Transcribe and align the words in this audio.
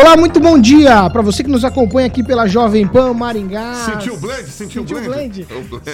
Olá, 0.00 0.16
muito 0.16 0.38
bom 0.38 0.56
dia 0.56 1.10
para 1.10 1.22
você 1.22 1.42
que 1.42 1.50
nos 1.50 1.64
acompanha 1.64 2.06
aqui 2.06 2.22
pela 2.22 2.46
Jovem 2.46 2.86
Pan 2.86 3.12
Maringá. 3.12 3.74
Sentiu 3.74 4.14
o 4.14 4.16
blend? 4.16 4.48
Sentiu, 4.48 4.82
Sentiu 4.82 5.00
blend? 5.00 5.42
o 5.42 5.68
blend? 5.70 5.84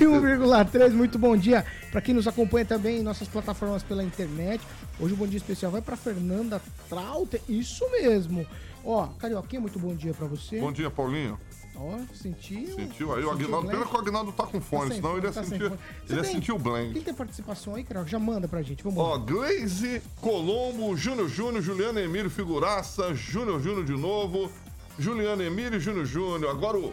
101,3, 0.00 0.90
muito 0.90 1.16
bom 1.16 1.36
dia 1.36 1.64
para 1.92 2.00
quem 2.00 2.12
nos 2.12 2.26
acompanha 2.26 2.64
também 2.64 2.98
em 2.98 3.02
nossas 3.04 3.28
plataformas 3.28 3.84
pela 3.84 4.02
internet. 4.02 4.60
Hoje 4.98 5.14
o 5.14 5.16
bom 5.16 5.28
dia 5.28 5.36
especial 5.36 5.70
vai 5.70 5.80
para 5.80 5.96
Fernanda 5.96 6.60
Trauter, 6.88 7.40
isso 7.48 7.88
mesmo. 7.92 8.44
Ó, 8.84 9.06
Carioquinha, 9.16 9.60
muito 9.60 9.78
bom 9.78 9.94
dia 9.94 10.12
para 10.12 10.26
você. 10.26 10.58
Bom 10.58 10.72
dia, 10.72 10.90
Paulinho. 10.90 11.38
Ó, 11.74 11.98
sentiu? 12.14 12.74
Sentiu 12.74 13.14
aí 13.14 13.24
o 13.24 13.30
Aguinaldo. 13.30 13.68
Pena 13.68 13.86
que 13.86 13.94
o 13.96 13.98
Aguinaldo 13.98 14.32
tá 14.32 14.44
com 14.46 14.60
fone, 14.60 14.88
sem 14.88 14.96
senão 14.96 15.16
ele 15.16 15.26
ia 15.26 15.32
tá 15.32 15.42
sentir, 15.42 15.62
ele 15.64 15.72
ia 16.10 16.22
tem- 16.22 16.32
sentir 16.32 16.52
o 16.52 16.58
blend. 16.58 16.92
Quem 16.92 17.02
tem 17.02 17.14
participação 17.14 17.74
aí, 17.74 17.82
Carioca? 17.82 18.08
Já 18.08 18.18
manda 18.18 18.46
pra 18.46 18.62
gente, 18.62 18.82
vamos 18.84 18.98
Ó, 18.98 19.12
lá. 19.12 19.18
Glaze, 19.18 20.02
Colombo, 20.20 20.94
Júnior 20.96 21.28
Júnior, 21.28 21.62
Juliano 21.62 21.98
Emílio 21.98 22.30
Figuraça, 22.30 23.14
Júnior 23.14 23.60
Júnior 23.62 23.84
de 23.84 23.92
novo, 23.92 24.50
Juliano 24.98 25.42
Emílio 25.42 25.78
e 25.78 25.80
Júnior 25.80 26.04
Júnior. 26.04 26.50
Agora 26.50 26.78
o 26.78 26.92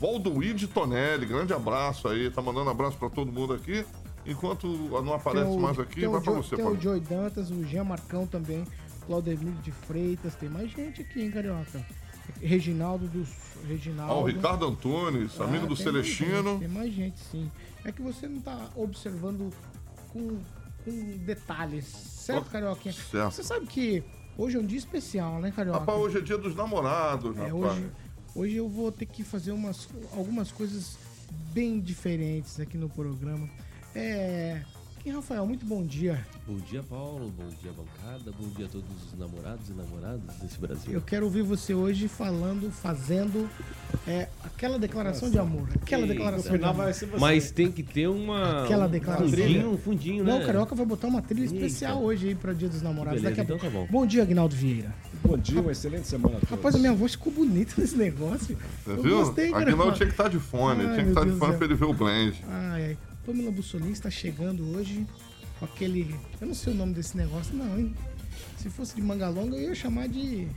Valdoide 0.00 0.66
Tonelli, 0.66 1.24
grande 1.26 1.52
abraço 1.52 2.08
aí, 2.08 2.30
tá 2.30 2.42
mandando 2.42 2.70
abraço 2.70 2.96
pra 2.98 3.08
todo 3.08 3.30
mundo 3.32 3.52
aqui. 3.54 3.84
Enquanto 4.26 4.66
não 4.66 5.14
aparece 5.14 5.48
o- 5.50 5.58
mais 5.60 5.78
aqui, 5.78 6.06
o 6.06 6.10
vai 6.10 6.20
pra 6.20 6.32
Jo- 6.34 6.42
você, 6.42 6.56
Tem 6.56 6.64
o 6.64 6.68
Paulinho. 6.68 6.82
Joey 6.82 7.00
Dantas, 7.00 7.50
o 7.50 7.64
Jean 7.64 7.84
Marcão 7.84 8.26
também, 8.26 8.64
Claudemir 9.06 9.54
de 9.62 9.70
Freitas, 9.72 10.34
tem 10.34 10.48
mais 10.50 10.70
gente 10.70 11.00
aqui, 11.00 11.22
hein, 11.22 11.30
Carioca? 11.30 11.82
Reginaldo 12.42 13.06
dos. 13.08 13.28
Reginaldo. 13.66 14.12
Ó, 14.14 14.22
o 14.22 14.24
Ricardo 14.26 14.66
Antunes, 14.66 15.40
Ah, 15.40 15.44
amigo 15.44 15.66
do 15.66 15.74
tem 15.76 15.84
mais 15.86 16.06
Celestino. 16.06 16.50
gente, 16.52 16.58
Tem 16.60 16.68
mais 16.68 16.92
gente, 16.94 17.18
sim. 17.20 17.50
É 17.84 17.92
que 17.92 18.02
você 18.02 18.26
não 18.28 18.40
tá 18.40 18.68
observando 18.76 19.52
com, 20.12 20.38
com 20.84 21.16
detalhes, 21.24 21.84
certo, 21.86 22.46
Ó, 22.48 22.50
Carioquinha? 22.50 22.92
certo. 22.94 23.32
Você 23.34 23.42
sabe 23.44 23.66
que 23.66 24.02
hoje 24.36 24.56
é 24.56 24.60
um 24.60 24.66
dia 24.66 24.78
especial, 24.78 25.40
né, 25.40 25.50
Carioca? 25.50 25.80
Rapaz, 25.80 25.98
hoje 25.98 26.18
é 26.18 26.20
dia 26.20 26.38
dos 26.38 26.54
namorados, 26.54 27.36
É, 27.36 27.40
rapaz. 27.48 27.54
hoje, 27.54 27.90
hoje 28.34 28.56
eu 28.56 28.68
vou 28.68 28.90
ter 28.92 29.06
que 29.06 29.22
fazer 29.22 29.52
umas, 29.52 29.88
algumas 30.12 30.50
coisas 30.52 30.96
bem 31.52 31.80
diferentes 31.80 32.58
aqui 32.60 32.76
no 32.78 32.88
programa. 32.88 33.48
É. 33.94 34.62
Quem, 35.00 35.12
Rafael, 35.12 35.46
muito 35.46 35.64
bom 35.64 35.84
dia. 35.84 36.26
Bom 36.46 36.56
dia, 36.56 36.82
Paulo. 36.82 37.32
Bom 37.38 37.48
dia, 37.62 37.70
bancada. 37.72 38.32
Bom 38.38 38.48
dia 38.56 38.66
a 38.66 38.68
todos 38.68 38.86
os 39.06 39.18
namorados 39.18 39.68
e 39.68 39.72
namoradas 39.72 40.20
desse 40.42 40.58
Brasil. 40.58 40.92
Eu 40.92 41.00
quero 41.00 41.24
ouvir 41.24 41.42
você 41.42 41.72
hoje 41.72 42.08
falando, 42.08 42.70
fazendo 42.70 43.48
é, 44.06 44.28
aquela 44.44 44.76
declaração 44.78 45.30
de 45.30 45.38
amor. 45.38 45.68
Aquela 45.74 46.02
Eita. 46.02 46.14
declaração 46.14 46.58
de 46.58 46.64
amor. 46.64 46.86
Mas 47.20 47.50
tem 47.52 47.70
que 47.70 47.82
ter 47.84 48.08
uma. 48.08 48.64
Aquela 48.64 48.86
um 48.86 48.90
declaração. 48.90 49.28
fundinho, 49.30 49.70
um 49.70 49.78
fundinho, 49.78 50.24
né? 50.24 50.32
Não, 50.32 50.42
o 50.42 50.46
Carioca 50.46 50.74
vai 50.74 50.84
botar 50.84 51.06
uma 51.06 51.22
trilha 51.22 51.44
Eita. 51.44 51.54
especial 51.54 52.02
hoje 52.02 52.28
aí 52.28 52.34
para 52.34 52.52
Dia 52.52 52.68
dos 52.68 52.82
Namorados. 52.82 53.22
Beleza, 53.22 53.36
Daqui 53.36 53.52
a 53.52 53.56
então 53.56 53.70
pouco. 53.70 53.86
tá 53.86 53.92
bom. 53.92 54.06
dia, 54.06 54.22
Aguinaldo 54.22 54.56
Vieira. 54.56 54.92
Bom 55.24 55.38
dia, 55.38 55.60
uma 55.60 55.70
excelente 55.72 56.08
semana 56.08 56.36
a 56.36 56.40
todos. 56.40 56.50
Rapaz, 56.50 56.74
a 56.74 56.78
minha 56.78 56.92
voz 56.92 57.12
ficou 57.12 57.32
bonita 57.32 57.74
nesse 57.78 57.96
negócio. 57.96 58.58
Você 58.84 58.90
Eu 58.90 59.02
viu? 59.02 59.18
gostei, 59.18 59.50
cara. 59.52 59.62
Aguinaldo 59.62 59.94
tinha 59.94 60.06
que 60.06 60.12
estar 60.12 60.28
de 60.28 60.38
fone, 60.40 60.82
Ai, 60.84 60.92
tinha 60.94 61.04
que 61.04 61.10
estar 61.10 61.20
de 61.20 61.26
Deus 61.28 61.38
fone 61.38 61.56
pra 61.56 61.66
ele 61.66 61.74
ver 61.76 61.84
o 61.84 61.94
blend. 61.94 62.42
Ai, 62.48 62.84
ai. 62.84 62.98
Pamela 63.28 63.50
Bussolini 63.50 63.92
está 63.92 64.08
chegando 64.10 64.74
hoje 64.74 65.06
com 65.58 65.66
aquele. 65.66 66.16
Eu 66.40 66.46
não 66.46 66.54
sei 66.54 66.72
o 66.72 66.76
nome 66.76 66.94
desse 66.94 67.14
negócio, 67.14 67.54
não, 67.54 67.78
hein? 67.78 67.94
Se 68.56 68.70
fosse 68.70 68.96
de 68.96 69.02
manga 69.02 69.28
longa, 69.28 69.54
eu 69.54 69.68
ia 69.68 69.74
chamar 69.74 70.08
de. 70.08 70.48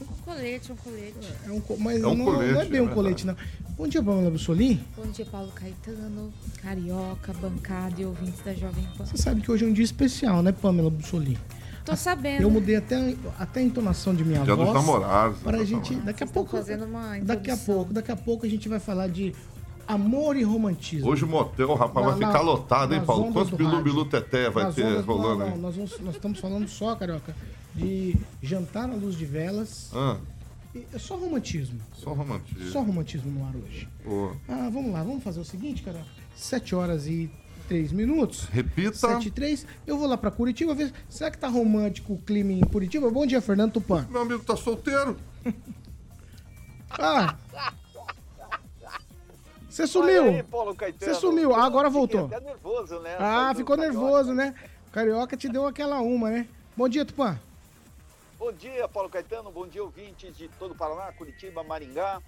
Um 0.00 0.06
colete, 0.24 0.70
um 0.70 0.76
colete. 0.76 1.16
É 1.46 1.50
um, 1.50 1.60
co- 1.60 1.76
mas 1.76 2.00
É 2.00 2.06
um 2.06 2.14
não, 2.14 2.26
não 2.26 2.42
é 2.42 2.52
colete, 2.52 2.70
bem 2.70 2.78
é 2.80 2.82
um 2.84 2.88
colete, 2.88 3.26
não. 3.26 3.36
Bom 3.76 3.88
dia, 3.88 4.00
Pamela 4.00 4.30
Bussolini. 4.30 4.80
Bom 4.96 5.10
dia, 5.10 5.26
Paulo 5.26 5.50
Caetano, 5.50 6.32
Carioca, 6.62 7.32
bancada 7.32 8.00
e 8.00 8.04
ouvintes 8.06 8.40
da 8.44 8.54
Jovem 8.54 8.86
Pan. 8.96 9.04
Você 9.06 9.16
sabe 9.16 9.40
que 9.40 9.50
hoje 9.50 9.64
é 9.64 9.68
um 9.68 9.72
dia 9.72 9.84
especial, 9.84 10.44
né, 10.44 10.52
Pamela 10.52 10.90
Bussolini? 10.90 11.38
Tô 11.84 11.96
sabendo. 11.96 12.42
Eu 12.42 12.50
mudei 12.50 12.76
até, 12.76 13.16
até 13.36 13.58
a 13.60 13.62
entonação 13.64 14.14
de 14.14 14.24
minha 14.24 14.42
Dia 14.44 14.54
dos 14.54 14.64
voz. 14.66 14.74
namorados. 14.74 15.40
Para 15.40 15.56
a 15.56 15.60
dos 15.60 15.68
gente. 15.68 15.94
Daqui 15.96 16.22
a 16.22 16.26
pouco. 16.28 16.50
fazendo 16.56 16.84
uma 16.84 17.18
Daqui 17.18 17.50
a 17.50 17.54
introdução. 17.54 17.74
pouco, 17.74 17.92
daqui 17.92 18.12
a 18.12 18.16
pouco 18.16 18.46
a 18.46 18.48
gente 18.48 18.68
vai 18.68 18.78
falar 18.78 19.08
de 19.08 19.34
amor 19.88 20.36
e 20.36 20.42
romantismo. 20.44 21.08
Hoje 21.10 21.24
o 21.24 21.26
motel, 21.26 21.74
rapaz, 21.74 22.06
Na- 22.06 22.12
vai 22.12 22.20
ficar 22.28 22.32
na- 22.34 22.40
lotado, 22.40 22.94
hein, 22.94 23.02
Paulo? 23.04 23.32
Quantos 23.32 23.50
do 23.50 23.56
bilu 23.56 23.70
rádio. 23.70 23.84
bilu 23.84 24.04
teté 24.04 24.50
vai 24.50 24.64
Nas 24.64 24.74
ter 24.74 24.84
ondas- 24.84 25.04
rolando 25.04 25.38
não, 25.40 25.50
não, 25.50 25.56
nós, 25.56 25.74
vamos- 25.76 25.98
nós 26.00 26.14
estamos 26.14 26.38
falando 26.38 26.68
só, 26.68 26.94
Carioca, 26.94 27.34
de 27.74 28.14
jantar 28.42 28.88
à 28.90 28.94
luz 28.94 29.16
de 29.16 29.24
velas. 29.24 29.90
Ah, 29.94 30.16
É 30.94 30.98
só 30.98 31.16
romantismo. 31.16 31.80
só 31.94 32.12
romantismo. 32.12 32.70
Só 32.70 32.82
romantismo 32.82 33.30
no 33.32 33.44
ar 33.46 33.56
hoje. 33.56 33.88
Pô. 34.04 34.32
Ah, 34.48 34.68
vamos 34.72 34.92
lá, 34.92 35.02
vamos 35.02 35.24
fazer 35.24 35.40
o 35.40 35.44
seguinte, 35.44 35.82
cara. 35.82 36.04
7 36.36 36.74
horas 36.74 37.06
e 37.06 37.30
3 37.66 37.90
minutos. 37.90 38.44
Repita. 38.52 38.92
7 38.96 39.28
e 39.28 39.30
3. 39.30 39.66
Eu 39.86 39.98
vou 39.98 40.06
lá 40.06 40.16
pra 40.16 40.30
Curitiba 40.30 40.74
ver. 40.74 40.92
Será 41.08 41.30
que 41.30 41.38
tá 41.38 41.48
romântico 41.48 42.12
o 42.12 42.18
clima 42.18 42.52
em 42.52 42.60
Curitiba? 42.60 43.10
Bom 43.10 43.26
dia, 43.26 43.40
Fernando 43.40 43.72
Tupan. 43.72 44.06
Meu 44.10 44.22
amigo 44.22 44.42
tá 44.44 44.56
solteiro. 44.56 45.16
Ah! 46.90 47.34
Você 49.78 49.86
sumiu! 49.86 50.24
Você 50.98 51.14
sumiu, 51.14 51.50
Eu 51.52 51.54
agora 51.54 51.88
voltou. 51.88 52.26
até 52.26 52.40
nervoso, 52.40 52.98
né? 52.98 53.16
Ah, 53.16 53.54
ficou 53.54 53.76
nervoso, 53.76 54.34
né? 54.34 54.52
Carioca 54.90 55.36
te 55.36 55.48
deu 55.48 55.68
aquela 55.68 56.00
uma, 56.00 56.30
né? 56.30 56.48
Bom 56.76 56.88
dia, 56.88 57.04
Tupã. 57.04 57.38
Bom 58.36 58.50
dia, 58.50 58.88
Paulo 58.88 59.08
Caetano. 59.08 59.52
Bom 59.52 59.68
dia, 59.68 59.80
ouvintes 59.80 60.36
de 60.36 60.48
todo 60.58 60.72
o 60.72 60.74
Paraná, 60.74 61.12
Curitiba, 61.12 61.62
Maringá. 61.62 62.20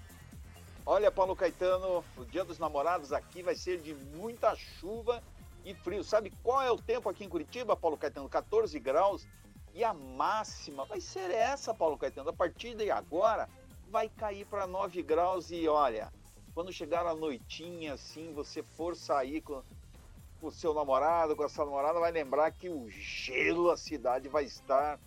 Olha, 0.85 1.11
Paulo 1.11 1.35
Caetano, 1.35 2.05
o 2.15 2.23
Dia 2.23 2.45
dos 2.45 2.57
Namorados 2.57 3.11
aqui 3.11 3.43
vai 3.43 3.53
ser 3.55 3.81
de 3.81 3.93
muita 4.15 4.55
chuva 4.55 5.21
e 5.65 5.73
frio. 5.73 6.05
Sabe 6.05 6.31
qual 6.41 6.61
é 6.61 6.71
o 6.71 6.77
tempo 6.77 7.09
aqui 7.09 7.25
em 7.25 7.29
Curitiba, 7.29 7.75
Paulo 7.75 7.97
Caetano? 7.97 8.29
14 8.29 8.79
graus. 8.79 9.27
E 9.75 9.83
a 9.83 9.93
máxima 9.93 10.85
vai 10.85 11.01
ser 11.01 11.29
essa, 11.29 11.73
Paulo 11.73 11.97
Caetano. 11.97 12.29
A 12.29 12.33
partir 12.33 12.75
de 12.75 12.89
agora 12.89 13.49
vai 13.89 14.07
cair 14.07 14.45
para 14.45 14.65
9 14.65 15.03
graus 15.03 15.51
e 15.51 15.67
olha, 15.67 16.09
quando 16.53 16.71
chegar 16.71 17.05
a 17.05 17.15
noitinha, 17.15 17.93
assim, 17.93 18.33
você 18.33 18.61
for 18.61 18.95
sair 18.95 19.41
com 19.41 19.63
o 20.41 20.51
seu 20.51 20.73
namorado, 20.73 21.35
com 21.35 21.43
a 21.43 21.49
sua 21.49 21.65
namorada, 21.65 21.99
vai 21.99 22.11
lembrar 22.11 22.51
que 22.51 22.69
o 22.69 22.89
gelo, 22.89 23.69
a 23.69 23.77
cidade 23.77 24.27
vai 24.27 24.43
estar 24.43 24.99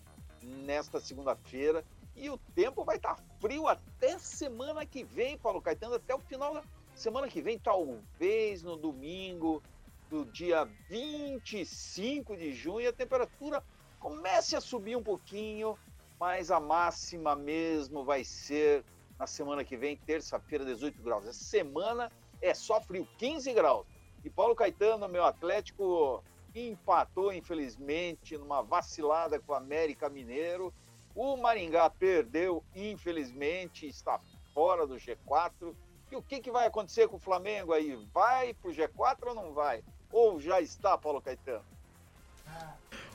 nesta 0.43 1.01
segunda-feira. 1.01 1.85
E 2.17 2.31
o 2.31 2.39
tempo 2.55 2.85
vai 2.85 2.97
estar 2.97 3.19
frio 3.41 3.67
até 3.67 4.19
semana 4.19 4.87
que 4.87 5.03
vem, 5.03 5.37
Paulo 5.37 5.61
Caetano, 5.61 5.97
até 5.97 6.15
o 6.15 6.21
final 6.21 6.55
da 6.55 6.63
semana 6.95 7.29
que 7.29 7.43
vem, 7.43 7.59
talvez 7.59 8.63
no 8.63 8.77
domingo 8.77 9.63
do 10.09 10.25
dia 10.27 10.65
25 10.89 12.37
de 12.37 12.53
junho, 12.53 12.89
a 12.89 12.93
temperatura 12.93 13.63
comece 13.99 14.55
a 14.55 14.61
subir 14.61 14.97
um 14.97 15.03
pouquinho, 15.03 15.77
mas 16.21 16.53
a 16.53 16.61
máxima 16.61 17.35
mesmo 17.35 18.05
vai 18.05 18.23
ser 18.23 18.85
na 19.19 19.27
semana 19.27 19.65
que 19.65 19.77
vem, 19.77 19.97
terça-feira, 19.97 20.65
18 20.65 21.03
graus. 21.03 21.27
Essa 21.27 21.45
semana 21.45 22.11
é 22.41 22.55
só 22.55 22.81
frio, 22.81 23.07
15 23.19 23.53
graus. 23.53 23.87
E 24.25 24.31
Paulo 24.31 24.55
Caetano, 24.55 25.09
meu 25.09 25.25
Atlético, 25.25 26.23
empatou, 26.55 27.33
infelizmente, 27.33 28.37
numa 28.39 28.63
vacilada 28.63 29.39
com 29.39 29.53
o 29.53 29.57
América 29.57 30.09
Mineiro. 30.09 30.73
O 31.15 31.37
Maringá 31.37 31.89
perdeu, 31.91 32.65
infelizmente, 32.75 33.87
está 33.87 34.19
fora 34.53 34.87
do 34.87 34.95
G4. 34.97 35.75
E 36.11 36.17
o 36.17 36.23
que, 36.23 36.41
que 36.41 36.51
vai 36.51 36.67
acontecer 36.67 37.09
com 37.09 37.17
o 37.17 37.21
Flamengo 37.21 37.73
aí? 37.73 37.99
Vai 38.13 38.55
pro 38.55 38.73
G4 38.73 39.29
ou 39.29 39.35
não 39.35 39.53
vai? 39.53 39.83
Ou 40.13 40.41
já 40.41 40.61
está, 40.61 40.97
Paulo 40.97 41.21
Caetano? 41.21 41.65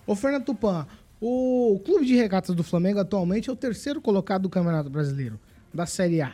Ô, 0.06 0.16
Fernando 0.16 0.46
Tupan, 0.46 0.88
o 1.22 1.82
Clube 1.86 2.06
de 2.06 2.16
Regatas 2.16 2.56
do 2.56 2.64
Flamengo 2.64 3.00
atualmente 3.00 3.50
é 3.50 3.54
o 3.54 3.56
terceiro 3.56 4.02
colocado 4.02 4.44
do 4.44 4.50
Campeonato 4.50 4.90
Brasileiro, 4.90 5.40
da 5.74 5.86
Série 5.86 6.22
A. 6.22 6.34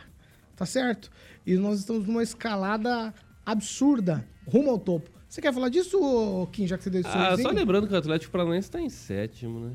Tá 0.54 0.64
certo? 0.66 1.10
E 1.46 1.56
nós 1.56 1.80
estamos 1.80 2.06
numa 2.06 2.22
escalada 2.22 3.12
absurda, 3.44 4.26
rumo 4.46 4.70
ao 4.70 4.78
topo. 4.78 5.10
Você 5.28 5.40
quer 5.40 5.52
falar 5.52 5.68
disso, 5.68 5.98
ô, 6.02 6.46
Kim, 6.46 6.66
já 6.66 6.78
que 6.78 6.84
você 6.84 6.90
deu 6.90 7.00
esse 7.02 7.10
Ah, 7.10 7.24
sorrisinho? 7.30 7.48
só 7.48 7.54
lembrando 7.54 7.86
que 7.86 7.92
o 7.94 7.96
Atlético 7.96 8.32
Paranaense 8.32 8.70
tá 8.70 8.80
em 8.80 8.88
sétimo, 8.88 9.60
né? 9.60 9.72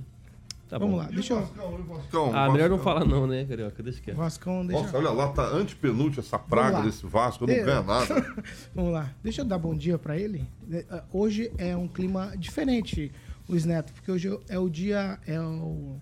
Tá 0.68 0.78
Vamos 0.78 0.94
bom. 0.96 1.02
lá, 1.02 1.10
deixa 1.12 1.34
eu... 1.34 1.42
Vascão, 1.86 2.32
Ah, 2.34 2.50
melhor 2.50 2.70
não 2.70 2.78
Vascão. 2.78 2.94
falar 2.94 3.06
não, 3.06 3.28
né, 3.28 3.44
Carioca? 3.44 3.84
Deixa 3.84 4.02
quieto. 4.02 4.16
Vascão, 4.16 4.66
deixa... 4.66 4.82
Nossa, 4.82 4.98
olha 4.98 5.10
lá, 5.12 5.28
tá 5.28 5.44
antepenúltimo 5.46 6.22
essa 6.22 6.40
praga 6.40 6.82
desse 6.82 7.06
Vasco, 7.06 7.44
eu 7.44 7.58
não 7.58 7.66
ganho 7.66 7.84
nada. 7.84 8.44
Vamos 8.74 8.94
lá, 8.94 9.14
deixa 9.22 9.42
eu 9.42 9.46
dar 9.46 9.58
bom 9.60 9.76
dia 9.76 9.98
pra 10.00 10.18
ele. 10.18 10.48
Eh, 10.72 10.86
ah, 10.90 11.04
Hoje 11.12 11.52
é 11.58 11.76
um 11.76 11.90
clima 11.90 12.34
diferente, 12.38 13.12
Luiz 13.50 13.66
Neto, 13.66 13.92
porque 13.92 14.10
hoje 14.12 14.36
é 14.48 14.58
o 14.58 14.70
dia, 14.70 15.20
é 15.28 15.40
o 15.42 15.98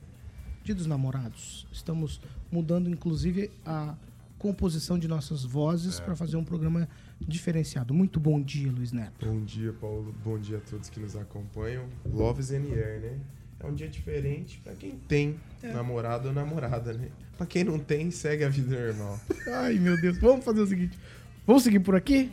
Dia 0.64 0.76
dos 0.76 0.86
Namorados. 0.86 1.66
Estamos 1.72 2.22
mudando, 2.52 2.90
inclusive, 2.90 3.52
a 3.66 3.96
composição 4.38 4.98
de 4.98 5.08
nossas 5.08 5.44
vozes 5.44 6.00
para 6.00 6.16
fazer 6.16 6.38
um 6.38 6.44
programa 6.44 6.88
diferenciado. 7.20 7.94
Muito 7.94 8.20
bom 8.20 8.42
dia, 8.42 8.72
Luiz 8.72 8.92
Neto. 8.92 9.26
Bom 9.26 9.44
dia, 9.44 9.74
Paulo. 9.74 10.16
Bom 10.24 10.40
dia 10.40 10.58
a 10.58 10.62
todos 10.62 10.90
que 10.90 11.00
nos 11.00 11.16
acompanham. 11.16 11.86
Loves 12.06 12.52
and 12.52 12.64
Air, 12.72 13.02
né? 13.02 13.20
É 13.60 13.68
um 13.68 13.76
dia 13.76 13.90
diferente 13.90 14.62
pra 14.64 14.74
quem 14.74 14.92
tem 15.08 15.38
namorado 15.62 16.30
ou 16.30 16.34
namorada, 16.34 16.94
né? 16.94 17.10
Pra 17.38 17.46
quem 17.46 17.66
não 17.66 17.78
tem, 17.78 18.10
segue 18.10 18.46
a 18.46 18.50
vida 18.50 18.80
normal. 18.80 19.20
Ai, 19.48 19.74
meu 19.74 20.00
Deus. 20.00 20.18
Vamos 20.18 20.46
fazer 20.46 20.62
o 20.62 20.68
seguinte. 20.68 20.98
Vamos 21.46 21.64
seguir 21.64 21.82
por 21.82 21.96
aqui? 21.96 22.32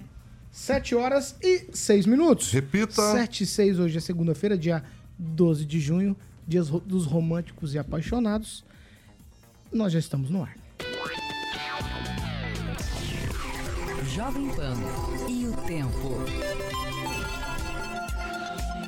7 0.52 0.94
horas 0.94 1.36
e 1.42 1.66
6 1.72 2.06
minutos. 2.06 2.52
Repita. 2.52 3.02
7 3.12 3.42
e 3.42 3.46
6, 3.46 3.78
hoje 3.80 3.98
é 3.98 4.00
segunda-feira, 4.00 4.56
dia 4.56 4.84
12 5.18 5.64
de 5.64 5.80
junho, 5.80 6.16
dia 6.46 6.62
dos 6.62 7.04
românticos 7.04 7.74
e 7.74 7.78
apaixonados. 7.78 8.64
Nós 9.72 9.92
já 9.92 9.98
estamos 9.98 10.30
no 10.30 10.42
ar. 10.42 10.54
Jovem 14.14 14.48
Pan 14.54 14.74
e 15.28 15.46
o 15.46 15.52
tempo. 15.66 16.16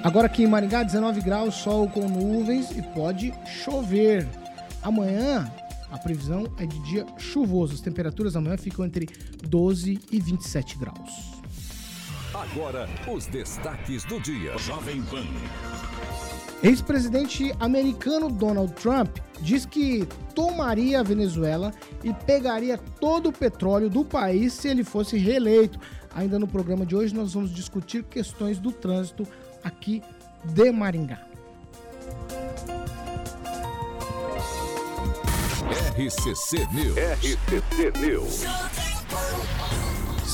Agora 0.03 0.27
aqui 0.27 0.45
em 0.45 0.47
Maringá, 0.47 0.83
19 0.83 1.21
graus, 1.21 1.57
sol 1.57 1.89
com 1.89 2.09
nuvens 2.09 2.71
e 2.71 2.83
pode 2.83 3.35
chover. 3.47 4.27
Amanhã, 4.83 5.53
a 5.91 5.99
previsão 5.99 6.51
é 6.59 6.65
de 6.65 6.79
dia 6.85 7.05
chuvoso. 7.19 7.75
As 7.75 7.81
temperaturas 7.81 8.37
amanhã 8.37 8.57
ficam 8.57 8.85
entre 8.85 9.07
12 9.43 10.01
e 10.11 10.21
27 10.21 10.79
graus. 10.79 11.39
Agora, 12.33 12.89
os 13.13 13.27
destaques 13.27 14.05
do 14.05 14.21
dia. 14.21 14.57
Jovem 14.59 15.03
Pan. 15.03 15.27
Ex-presidente 16.63 17.55
americano 17.61 18.29
Donald 18.29 18.73
Trump 18.75 19.17
diz 19.41 19.65
que 19.65 20.07
tomaria 20.35 21.01
a 21.01 21.03
Venezuela 21.03 21.73
e 22.03 22.13
pegaria 22.13 22.77
todo 22.77 23.29
o 23.29 23.33
petróleo 23.33 23.89
do 23.89 24.05
país 24.05 24.53
se 24.55 24.69
ele 24.69 24.83
fosse 24.83 25.17
reeleito. 25.17 25.79
Ainda 26.15 26.39
no 26.39 26.49
programa 26.49 26.85
de 26.85 26.97
hoje, 26.97 27.15
nós 27.15 27.35
vamos 27.35 27.55
discutir 27.55 28.03
questões 28.03 28.59
do 28.59 28.73
trânsito 28.73 29.27
aqui 29.63 30.03
de 30.45 30.73
Maringá. 30.73 31.29
RCC 35.97 36.67
News. 36.73 36.97
RCC 36.97 37.93
News. 38.01 38.68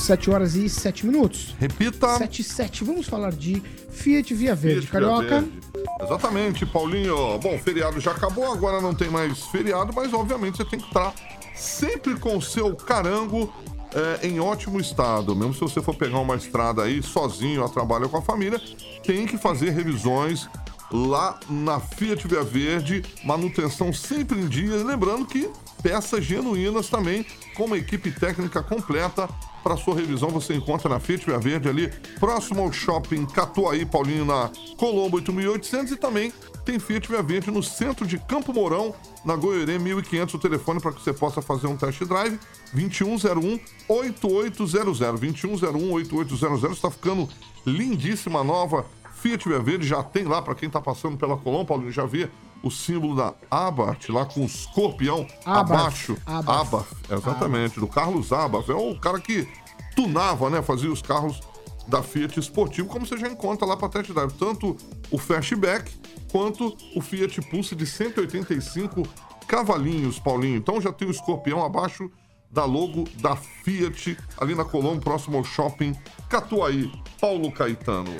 7 0.05 0.29
horas 0.29 0.55
e 0.55 0.69
7 0.69 1.05
minutos. 1.05 1.55
Repita. 1.59 2.17
7 2.17 2.39
e 2.39 2.43
7. 2.43 2.83
Vamos 2.83 3.07
falar 3.07 3.31
de 3.31 3.61
Fiat 3.89 4.33
Via 4.33 4.55
Verde. 4.55 4.81
Fiat 4.81 4.91
Carioca. 4.91 5.41
Via 5.41 5.41
Verde. 5.41 5.65
Exatamente, 6.01 6.65
Paulinho. 6.65 7.39
Bom, 7.39 7.57
feriado 7.57 7.99
já 7.99 8.11
acabou, 8.11 8.51
agora 8.51 8.79
não 8.81 8.93
tem 8.93 9.09
mais 9.09 9.39
feriado, 9.45 9.91
mas 9.93 10.13
obviamente 10.13 10.57
você 10.57 10.65
tem 10.65 10.79
que 10.79 10.87
estar 10.87 11.13
sempre 11.55 12.15
com 12.19 12.37
o 12.37 12.41
seu 12.41 12.75
carango 12.75 13.51
é, 13.93 14.27
em 14.27 14.39
ótimo 14.39 14.79
estado. 14.79 15.35
Mesmo 15.35 15.53
se 15.53 15.61
você 15.61 15.81
for 15.81 15.95
pegar 15.95 16.19
uma 16.19 16.35
estrada 16.35 16.83
aí 16.83 17.01
sozinho, 17.01 17.63
a 17.63 17.69
trabalho 17.69 18.09
com 18.09 18.17
a 18.17 18.21
família, 18.21 18.61
tem 19.03 19.25
que 19.25 19.37
fazer 19.37 19.71
revisões 19.71 20.47
lá 20.91 21.39
na 21.49 21.79
Fiat 21.79 22.27
Via 22.27 22.43
Verde, 22.43 23.03
manutenção 23.23 23.91
sempre 23.91 24.39
em 24.39 24.47
dia. 24.47 24.83
Lembrando 24.83 25.25
que 25.25 25.49
peças 25.81 26.23
genuínas 26.23 26.89
também, 26.89 27.25
com 27.55 27.65
uma 27.65 27.77
equipe 27.77 28.11
técnica 28.11 28.61
completa. 28.61 29.29
Para 29.65 29.77
sua 29.77 29.95
revisão, 29.95 30.29
você 30.29 30.53
encontra 30.53 30.87
na 30.87 30.99
Fiat 30.99 31.25
Via 31.25 31.39
Verde 31.39 31.67
ali, 31.67 31.91
próximo 32.19 32.61
ao 32.61 32.71
shopping 32.71 33.25
Catuaí, 33.25 33.83
Paulinho, 33.83 34.23
na 34.23 34.51
Colombo 34.77 35.17
8800 35.17 35.91
e 35.91 35.95
também 35.95 36.31
tem 36.63 36.77
Fiat 36.77 37.07
Via 37.07 37.23
Verde 37.23 37.49
no 37.49 37.63
centro 37.63 38.05
de 38.05 38.19
Campo 38.19 38.53
Mourão, 38.53 38.93
na 39.25 39.35
Goiorê 39.35 39.79
1500, 39.79 40.35
o 40.35 40.37
telefone 40.37 40.79
para 40.79 40.91
que 40.91 41.01
você 41.01 41.11
possa 41.11 41.41
fazer 41.41 41.65
um 41.65 41.75
test 41.75 41.99
drive, 42.03 42.39
2101 42.73 43.59
8800, 43.89 44.99
2101 44.99 45.91
8800, 45.93 46.75
está 46.75 46.91
ficando 46.91 47.27
lindíssima 47.65 48.43
nova 48.43 48.85
Fiat 49.15 49.49
Via 49.49 49.59
Verde, 49.59 49.87
já 49.87 50.03
tem 50.03 50.25
lá 50.25 50.43
para 50.43 50.53
quem 50.53 50.67
está 50.67 50.79
passando 50.79 51.17
pela 51.17 51.37
Colombo, 51.37 51.65
Paulinho, 51.65 51.91
já 51.91 52.05
vê 52.05 52.29
o 52.65 52.71
símbolo 52.71 53.15
da 53.15 53.31
Abarth 53.49 54.09
lá 54.09 54.25
com 54.25 54.41
o 54.41 54.45
escorpião 54.45 55.27
Abarth. 55.45 55.71
abaixo. 55.71 56.17
Abarth. 56.25 56.67
Abarth, 56.67 57.11
exatamente, 57.11 57.79
do 57.79 57.87
Carlos 57.87 58.33
Abarth, 58.33 58.69
é 58.69 58.73
o 58.73 58.99
cara 58.99 59.19
que 59.19 59.47
tunava, 59.95 60.49
né, 60.49 60.63
fazia 60.63 60.91
os 60.91 61.01
carros 61.01 61.39
da 61.87 62.01
Fiat 62.01 62.39
Esportivo, 62.39 62.87
como 62.87 63.05
você 63.05 63.17
já 63.17 63.27
encontra 63.27 63.67
lá 63.67 63.77
para 63.77 63.87
test 63.87 64.11
drive, 64.11 64.33
tanto 64.33 64.75
o 65.11 65.17
Fastback 65.19 65.91
quanto 66.31 66.75
o 66.95 67.01
Fiat 67.01 67.39
Pulse 67.43 67.75
de 67.75 67.85
185 67.85 69.03
cavalinhos, 69.47 70.17
Paulinho. 70.17 70.57
Então 70.57 70.81
já 70.81 70.91
tem 70.91 71.07
o 71.07 71.11
escorpião 71.11 71.63
abaixo 71.63 72.09
da 72.49 72.65
logo 72.65 73.03
da 73.21 73.35
Fiat, 73.35 74.17
ali 74.39 74.55
na 74.55 74.65
Colombo, 74.65 75.01
próximo 75.01 75.37
ao 75.37 75.43
shopping 75.43 75.95
Catuaí. 76.27 76.91
Paulo 77.21 77.51
Caetano. 77.51 78.11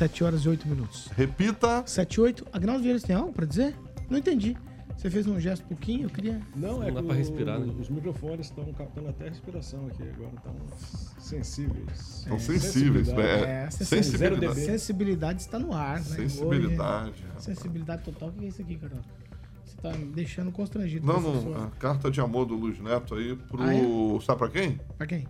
7 0.00 0.24
horas 0.24 0.40
e 0.46 0.48
8 0.48 0.66
minutos. 0.66 1.08
Repita. 1.14 1.82
7 1.86 2.14
e 2.14 2.20
8. 2.22 2.46
Agnaldo 2.54 2.82
Vieira, 2.82 2.98
você 2.98 3.06
tem 3.08 3.14
algo 3.16 3.34
para 3.34 3.44
dizer? 3.44 3.76
Não 4.08 4.16
entendi. 4.16 4.56
Você 4.96 5.10
fez 5.10 5.26
um 5.26 5.38
gesto 5.38 5.62
pouquinho, 5.66 6.04
eu 6.04 6.10
queria. 6.10 6.40
Não, 6.56 6.82
é 6.82 6.90
dá 6.90 7.00
que 7.02 7.06
pra 7.06 7.14
o- 7.14 7.18
respirar, 7.18 7.58
né? 7.60 7.70
Os 7.78 7.90
microfones 7.90 8.46
estão 8.46 8.64
captando 8.72 9.08
até 9.10 9.26
a 9.26 9.28
respiração 9.28 9.86
aqui 9.88 10.02
agora, 10.02 10.32
estão 10.36 10.54
sensíveis. 11.18 11.98
São 12.26 12.38
sensíveis, 12.38 13.08
sensibilidade. 13.08 13.42
né? 13.42 13.64
É, 13.66 13.70
sensibilidade. 13.70 14.60
Sensibilidade 14.60 15.40
está 15.42 15.58
no 15.58 15.74
ar, 15.74 15.96
né? 15.98 16.04
Sensibilidade. 16.04 17.10
Hoje, 17.10 17.24
sensibilidade 17.44 18.02
total. 18.02 18.28
O 18.30 18.32
que 18.32 18.44
é 18.46 18.48
isso 18.48 18.62
aqui, 18.62 18.76
Carol? 18.76 18.98
Você 19.66 19.76
tá 19.82 19.92
me 19.92 20.06
deixando 20.12 20.50
constrangido. 20.50 21.06
Não, 21.06 21.20
não, 21.20 21.62
a 21.64 21.66
carta 21.78 22.10
de 22.10 22.20
amor 22.22 22.46
do 22.46 22.54
Luiz 22.54 22.78
Neto 22.80 23.14
aí 23.16 23.36
pro. 23.36 23.62
Ah, 23.62 23.74
é? 23.74 23.80
Sabe 24.24 24.38
pra 24.38 24.48
quem? 24.48 24.80
Pra 24.96 25.06
quem? 25.06 25.26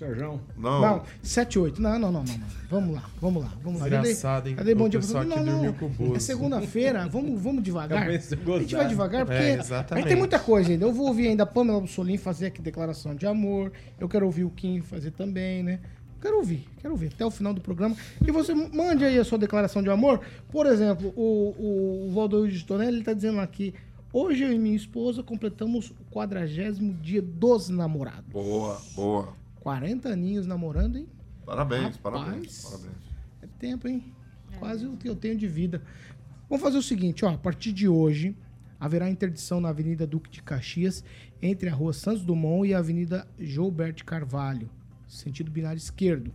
Sérgio, 0.00 0.40
Não. 0.56 0.80
Não, 0.80 1.02
7 1.22 1.58
8. 1.58 1.82
Não, 1.82 1.98
não, 1.98 2.10
não, 2.10 2.24
não, 2.24 2.38
não. 2.38 2.46
Vamos 2.70 2.94
lá, 2.94 3.04
vamos 3.20 3.42
lá, 3.42 3.52
vamos 3.62 3.80
lá. 3.82 3.88
Desgraçado, 3.88 4.48
hein? 4.48 4.56
Cadê 4.56 4.74
bom 4.74 4.88
dia 4.88 4.98
pessoal 4.98 5.24
Não, 5.24 5.36
dormiu 5.44 5.62
não. 5.64 5.72
com 5.74 5.84
o 5.84 5.88
Bozo. 5.90 6.16
É 6.16 6.18
segunda-feira, 6.18 7.06
vamos, 7.06 7.38
vamos 7.38 7.62
devagar. 7.62 8.08
A 8.08 8.12
gente 8.12 8.74
vai 8.74 8.88
devagar 8.88 9.26
porque 9.26 9.38
É, 9.38 9.46
a 9.46 9.50
gente 9.50 9.60
exatamente. 9.60 10.08
tem 10.08 10.16
muita 10.16 10.38
coisa 10.38 10.72
ainda. 10.72 10.86
Eu 10.86 10.92
vou 10.92 11.08
ouvir 11.08 11.28
ainda 11.28 11.42
a 11.42 11.46
Pamela 11.46 11.78
Bussolini 11.78 12.16
fazer 12.16 12.46
aqui 12.46 12.62
declaração 12.62 13.14
de 13.14 13.26
amor. 13.26 13.72
Eu 14.00 14.08
quero 14.08 14.24
ouvir 14.24 14.44
o 14.44 14.50
Kim 14.50 14.80
fazer 14.80 15.10
também, 15.10 15.62
né? 15.62 15.80
Quero 16.18 16.38
ouvir, 16.38 16.66
quero 16.80 16.94
ouvir 16.94 17.08
até 17.08 17.24
o 17.26 17.30
final 17.30 17.52
do 17.52 17.60
programa. 17.60 17.94
E 18.26 18.30
você 18.30 18.54
mande 18.54 19.04
aí 19.04 19.18
a 19.18 19.24
sua 19.24 19.36
declaração 19.36 19.82
de 19.82 19.90
amor. 19.90 20.22
Por 20.50 20.64
exemplo, 20.64 21.12
o, 21.14 22.06
o 22.08 22.12
Valdoir 22.14 22.50
de 22.50 22.64
Tonelli 22.64 22.96
ele 22.96 23.04
tá 23.04 23.12
dizendo 23.12 23.38
aqui: 23.40 23.74
hoje 24.12 24.44
eu 24.44 24.52
e 24.52 24.58
minha 24.58 24.76
esposa 24.76 25.22
completamos 25.22 25.90
o 25.90 25.94
quadragésimo 26.10 26.94
dia 27.02 27.20
dos 27.20 27.68
namorados. 27.68 28.30
Boa, 28.32 28.80
boa. 28.94 29.39
40 29.60 30.08
aninhos 30.08 30.46
namorando, 30.46 30.96
hein? 30.96 31.08
Parabéns, 31.44 31.96
Rapaz. 31.96 31.96
parabéns, 31.98 32.62
parabéns. 32.62 32.96
É 33.42 33.46
tempo, 33.58 33.88
hein? 33.88 34.12
Quase 34.58 34.86
o 34.86 34.96
que 34.96 35.08
eu 35.08 35.16
tenho 35.16 35.36
de 35.36 35.46
vida. 35.46 35.82
Vamos 36.48 36.62
fazer 36.62 36.78
o 36.78 36.82
seguinte, 36.82 37.24
ó. 37.24 37.30
A 37.30 37.38
partir 37.38 37.72
de 37.72 37.88
hoje, 37.88 38.36
haverá 38.78 39.08
interdição 39.08 39.60
na 39.60 39.68
Avenida 39.68 40.06
Duque 40.06 40.30
de 40.30 40.42
Caxias 40.42 41.04
entre 41.40 41.68
a 41.68 41.74
Rua 41.74 41.92
Santos 41.92 42.24
Dumont 42.24 42.66
e 42.68 42.74
a 42.74 42.78
Avenida 42.78 43.26
Gilberto 43.38 44.04
Carvalho, 44.04 44.68
sentido 45.06 45.50
binário 45.50 45.78
esquerdo, 45.78 46.32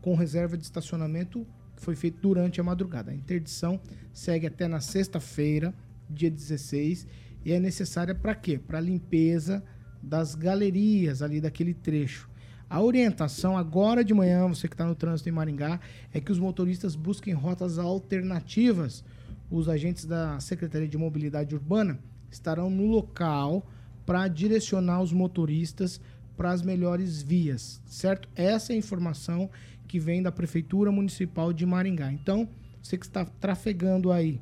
com 0.00 0.14
reserva 0.14 0.56
de 0.56 0.64
estacionamento 0.64 1.46
que 1.76 1.82
foi 1.82 1.96
feito 1.96 2.18
durante 2.20 2.60
a 2.60 2.64
madrugada. 2.64 3.10
A 3.10 3.14
interdição 3.14 3.80
segue 4.12 4.46
até 4.46 4.66
na 4.68 4.80
sexta-feira, 4.80 5.74
dia 6.08 6.30
16, 6.30 7.06
e 7.44 7.52
é 7.52 7.60
necessária 7.60 8.14
para 8.14 8.34
quê? 8.34 8.58
Para 8.58 8.80
limpeza 8.80 9.62
das 10.02 10.34
galerias 10.34 11.22
ali 11.22 11.40
daquele 11.40 11.74
trecho. 11.74 12.28
A 12.70 12.82
orientação 12.82 13.56
agora 13.56 14.04
de 14.04 14.12
manhã, 14.12 14.46
você 14.46 14.68
que 14.68 14.74
está 14.74 14.84
no 14.84 14.94
trânsito 14.94 15.28
em 15.28 15.32
Maringá, 15.32 15.80
é 16.12 16.20
que 16.20 16.30
os 16.30 16.38
motoristas 16.38 16.94
busquem 16.94 17.32
rotas 17.32 17.78
alternativas. 17.78 19.02
Os 19.50 19.70
agentes 19.70 20.04
da 20.04 20.38
Secretaria 20.38 20.86
de 20.86 20.98
Mobilidade 20.98 21.54
Urbana 21.54 21.98
estarão 22.30 22.68
no 22.68 22.86
local 22.86 23.66
para 24.04 24.28
direcionar 24.28 25.00
os 25.00 25.12
motoristas 25.12 25.98
para 26.36 26.50
as 26.50 26.60
melhores 26.60 27.22
vias, 27.22 27.80
certo? 27.86 28.28
Essa 28.36 28.72
é 28.72 28.76
a 28.76 28.78
informação 28.78 29.50
que 29.86 29.98
vem 29.98 30.22
da 30.22 30.30
Prefeitura 30.30 30.92
Municipal 30.92 31.54
de 31.54 31.64
Maringá. 31.64 32.12
Então, 32.12 32.46
você 32.82 32.98
que 32.98 33.06
está 33.06 33.24
trafegando 33.24 34.12
aí, 34.12 34.40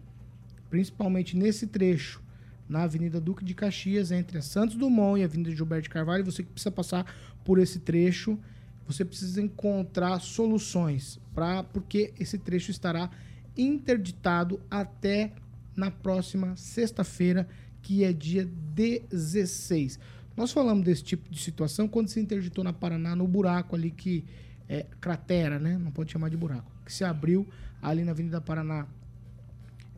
principalmente 0.68 1.36
nesse 1.36 1.68
trecho, 1.68 2.20
na 2.68 2.82
Avenida 2.82 3.20
Duque 3.20 3.44
de 3.44 3.54
Caxias, 3.54 4.10
entre 4.10 4.38
a 4.38 4.42
Santos 4.42 4.76
Dumont 4.76 5.18
e 5.18 5.22
a 5.22 5.26
Avenida 5.26 5.50
Gilberto 5.54 5.90
Carvalho, 5.90 6.24
você 6.24 6.42
que 6.42 6.50
precisa 6.50 6.70
passar 6.70 7.06
por 7.44 7.58
esse 7.58 7.78
trecho, 7.78 8.38
você 8.86 9.04
precisa 9.04 9.40
encontrar 9.40 10.20
soluções, 10.20 11.20
pra, 11.34 11.62
porque 11.62 12.12
esse 12.18 12.38
trecho 12.38 12.70
estará 12.70 13.10
interditado 13.56 14.60
até 14.70 15.32
na 15.74 15.90
próxima 15.90 16.56
sexta-feira, 16.56 17.48
que 17.82 18.04
é 18.04 18.12
dia 18.12 18.48
16. 18.74 19.98
Nós 20.36 20.52
falamos 20.52 20.84
desse 20.84 21.02
tipo 21.02 21.30
de 21.30 21.40
situação 21.40 21.88
quando 21.88 22.08
se 22.08 22.20
interditou 22.20 22.62
na 22.62 22.72
Paraná, 22.72 23.16
no 23.16 23.26
buraco 23.26 23.74
ali 23.74 23.90
que 23.90 24.24
é 24.68 24.84
cratera, 25.00 25.58
né? 25.58 25.78
Não 25.78 25.90
pode 25.90 26.12
chamar 26.12 26.28
de 26.28 26.36
buraco. 26.36 26.70
Que 26.84 26.92
se 26.92 27.04
abriu 27.04 27.46
ali 27.80 28.04
na 28.04 28.12
Avenida 28.12 28.40
Paraná, 28.40 28.86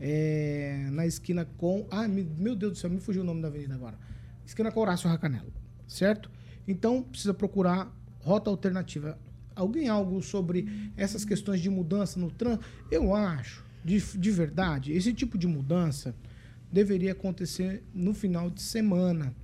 é, 0.00 0.88
na 0.92 1.06
esquina 1.06 1.44
com. 1.56 1.86
Ah, 1.90 2.06
me- 2.08 2.22
meu 2.38 2.54
Deus 2.54 2.72
do 2.72 2.78
céu, 2.78 2.90
me 2.90 3.00
fugiu 3.00 3.22
o 3.22 3.24
nome 3.24 3.42
da 3.42 3.48
avenida 3.48 3.74
agora. 3.74 3.98
Esquina 4.46 4.70
com 4.72 4.80
Horácio 4.80 5.08
Racanelo, 5.08 5.52
certo? 5.86 6.30
Então 6.66 7.02
precisa 7.02 7.34
procurar 7.34 7.94
rota 8.20 8.50
alternativa. 8.50 9.18
Alguém 9.54 9.88
algo 9.88 10.22
sobre 10.22 10.92
essas 10.96 11.24
questões 11.24 11.60
de 11.60 11.68
mudança 11.68 12.18
no 12.20 12.30
trânsito? 12.30 12.64
Eu 12.90 13.14
acho, 13.14 13.64
de, 13.84 13.98
de 14.16 14.30
verdade, 14.30 14.92
esse 14.92 15.12
tipo 15.12 15.36
de 15.36 15.46
mudança 15.46 16.14
deveria 16.70 17.12
acontecer 17.12 17.82
no 17.92 18.14
final 18.14 18.48
de 18.50 18.62
semana. 18.62 19.34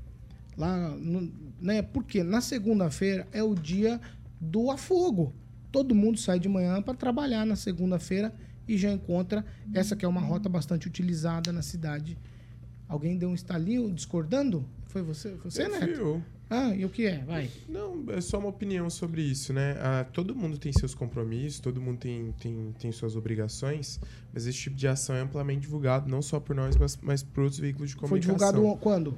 Lá, 0.57 0.91
no, 0.91 1.33
né? 1.61 1.83
Porque 1.83 2.23
na 2.23 2.41
segunda-feira 2.41 3.27
é 3.33 3.43
o 3.43 3.55
dia 3.57 4.01
do 4.41 4.71
afogo. 4.71 5.33
Todo 5.73 5.95
mundo 5.95 6.19
sai 6.19 6.39
de 6.39 6.49
manhã 6.49 6.81
para 6.81 6.95
trabalhar 6.95 7.45
na 7.45 7.57
segunda-feira 7.57 8.33
e 8.67 8.77
já 8.77 8.91
encontra 8.91 9.45
essa 9.73 9.95
que 9.97 10.05
é 10.05 10.09
uma 10.09 10.21
rota 10.21 10.49
bastante 10.49 10.87
utilizada 10.87 11.53
na 11.53 11.63
cidade. 11.63 12.19
Alguém 12.89 13.17
deu 13.17 13.29
um 13.29 13.35
estalinho 13.35 13.91
discordando? 13.93 14.65
Foi 14.87 15.03
você? 15.03 15.37
Foi 15.37 15.51
você, 15.51 15.69
fui 15.71 15.99
eu. 15.99 16.23
Ah, 16.49 16.75
e 16.75 16.85
o 16.85 16.91
que 16.91 17.07
é? 17.07 17.19
Vai. 17.25 17.51
Não, 17.69 18.05
é 18.09 18.21
só 18.21 18.39
uma 18.39 18.49
opinião 18.49 18.89
sobre 18.91 19.23
isso, 19.23 19.53
né? 19.53 19.77
Ah, 19.81 20.05
todo 20.05 20.37
mundo 20.37 20.59
tem 20.59 20.73
seus 20.73 20.95
compromissos, 20.95 21.59
todo 21.59 21.81
mundo 21.81 21.99
tem, 21.99 22.33
tem, 22.39 22.75
tem 22.79 22.93
suas 22.93 23.17
obrigações, 23.17 23.99
mas 24.33 24.47
esse 24.47 24.59
tipo 24.59 24.77
de 24.77 24.87
ação 24.87 25.17
é 25.17 25.21
amplamente 25.21 25.63
divulgado, 25.63 26.09
não 26.09 26.21
só 26.21 26.39
por 26.39 26.55
nós, 26.55 26.77
mas, 26.77 26.99
mas 27.03 27.23
por 27.23 27.45
outros 27.45 27.59
veículos 27.59 27.91
de 27.91 27.97
Foi 27.97 28.09
comunicação. 28.09 28.53
divulgado 28.53 28.81
quando? 28.81 29.17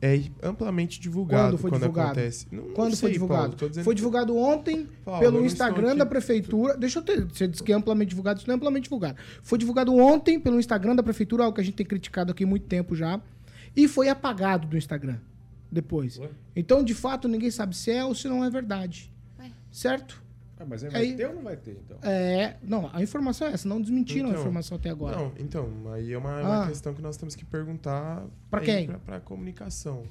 É 0.00 0.20
amplamente 0.42 1.00
divulgado 1.00 1.48
Quando 1.50 1.58
foi 1.58 1.70
quando 1.70 1.80
divulgado? 1.82 2.10
acontece. 2.12 2.46
Não- 2.50 2.64
não 2.66 2.74
Quando 2.74 2.96
foi 2.96 3.10
sei, 3.10 3.18
Paulo, 3.18 3.34
divulgado? 3.34 3.68
dizendo 3.68 3.84
Foi 3.84 3.92
que- 3.94 3.96
divulgado 3.96 4.36
ontem 4.36 4.88
Paulo, 5.04 5.20
pelo 5.20 5.44
Instagram 5.44 5.96
da 5.96 6.06
prefeitura. 6.06 6.76
Deixa 6.76 7.00
eu 7.00 7.02
ter. 7.02 7.24
Você 7.24 7.48
disse 7.48 7.62
que 7.62 7.72
é 7.72 7.74
amplamente 7.74 8.10
divulgado, 8.10 8.38
isso 8.38 8.46
não 8.48 8.54
é 8.54 8.56
amplamente 8.56 8.84
divulgado. 8.84 9.18
Foi 9.42 9.58
divulgado 9.58 9.94
ontem 9.94 10.38
pelo 10.40 10.58
Instagram 10.58 10.94
da 10.94 11.02
prefeitura, 11.02 11.44
algo 11.44 11.54
que 11.54 11.60
a 11.60 11.64
gente 11.64 11.74
tem 11.74 11.84
criticado 11.84 12.30
aqui 12.32 12.44
há 12.44 12.46
muito 12.46 12.66
tempo 12.66 12.94
já. 12.94 13.20
E 13.76 13.88
foi 13.88 14.08
apagado 14.08 14.66
do 14.68 14.76
Instagram 14.76 15.18
depois. 15.70 16.20
Então, 16.54 16.84
de 16.84 16.94
fato, 16.94 17.26
ninguém 17.26 17.50
sabe 17.50 17.76
se 17.76 17.90
é 17.90 18.04
ou 18.04 18.14
se 18.14 18.28
não 18.28 18.44
é 18.44 18.48
verdade. 18.50 19.12
Certo? 19.70 20.22
Ah, 20.58 20.64
mas 20.64 20.84
aí 20.84 20.90
Aí- 20.94 21.08
vai 21.08 21.16
ter 21.16 21.26
ou 21.28 21.34
não 21.34 21.42
vai 21.42 21.56
ter, 21.56 21.72
então? 21.84 21.98
É. 22.08 22.56
Não, 22.62 22.88
a 22.92 23.02
informação 23.02 23.48
é 23.48 23.52
essa. 23.52 23.68
Não 23.68 23.80
desmentiram 23.80 24.26
a 24.26 24.30
Então, 24.30 24.40
informação 24.40 24.76
até 24.76 24.88
agora. 24.90 25.16
Não, 25.16 25.32
então, 25.38 25.68
aí 25.92 26.12
é 26.12 26.18
uma, 26.18 26.40
é 26.40 26.42
uma 26.44 26.64
Ah. 26.64 26.68
questão 26.68 26.94
que 26.94 27.02
nós 27.02 27.16
temos 27.16 27.34
que 27.34 27.44
perguntar 27.44 28.24
aí 28.52 28.64
quem? 28.64 28.86
Pra, 28.86 28.98
pra 28.98 29.20
comunicação. 29.20 30.04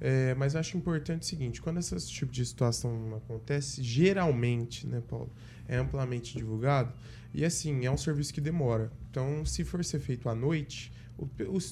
É, 0.00 0.34
mas 0.36 0.54
eu 0.54 0.60
acho 0.60 0.76
importante 0.76 1.22
o 1.22 1.24
seguinte, 1.26 1.60
quando 1.60 1.78
esse 1.78 1.96
tipo 2.08 2.30
de 2.30 2.46
situação 2.46 3.16
acontece, 3.16 3.82
geralmente, 3.82 4.86
né, 4.86 5.02
Paulo, 5.08 5.30
é 5.66 5.76
amplamente 5.76 6.36
divulgado, 6.38 6.92
e 7.34 7.44
assim, 7.44 7.84
é 7.84 7.90
um 7.90 7.96
serviço 7.96 8.32
que 8.32 8.40
demora. 8.40 8.92
Então, 9.10 9.44
se 9.44 9.64
for 9.64 9.84
ser 9.84 9.98
feito 9.98 10.28
à 10.28 10.34
noite, 10.36 10.92
o- 11.18 11.26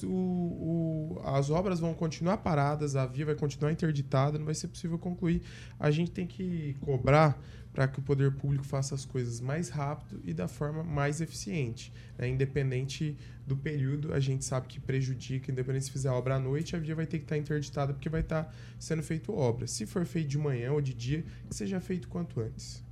o- 0.05 1.15
o- 1.15 1.21
as 1.23 1.49
obras 1.49 1.79
vão 1.79 1.93
continuar 1.93 2.37
paradas, 2.37 2.97
a 2.97 3.05
via 3.05 3.25
vai 3.25 3.35
continuar 3.35 3.71
interditada, 3.71 4.37
não 4.37 4.45
vai 4.45 4.53
ser 4.55 4.67
possível 4.67 4.99
concluir. 4.99 5.41
A 5.79 5.89
gente 5.89 6.11
tem 6.11 6.27
que 6.27 6.75
cobrar 6.81 7.41
para 7.77 7.87
que 7.87 7.99
o 7.99 8.01
poder 8.01 8.31
público 8.31 8.63
faça 8.63 8.95
as 8.95 9.05
coisas 9.05 9.39
mais 9.39 9.69
rápido 9.69 10.19
e 10.23 10.33
da 10.33 10.47
forma 10.47 10.83
mais 10.83 11.21
eficiente. 11.21 11.93
né? 12.17 12.27
Independente 12.27 13.15
do 13.45 13.55
período, 13.55 14.15
a 14.15 14.19
gente 14.19 14.43
sabe 14.43 14.65
que 14.65 14.79
prejudica, 14.79 15.51
independente 15.51 15.85
se 15.85 15.91
fizer 15.91 16.09
obra 16.09 16.37
à 16.37 16.39
noite, 16.39 16.75
a 16.75 16.79
via 16.79 16.95
vai 16.95 17.05
ter 17.05 17.19
que 17.19 17.25
estar 17.25 17.37
interditada 17.37 17.93
porque 17.93 18.09
vai 18.09 18.21
estar 18.21 18.51
sendo 18.79 19.03
feito 19.03 19.31
obra. 19.31 19.67
Se 19.67 19.85
for 19.85 20.03
feito 20.07 20.27
de 20.27 20.39
manhã 20.39 20.71
ou 20.71 20.81
de 20.81 20.91
dia, 20.91 21.23
que 21.47 21.55
seja 21.55 21.79
feito 21.79 22.07
quanto 22.07 22.39
antes. 22.39 22.83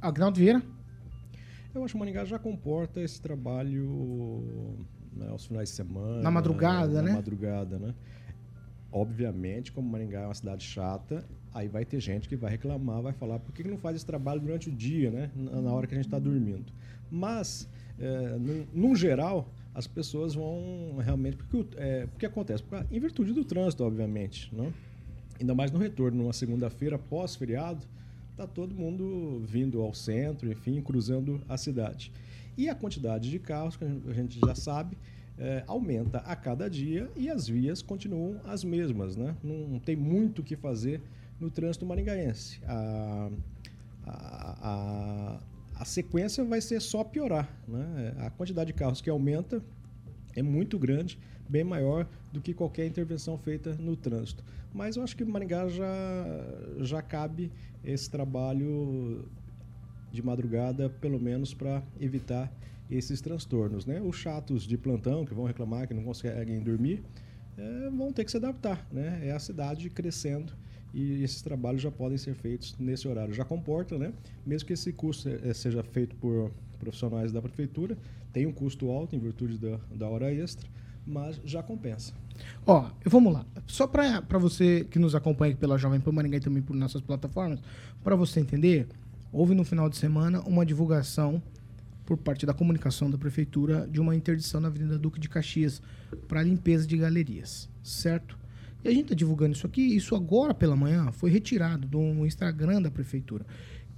Agnaldo 0.00 0.38
Vieira? 0.38 0.62
Eu 1.74 1.84
acho 1.84 1.92
que 1.92 2.00
Maringá 2.00 2.24
já 2.24 2.38
comporta 2.38 3.02
esse 3.02 3.20
trabalho 3.20 4.86
né, 5.12 5.28
aos 5.28 5.44
finais 5.44 5.68
de 5.68 5.74
semana. 5.74 6.22
Na 6.22 6.30
madrugada, 6.30 7.02
na 7.02 7.02
né? 7.02 7.12
madrugada, 7.12 7.78
né? 7.78 7.94
Obviamente, 8.90 9.70
como 9.72 9.86
Maringá 9.86 10.20
é 10.20 10.24
uma 10.24 10.34
cidade 10.34 10.64
chata, 10.64 11.22
aí 11.54 11.68
vai 11.68 11.84
ter 11.84 12.00
gente 12.00 12.28
que 12.28 12.34
vai 12.34 12.50
reclamar, 12.50 13.00
vai 13.00 13.12
falar 13.12 13.38
por 13.38 13.52
que 13.52 13.62
não 13.62 13.78
faz 13.78 13.94
esse 13.96 14.04
trabalho 14.04 14.40
durante 14.40 14.68
o 14.68 14.72
dia, 14.72 15.10
né? 15.10 15.30
Na 15.36 15.72
hora 15.72 15.86
que 15.86 15.94
a 15.94 15.96
gente 15.96 16.06
está 16.06 16.18
dormindo. 16.18 16.64
Mas, 17.08 17.68
é, 17.98 18.36
num, 18.74 18.96
geral, 18.96 19.48
as 19.72 19.86
pessoas 19.86 20.34
vão 20.34 20.96
realmente... 20.98 21.36
Porque, 21.36 21.64
é, 21.76 22.06
porque 22.08 22.26
acontece? 22.26 22.64
Em 22.90 22.98
virtude 22.98 23.32
do 23.32 23.44
trânsito, 23.44 23.84
obviamente, 23.84 24.52
não? 24.52 24.72
Ainda 25.40 25.54
mais 25.54 25.70
no 25.70 25.78
retorno, 25.78 26.24
numa 26.24 26.32
segunda-feira 26.32 26.98
pós-feriado, 26.98 27.86
tá 28.36 28.48
todo 28.48 28.74
mundo 28.74 29.40
vindo 29.46 29.80
ao 29.80 29.94
centro, 29.94 30.50
enfim, 30.50 30.80
cruzando 30.80 31.40
a 31.48 31.56
cidade. 31.56 32.10
E 32.58 32.68
a 32.68 32.74
quantidade 32.74 33.30
de 33.30 33.38
carros, 33.38 33.76
que 33.76 33.84
a 33.84 34.12
gente- 34.12 34.40
já 34.40 34.54
sabe, 34.56 34.96
eh, 35.38 35.62
aumenta 35.66 36.18
a 36.18 36.34
cada 36.36 36.68
dia 36.68 37.10
e 37.16 37.28
as 37.28 37.48
vias 37.48 37.82
continuam 37.82 38.40
as 38.44 38.62
mesmas, 38.64 39.16
né? 39.16 39.36
Não 39.42 39.78
tem 39.78 39.96
muito 39.96 40.40
o 40.40 40.42
que 40.44 40.56
fazer 40.56 41.00
no 41.40 41.50
trânsito 41.50 41.84
maringaense. 41.86 42.60
A, 42.66 43.30
a, 44.06 44.58
a, 44.62 45.40
a 45.76 45.84
sequência 45.84 46.44
vai 46.44 46.60
ser 46.60 46.80
só 46.80 47.02
piorar, 47.02 47.48
né? 47.66 48.14
A 48.18 48.30
quantidade 48.30 48.68
de 48.68 48.74
carros 48.74 49.00
que 49.00 49.10
aumenta 49.10 49.62
é 50.36 50.42
muito 50.42 50.78
grande, 50.78 51.18
bem 51.48 51.64
maior 51.64 52.06
do 52.32 52.40
que 52.40 52.54
qualquer 52.54 52.86
intervenção 52.86 53.38
feita 53.38 53.74
no 53.74 53.96
trânsito. 53.96 54.44
Mas 54.72 54.96
eu 54.96 55.02
acho 55.02 55.16
que 55.16 55.24
Maringá 55.24 55.68
já, 55.68 55.94
já 56.80 57.00
cabe 57.00 57.52
esse 57.84 58.10
trabalho 58.10 59.28
de 60.10 60.22
madrugada, 60.22 60.88
pelo 60.88 61.20
menos 61.20 61.54
para 61.54 61.82
evitar 62.00 62.52
esses 62.90 63.20
transtornos. 63.20 63.86
Né? 63.86 64.00
Os 64.00 64.16
chatos 64.16 64.64
de 64.64 64.76
plantão, 64.76 65.24
que 65.24 65.34
vão 65.34 65.44
reclamar 65.44 65.86
que 65.86 65.94
não 65.94 66.02
conseguem 66.02 66.60
dormir, 66.60 67.02
eh, 67.56 67.90
vão 67.96 68.12
ter 68.12 68.24
que 68.24 68.30
se 68.30 68.36
adaptar. 68.36 68.86
Né? 68.92 69.28
É 69.28 69.32
a 69.32 69.38
cidade 69.38 69.88
crescendo 69.90 70.52
e 70.94 71.24
esses 71.24 71.42
trabalhos 71.42 71.82
já 71.82 71.90
podem 71.90 72.16
ser 72.16 72.34
feitos 72.34 72.76
nesse 72.78 73.08
horário. 73.08 73.34
Já 73.34 73.44
comporta, 73.44 73.98
né? 73.98 74.12
mesmo 74.46 74.66
que 74.66 74.72
esse 74.72 74.92
custo 74.92 75.28
eh, 75.28 75.52
seja 75.52 75.82
feito 75.82 76.14
por 76.16 76.52
profissionais 76.78 77.32
da 77.32 77.42
prefeitura, 77.42 77.98
tem 78.32 78.46
um 78.46 78.52
custo 78.52 78.88
alto 78.90 79.16
em 79.16 79.18
virtude 79.18 79.58
da, 79.58 79.80
da 79.92 80.08
hora 80.08 80.32
extra, 80.32 80.68
mas 81.04 81.40
já 81.44 81.62
compensa. 81.62 82.14
Ó, 82.64 82.90
vamos 83.04 83.32
lá. 83.32 83.44
Só 83.66 83.88
pra 83.88 84.38
você 84.38 84.86
que 84.88 84.98
nos 84.98 85.14
acompanha 85.16 85.56
pela 85.56 85.76
Jovem 85.76 86.00
Pan 86.00 86.12
Maringá 86.12 86.36
e 86.36 86.40
também 86.40 86.62
por 86.62 86.76
nossas 86.76 87.00
plataformas, 87.00 87.60
pra 88.02 88.14
você 88.14 88.38
entender, 88.38 88.86
houve 89.32 89.54
no 89.54 89.64
final 89.64 89.88
de 89.88 89.96
semana 89.96 90.40
uma 90.42 90.64
divulgação 90.64 91.42
por 92.06 92.16
parte 92.16 92.46
da 92.46 92.54
comunicação 92.54 93.10
da 93.10 93.18
prefeitura 93.18 93.88
de 93.90 94.00
uma 94.00 94.14
interdição 94.14 94.60
na 94.60 94.68
Avenida 94.68 94.98
Duque 94.98 95.18
de 95.18 95.28
Caxias 95.28 95.82
para 96.28 96.42
limpeza 96.42 96.86
de 96.86 96.96
galerias, 96.96 97.68
certo? 97.82 98.43
E 98.84 98.88
a 98.88 98.92
gente 98.92 99.08
tá 99.08 99.14
divulgando 99.14 99.54
isso 99.54 99.66
aqui, 99.66 99.80
isso 99.80 100.14
agora 100.14 100.52
pela 100.52 100.76
manhã 100.76 101.10
foi 101.10 101.30
retirado 101.30 101.88
do 101.88 102.26
Instagram 102.26 102.82
da 102.82 102.90
prefeitura, 102.90 103.46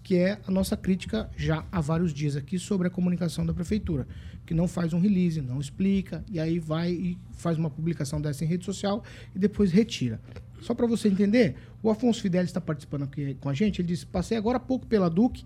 que 0.00 0.14
é 0.14 0.38
a 0.46 0.50
nossa 0.52 0.76
crítica 0.76 1.28
já 1.36 1.66
há 1.72 1.80
vários 1.80 2.14
dias 2.14 2.36
aqui 2.36 2.56
sobre 2.56 2.86
a 2.86 2.90
comunicação 2.90 3.44
da 3.44 3.52
prefeitura, 3.52 4.06
que 4.46 4.54
não 4.54 4.68
faz 4.68 4.92
um 4.92 5.00
release, 5.00 5.40
não 5.40 5.58
explica, 5.58 6.24
e 6.30 6.38
aí 6.38 6.60
vai 6.60 6.92
e 6.92 7.18
faz 7.32 7.58
uma 7.58 7.68
publicação 7.68 8.20
dessa 8.20 8.44
em 8.44 8.46
rede 8.46 8.64
social 8.64 9.02
e 9.34 9.38
depois 9.40 9.72
retira. 9.72 10.20
Só 10.60 10.72
para 10.72 10.86
você 10.86 11.08
entender, 11.08 11.56
o 11.82 11.90
Afonso 11.90 12.22
Fidelis 12.22 12.50
está 12.50 12.60
participando 12.60 13.02
aqui 13.02 13.34
com 13.40 13.48
a 13.48 13.54
gente, 13.54 13.80
ele 13.80 13.88
disse, 13.88 14.06
passei 14.06 14.38
agora 14.38 14.58
há 14.58 14.60
pouco 14.60 14.86
pela 14.86 15.10
Duque, 15.10 15.44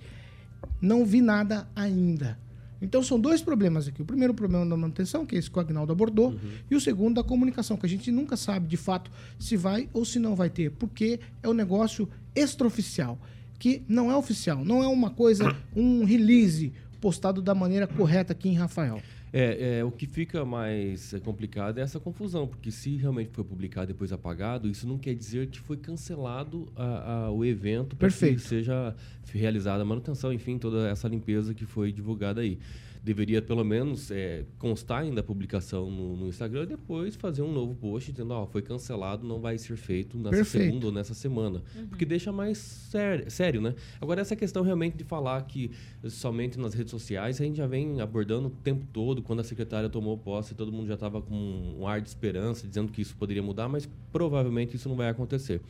não 0.83 1.07
vi 1.07 1.23
nada 1.23 1.67
ainda. 1.75 2.39
Então 2.81 3.03
são 3.03 3.21
dois 3.21 3.43
problemas 3.43 3.87
aqui. 3.89 4.01
O 4.03 4.05
primeiro 4.05 4.33
problema 4.33 4.65
da 4.65 4.77
manutenção, 4.77 5.27
que 5.27 5.37
é 5.37 5.39
esse 5.39 5.51
que 5.51 5.59
o 5.59 5.61
Agnaldo 5.61 5.93
abordou, 5.93 6.35
e 6.71 6.75
o 6.75 6.81
segundo 6.81 7.17
da 7.17 7.25
comunicação, 7.25 7.77
que 7.77 7.87
a 7.87 7.89
gente 7.89 8.11
nunca 8.11 8.37
sabe 8.37 8.67
de 8.67 8.77
fato 8.77 9.11
se 9.39 9.57
vai 9.57 9.89
ou 9.93 10.05
se 10.05 10.19
não 10.19 10.35
vai 10.35 10.49
ter, 10.49 10.71
porque 10.71 11.21
é 11.43 11.49
um 11.49 11.53
negócio 11.53 12.09
extraoficial, 12.35 13.19
que 13.59 13.83
não 13.89 14.11
é 14.11 14.17
oficial, 14.17 14.65
não 14.65 14.83
é 14.83 14.87
uma 14.89 15.11
coisa, 15.11 15.55
um 15.77 16.05
release 16.05 16.73
postado 17.01 17.41
da 17.41 17.55
maneira 17.55 17.87
correta 17.87 18.33
aqui 18.33 18.49
em 18.49 18.55
Rafael. 18.55 19.03
É, 19.33 19.79
é, 19.79 19.85
o 19.85 19.93
que 19.93 20.07
fica 20.07 20.45
mais 20.45 21.15
é, 21.15 21.21
complicado 21.21 21.79
é 21.79 21.83
essa 21.83 22.01
confusão, 22.01 22.49
porque 22.49 22.71
se 22.73 22.97
realmente 22.97 23.31
foi 23.33 23.45
publicado 23.45 23.91
e 23.91 23.95
depois 23.95 24.13
apagado, 24.13 24.69
isso 24.69 24.89
não 24.89 24.99
quer 24.99 25.15
dizer 25.15 25.47
que 25.47 25.61
foi 25.61 25.77
cancelado 25.77 26.67
a- 26.75 27.27
a- 27.27 27.31
o 27.31 27.45
evento 27.45 27.95
para 27.95 28.09
que 28.09 28.39
seja 28.41 28.95
realizada 29.33 29.83
a 29.83 29.87
manutenção, 29.87 30.33
enfim, 30.33 30.59
toda 30.59 30.89
essa 30.89 31.07
limpeza 31.07 31.55
que 31.55 31.65
foi 31.65 31.93
divulgada 31.93 32.41
aí. 32.41 32.59
Deveria, 33.03 33.41
pelo 33.41 33.65
menos, 33.65 34.11
é, 34.11 34.45
constar 34.59 35.03
ainda 35.03 35.21
a 35.21 35.25
publicação 35.25 35.91
no, 35.91 36.17
no 36.17 36.29
Instagram 36.29 36.65
e 36.65 36.67
depois 36.67 37.17
fazer 37.17 37.43
um 37.43 37.53
novo 37.53 37.75
post 37.75 38.13
dizendo, 38.13 38.33
ó, 38.35 38.47
foi 38.47 38.61
cancelado, 38.61 39.27
não 39.27 39.41
vai 39.41 39.57
ser 39.57 39.77
feito 39.77 40.19
nessa 40.19 40.37
Perfeito. 40.37 40.67
segunda 40.67 40.87
ou 40.87 40.93
nessa 40.93 41.15
semana. 41.15 41.63
Porque 41.89 42.05
deixa 42.05 42.31
mais 42.31 42.59
sério, 42.59 43.31
sério, 43.31 43.61
né? 43.61 43.75
Agora, 44.01 44.21
essa 44.21 44.37
questão 44.37 44.63
realmente 44.63 44.97
de 44.97 45.05
falar 45.05 45.41
que 45.43 45.71
somente 46.09 46.59
nas 46.59 46.75
redes 46.75 46.91
sociais, 46.91 47.41
a 47.41 47.45
gente 47.45 47.57
já 47.57 47.67
vem 47.67 48.01
abordando 48.01 48.49
o 48.49 48.51
tempo 48.51 48.87
todo, 48.93 49.23
quando 49.23 49.41
a 49.41 49.45
secretária 49.45 49.89
tomou 49.89 50.19
posse, 50.19 50.55
todo 50.55 50.71
mundo 50.71 50.87
já 50.87 50.95
estava 50.95 51.23
com 51.23 51.77
um 51.79 51.87
ar 51.87 52.01
de 52.01 52.09
esperança, 52.09 52.69
dizendo 52.69 52.93
que 52.93 53.01
isso 53.01 53.17
poderia 53.17 53.43
mudar, 53.43 53.69
mas 53.69 53.89
provavelmente 54.13 54.77
isso 54.77 54.89
não 54.89 54.97
vai 54.97 55.09
acontecer. 55.09 55.61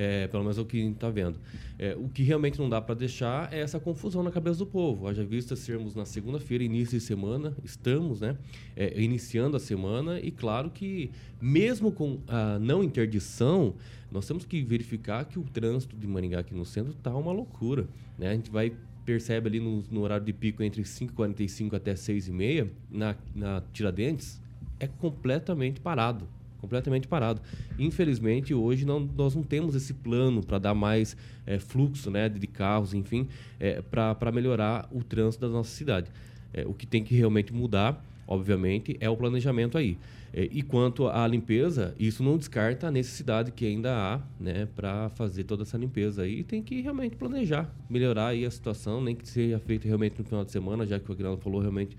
É, 0.00 0.28
pelo 0.28 0.44
menos 0.44 0.56
é 0.56 0.60
o 0.60 0.64
que 0.64 0.78
está 0.78 1.10
vendo. 1.10 1.40
É, 1.76 1.96
o 1.96 2.08
que 2.08 2.22
realmente 2.22 2.56
não 2.56 2.68
dá 2.68 2.80
para 2.80 2.94
deixar 2.94 3.52
é 3.52 3.58
essa 3.58 3.80
confusão 3.80 4.22
na 4.22 4.30
cabeça 4.30 4.60
do 4.60 4.66
povo. 4.66 5.08
Haja 5.08 5.24
vista 5.24 5.56
sermos 5.56 5.96
na 5.96 6.04
segunda-feira, 6.04 6.62
início 6.62 6.96
de 6.96 7.04
semana, 7.04 7.52
estamos 7.64 8.20
né, 8.20 8.36
é, 8.76 9.02
iniciando 9.02 9.56
a 9.56 9.60
semana 9.60 10.20
e 10.20 10.30
claro 10.30 10.70
que 10.70 11.10
mesmo 11.42 11.90
com 11.90 12.20
a 12.28 12.60
não 12.60 12.84
interdição, 12.84 13.74
nós 14.08 14.24
temos 14.24 14.44
que 14.44 14.62
verificar 14.62 15.24
que 15.24 15.36
o 15.36 15.42
trânsito 15.42 15.96
de 15.96 16.06
Maringá 16.06 16.38
aqui 16.38 16.54
no 16.54 16.64
centro 16.64 16.92
está 16.92 17.12
uma 17.16 17.32
loucura. 17.32 17.88
Né? 18.16 18.28
A 18.28 18.34
gente 18.34 18.52
vai 18.52 18.72
percebe 19.04 19.48
ali 19.48 19.58
no, 19.58 19.82
no 19.90 20.02
horário 20.02 20.24
de 20.24 20.32
pico 20.32 20.62
entre 20.62 20.82
5h45 20.82 21.74
até 21.74 21.94
6h30, 21.94 22.68
na, 22.88 23.16
na 23.34 23.62
Tiradentes, 23.72 24.40
é 24.78 24.86
completamente 24.86 25.80
parado. 25.80 26.28
Completamente 26.60 27.06
parado. 27.06 27.40
Infelizmente, 27.78 28.52
hoje 28.52 28.84
não, 28.84 29.00
nós 29.00 29.34
não 29.34 29.42
temos 29.42 29.74
esse 29.74 29.94
plano 29.94 30.42
para 30.42 30.58
dar 30.58 30.74
mais 30.74 31.16
é, 31.46 31.58
fluxo 31.58 32.10
né, 32.10 32.28
de 32.28 32.46
carros, 32.46 32.94
enfim, 32.94 33.28
é, 33.60 33.80
para 33.80 34.32
melhorar 34.32 34.88
o 34.92 35.02
trânsito 35.02 35.46
da 35.46 35.52
nossa 35.52 35.70
cidade. 35.70 36.10
É, 36.52 36.66
o 36.66 36.74
que 36.74 36.86
tem 36.86 37.04
que 37.04 37.14
realmente 37.14 37.52
mudar, 37.52 38.04
obviamente, 38.26 38.96
é 39.00 39.08
o 39.08 39.16
planejamento 39.16 39.78
aí. 39.78 39.96
É, 40.32 40.48
e 40.50 40.62
quanto 40.62 41.06
à 41.08 41.26
limpeza, 41.26 41.94
isso 41.98 42.22
não 42.22 42.36
descarta 42.36 42.88
a 42.88 42.90
necessidade 42.90 43.50
que 43.50 43.64
ainda 43.64 43.94
há 43.94 44.20
né, 44.38 44.68
para 44.76 45.08
fazer 45.10 45.44
toda 45.44 45.62
essa 45.62 45.78
limpeza. 45.78 46.26
E 46.26 46.42
tem 46.42 46.62
que 46.62 46.80
realmente 46.80 47.16
planejar, 47.16 47.72
melhorar 47.88 48.28
aí 48.28 48.44
a 48.44 48.50
situação, 48.50 49.00
nem 49.02 49.14
que 49.14 49.26
seja 49.28 49.58
feito 49.58 49.86
realmente 49.86 50.18
no 50.18 50.24
final 50.24 50.44
de 50.44 50.52
semana, 50.52 50.84
já 50.84 50.98
que 50.98 51.08
o 51.08 51.12
Aguinaldo 51.12 51.40
falou 51.40 51.60
realmente 51.60 51.96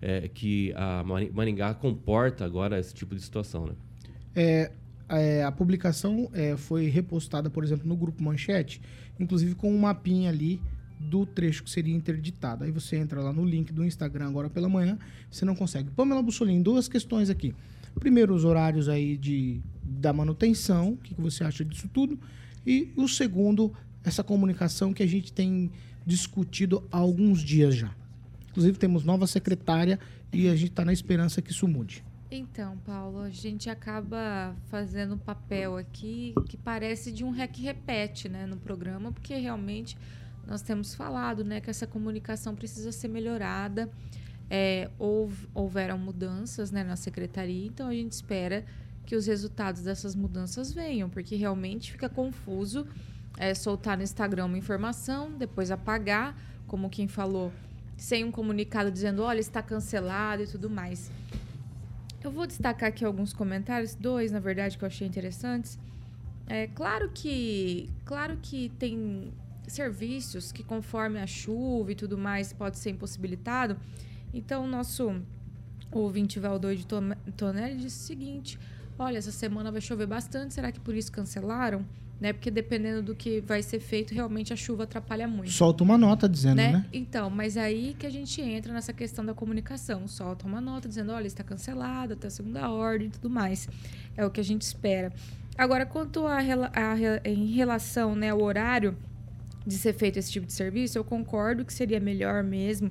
é, 0.00 0.28
que 0.28 0.72
a 0.76 1.04
Maringá 1.32 1.74
comporta 1.74 2.44
agora 2.44 2.78
esse 2.78 2.94
tipo 2.94 3.14
de 3.14 3.22
situação. 3.22 3.66
Né? 3.66 3.72
É, 4.34 4.70
é, 5.08 5.42
a 5.42 5.50
publicação 5.50 6.30
é, 6.32 6.56
foi 6.56 6.86
repostada, 6.86 7.50
por 7.50 7.64
exemplo, 7.64 7.86
no 7.88 7.96
grupo 7.96 8.22
Manchete, 8.22 8.80
inclusive 9.18 9.54
com 9.54 9.72
um 9.72 9.78
mapinha 9.78 10.30
ali 10.30 10.60
do 11.00 11.24
trecho 11.24 11.64
que 11.64 11.70
seria 11.70 11.94
interditado. 11.94 12.64
Aí 12.64 12.70
você 12.70 12.96
entra 12.96 13.20
lá 13.20 13.32
no 13.32 13.44
link 13.44 13.72
do 13.72 13.84
Instagram 13.84 14.28
agora 14.28 14.50
pela 14.50 14.68
manhã, 14.68 14.98
você 15.30 15.44
não 15.44 15.54
consegue. 15.54 15.90
Pamela 15.90 16.22
Bussolini, 16.22 16.62
duas 16.62 16.88
questões 16.88 17.30
aqui. 17.30 17.54
Primeiro, 17.98 18.34
os 18.34 18.44
horários 18.44 18.88
aí 18.88 19.16
de, 19.16 19.60
da 19.82 20.12
manutenção, 20.12 20.92
o 20.92 20.96
que, 20.98 21.14
que 21.14 21.20
você 21.20 21.42
acha 21.42 21.64
disso 21.64 21.88
tudo? 21.92 22.18
E 22.66 22.92
o 22.94 23.08
segundo, 23.08 23.72
essa 24.04 24.22
comunicação 24.22 24.92
que 24.92 25.02
a 25.02 25.06
gente 25.06 25.32
tem 25.32 25.70
discutido 26.06 26.86
há 26.92 26.98
alguns 26.98 27.40
dias 27.42 27.74
já. 27.74 27.90
Inclusive, 28.50 28.78
temos 28.78 29.04
nova 29.04 29.26
secretária 29.26 29.98
e 30.32 30.48
a 30.48 30.54
gente 30.54 30.70
está 30.70 30.84
na 30.84 30.92
esperança 30.92 31.42
que 31.42 31.50
isso 31.50 31.66
mude. 31.66 32.04
Então, 32.32 32.78
Paulo, 32.86 33.22
a 33.22 33.30
gente 33.30 33.68
acaba 33.68 34.54
fazendo 34.68 35.16
um 35.16 35.18
papel 35.18 35.76
aqui 35.76 36.32
que 36.48 36.56
parece 36.56 37.10
de 37.10 37.24
um 37.24 37.30
rec-repete 37.30 38.28
né, 38.28 38.46
no 38.46 38.56
programa, 38.56 39.10
porque 39.10 39.34
realmente 39.34 39.98
nós 40.46 40.62
temos 40.62 40.94
falado 40.94 41.44
né, 41.44 41.60
que 41.60 41.68
essa 41.68 41.88
comunicação 41.88 42.54
precisa 42.54 42.92
ser 42.92 43.08
melhorada. 43.08 43.90
É, 44.48 44.88
houve, 44.96 45.48
houveram 45.52 45.98
mudanças 45.98 46.70
né, 46.70 46.84
na 46.84 46.94
secretaria, 46.94 47.66
então 47.66 47.88
a 47.88 47.92
gente 47.92 48.12
espera 48.12 48.64
que 49.04 49.16
os 49.16 49.26
resultados 49.26 49.82
dessas 49.82 50.14
mudanças 50.14 50.72
venham, 50.72 51.10
porque 51.10 51.34
realmente 51.34 51.90
fica 51.90 52.08
confuso 52.08 52.86
é, 53.38 53.54
soltar 53.54 53.96
no 53.96 54.04
Instagram 54.04 54.44
uma 54.44 54.58
informação, 54.58 55.32
depois 55.32 55.72
apagar, 55.72 56.36
como 56.68 56.88
quem 56.88 57.08
falou, 57.08 57.52
sem 57.96 58.22
um 58.22 58.30
comunicado 58.30 58.88
dizendo, 58.88 59.22
olha, 59.22 59.40
está 59.40 59.60
cancelado 59.60 60.44
e 60.44 60.46
tudo 60.46 60.70
mais. 60.70 61.10
Eu 62.22 62.30
vou 62.30 62.46
destacar 62.46 62.90
aqui 62.90 63.02
alguns 63.02 63.32
comentários, 63.32 63.94
dois, 63.94 64.30
na 64.30 64.40
verdade, 64.40 64.76
que 64.76 64.84
eu 64.84 64.86
achei 64.86 65.06
interessantes. 65.06 65.78
É 66.46 66.66
claro 66.66 67.10
que, 67.14 67.88
claro 68.04 68.36
que 68.42 68.68
tem 68.78 69.32
serviços 69.66 70.52
que, 70.52 70.62
conforme 70.62 71.18
a 71.18 71.26
chuva 71.26 71.92
e 71.92 71.94
tudo 71.94 72.18
mais, 72.18 72.52
pode 72.52 72.78
ser 72.78 72.90
impossibilitado. 72.90 73.78
Então, 74.34 74.64
o 74.64 74.68
nosso 74.68 75.22
ouvinte 75.90 76.38
Valdoir 76.38 76.76
de 76.76 76.86
Tonelli 77.36 77.76
disse 77.76 78.04
o 78.04 78.06
seguinte: 78.06 78.58
olha, 78.98 79.16
essa 79.16 79.32
semana 79.32 79.72
vai 79.72 79.80
chover 79.80 80.06
bastante, 80.06 80.52
será 80.52 80.70
que 80.70 80.80
por 80.80 80.94
isso 80.94 81.10
cancelaram? 81.10 81.86
Né? 82.20 82.34
Porque 82.34 82.50
dependendo 82.50 83.02
do 83.02 83.14
que 83.14 83.40
vai 83.40 83.62
ser 83.62 83.80
feito, 83.80 84.12
realmente 84.12 84.52
a 84.52 84.56
chuva 84.56 84.82
atrapalha 84.84 85.26
muito. 85.26 85.50
Solta 85.50 85.82
uma 85.82 85.96
nota 85.96 86.28
dizendo, 86.28 86.56
né? 86.56 86.72
né? 86.72 86.86
Então, 86.92 87.30
mas 87.30 87.56
aí 87.56 87.96
que 87.98 88.06
a 88.06 88.10
gente 88.10 88.42
entra 88.42 88.72
nessa 88.74 88.92
questão 88.92 89.24
da 89.24 89.32
comunicação. 89.32 90.06
Solta 90.06 90.46
uma 90.46 90.60
nota 90.60 90.86
dizendo, 90.86 91.12
olha, 91.12 91.26
está 91.26 91.42
cancelado 91.42 92.12
até 92.12 92.26
a 92.26 92.30
segunda 92.30 92.70
ordem 92.70 93.08
e 93.08 93.10
tudo 93.10 93.30
mais. 93.30 93.68
É 94.16 94.24
o 94.26 94.30
que 94.30 94.40
a 94.40 94.44
gente 94.44 94.62
espera. 94.62 95.10
Agora, 95.56 95.86
quanto 95.86 96.26
a, 96.26 96.38
a, 96.38 96.92
a 96.92 97.28
em 97.28 97.52
relação 97.52 98.14
né, 98.14 98.30
ao 98.30 98.42
horário, 98.42 98.96
de 99.66 99.74
ser 99.76 99.92
feito 99.92 100.18
esse 100.18 100.30
tipo 100.30 100.46
de 100.46 100.52
serviço, 100.52 100.98
eu 100.98 101.04
concordo 101.04 101.64
que 101.64 101.72
seria 101.72 102.00
melhor 102.00 102.42
mesmo 102.42 102.90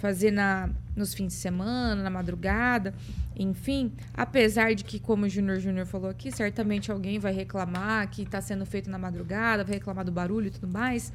fazer 0.00 0.30
na, 0.30 0.70
nos 0.96 1.12
fins 1.12 1.28
de 1.28 1.34
semana, 1.34 2.02
na 2.02 2.10
madrugada, 2.10 2.94
enfim. 3.36 3.92
Apesar 4.14 4.74
de 4.74 4.82
que, 4.82 4.98
como 4.98 5.26
o 5.26 5.28
Júnior 5.28 5.60
Júnior 5.60 5.86
falou 5.86 6.10
aqui, 6.10 6.32
certamente 6.32 6.90
alguém 6.90 7.18
vai 7.18 7.32
reclamar 7.32 8.08
que 8.08 8.22
está 8.22 8.40
sendo 8.40 8.64
feito 8.64 8.88
na 8.90 8.98
madrugada, 8.98 9.62
vai 9.62 9.74
reclamar 9.74 10.04
do 10.04 10.10
barulho 10.10 10.46
e 10.46 10.50
tudo 10.50 10.66
mais. 10.66 11.12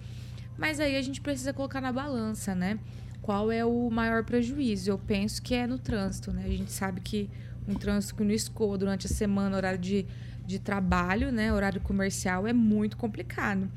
Mas 0.55 0.79
aí 0.79 0.95
a 0.95 1.01
gente 1.01 1.19
precisa 1.19 1.51
colocar 1.51 1.81
na 1.81 1.91
balança, 1.91 2.53
né? 2.53 2.79
Qual 3.21 3.51
é 3.51 3.65
o 3.65 3.89
maior 3.89 4.23
prejuízo? 4.23 4.91
Eu 4.91 4.99
penso 4.99 5.41
que 5.41 5.55
é 5.55 5.65
no 5.65 5.79
trânsito, 5.79 6.31
né? 6.31 6.43
A 6.45 6.49
gente 6.49 6.71
sabe 6.71 7.01
que 7.01 7.27
um 7.67 7.73
trânsito 7.73 8.15
que 8.15 8.23
não 8.23 8.31
escoa 8.31 8.77
durante 8.77 9.07
a 9.07 9.09
semana, 9.09 9.57
horário 9.57 9.79
de, 9.79 10.05
de 10.45 10.59
trabalho, 10.59 11.31
né? 11.31 11.51
Horário 11.51 11.81
comercial, 11.81 12.45
é 12.45 12.53
muito 12.53 12.95
complicado. 12.97 13.67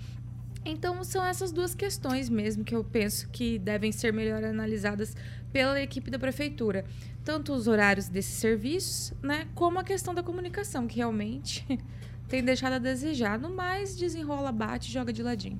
Então, 0.68 1.02
são 1.02 1.24
essas 1.24 1.50
duas 1.50 1.74
questões 1.74 2.28
mesmo 2.28 2.62
que 2.62 2.74
eu 2.74 2.84
penso 2.84 3.26
que 3.30 3.58
devem 3.58 3.90
ser 3.90 4.12
melhor 4.12 4.44
analisadas 4.44 5.16
pela 5.50 5.80
equipe 5.80 6.10
da 6.10 6.18
prefeitura. 6.18 6.84
Tanto 7.24 7.54
os 7.54 7.66
horários 7.66 8.06
desses 8.06 8.34
serviços, 8.34 9.14
né, 9.22 9.48
como 9.54 9.78
a 9.78 9.82
questão 9.82 10.14
da 10.14 10.22
comunicação, 10.22 10.86
que 10.86 10.96
realmente 10.96 11.66
tem 12.28 12.44
deixado 12.44 12.74
a 12.74 12.78
desejar. 12.78 13.38
No 13.38 13.48
mais, 13.48 13.96
desenrola, 13.96 14.52
bate, 14.52 14.92
joga 14.92 15.10
de 15.10 15.22
ladinho. 15.22 15.58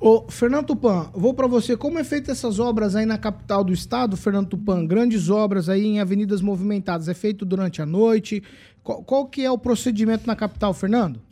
Ô, 0.00 0.28
Fernando 0.28 0.66
Tupan, 0.66 1.10
vou 1.14 1.32
para 1.32 1.46
você. 1.46 1.76
Como 1.76 1.98
é 1.98 2.02
feita 2.02 2.32
essas 2.32 2.58
obras 2.58 2.96
aí 2.96 3.06
na 3.06 3.18
capital 3.18 3.62
do 3.62 3.72
estado, 3.72 4.16
Fernando 4.16 4.48
Tupan? 4.48 4.84
Grandes 4.84 5.30
obras 5.30 5.68
aí 5.68 5.84
em 5.84 6.00
avenidas 6.00 6.40
movimentadas. 6.40 7.08
É 7.08 7.14
feito 7.14 7.44
durante 7.44 7.80
a 7.80 7.86
noite? 7.86 8.42
Qual, 8.82 9.02
qual 9.04 9.26
que 9.26 9.44
é 9.44 9.50
o 9.50 9.58
procedimento 9.58 10.26
na 10.26 10.34
capital, 10.34 10.74
Fernando? 10.74 11.27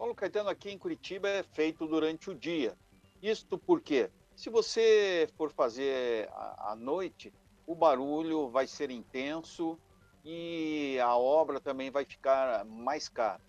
Paulo 0.00 0.14
Caetano 0.14 0.48
aqui 0.48 0.70
em 0.70 0.78
Curitiba 0.78 1.28
é 1.28 1.42
feito 1.42 1.86
durante 1.86 2.30
o 2.30 2.34
dia. 2.34 2.74
Isto 3.22 3.58
porque, 3.58 4.10
se 4.34 4.48
você 4.48 5.28
for 5.36 5.52
fazer 5.52 6.26
à 6.32 6.74
noite, 6.74 7.30
o 7.66 7.74
barulho 7.74 8.48
vai 8.48 8.66
ser 8.66 8.90
intenso 8.90 9.78
e 10.24 10.98
a 11.00 11.14
obra 11.18 11.60
também 11.60 11.90
vai 11.90 12.06
ficar 12.06 12.64
mais 12.64 13.10
cara. 13.10 13.42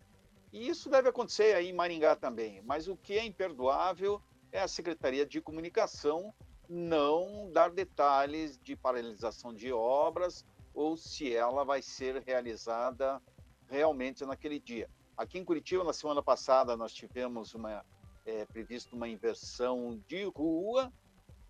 E 0.51 0.67
isso 0.67 0.89
deve 0.89 1.07
acontecer 1.07 1.55
aí 1.55 1.69
em 1.69 1.73
Maringá 1.73 2.17
também. 2.17 2.61
Mas 2.65 2.89
o 2.89 2.97
que 2.97 3.13
é 3.13 3.23
imperdoável 3.23 4.21
é 4.51 4.59
a 4.59 4.67
Secretaria 4.67 5.25
de 5.25 5.39
Comunicação 5.39 6.33
não 6.67 7.49
dar 7.53 7.71
detalhes 7.71 8.59
de 8.61 8.75
paralisação 8.75 9.53
de 9.53 9.71
obras 9.71 10.45
ou 10.73 10.97
se 10.97 11.33
ela 11.33 11.63
vai 11.63 11.81
ser 11.81 12.21
realizada 12.23 13.21
realmente 13.69 14.25
naquele 14.25 14.59
dia. 14.59 14.89
Aqui 15.21 15.37
em 15.37 15.45
Curitiba, 15.45 15.83
na 15.83 15.93
semana 15.93 16.23
passada, 16.23 16.75
nós 16.75 16.91
tivemos 16.91 17.53
uma 17.53 17.85
é, 18.25 18.43
previsto 18.43 18.95
uma 18.95 19.07
inversão 19.07 20.01
de 20.07 20.23
rua 20.23 20.91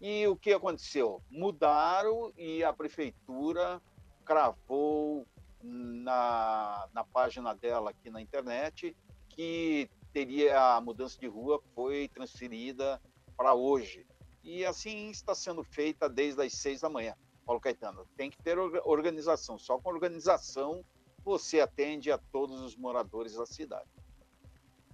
e 0.01 0.27
o 0.27 0.35
que 0.35 0.51
aconteceu? 0.51 1.21
Mudaram 1.29 2.33
e 2.37 2.65
a 2.65 2.73
prefeitura 2.73 3.81
cravou 4.25 5.25
na, 5.63 6.85
na 6.91 7.05
página 7.05 7.55
dela 7.55 7.91
aqui 7.91 8.09
na 8.09 8.21
internet 8.21 8.93
que 9.29 9.89
teria 10.11 10.75
a 10.75 10.81
mudança 10.81 11.17
de 11.17 11.27
rua 11.27 11.63
foi 11.73 12.09
transferida 12.09 13.01
para 13.37 13.53
hoje. 13.53 14.05
E 14.43 14.65
assim 14.65 15.11
está 15.11 15.33
sendo 15.33 15.63
feita 15.63 16.09
desde 16.09 16.41
as 16.41 16.51
seis 16.51 16.81
da 16.81 16.89
manhã. 16.89 17.15
Paulo 17.45 17.61
Caetano, 17.61 18.05
tem 18.17 18.29
que 18.29 18.37
ter 18.43 18.59
organização. 18.59 19.57
Só 19.57 19.79
com 19.79 19.89
organização 19.89 20.83
você 21.23 21.59
atende 21.59 22.11
a 22.11 22.17
todos 22.17 22.61
os 22.61 22.75
moradores 22.75 23.35
da 23.35 23.45
cidade. 23.45 23.89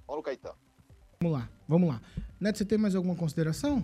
Paulo 0.05 0.23
Caetano. 0.23 0.57
Vamos 1.19 1.39
lá, 1.39 1.49
vamos 1.67 1.89
lá. 1.89 2.01
Neto, 2.39 2.59
você 2.59 2.65
tem 2.65 2.77
mais 2.77 2.95
alguma 2.95 3.15
consideração? 3.15 3.83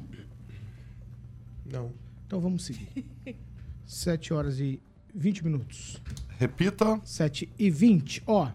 Não. 1.66 1.92
Então 2.26 2.40
vamos 2.40 2.64
seguir. 2.66 3.06
7 3.86 4.34
horas 4.34 4.60
e 4.60 4.82
20 5.14 5.44
minutos. 5.44 6.02
Repita. 6.38 7.00
7 7.04 7.50
e 7.58 7.70
20. 7.70 8.24
Ó, 8.28 8.52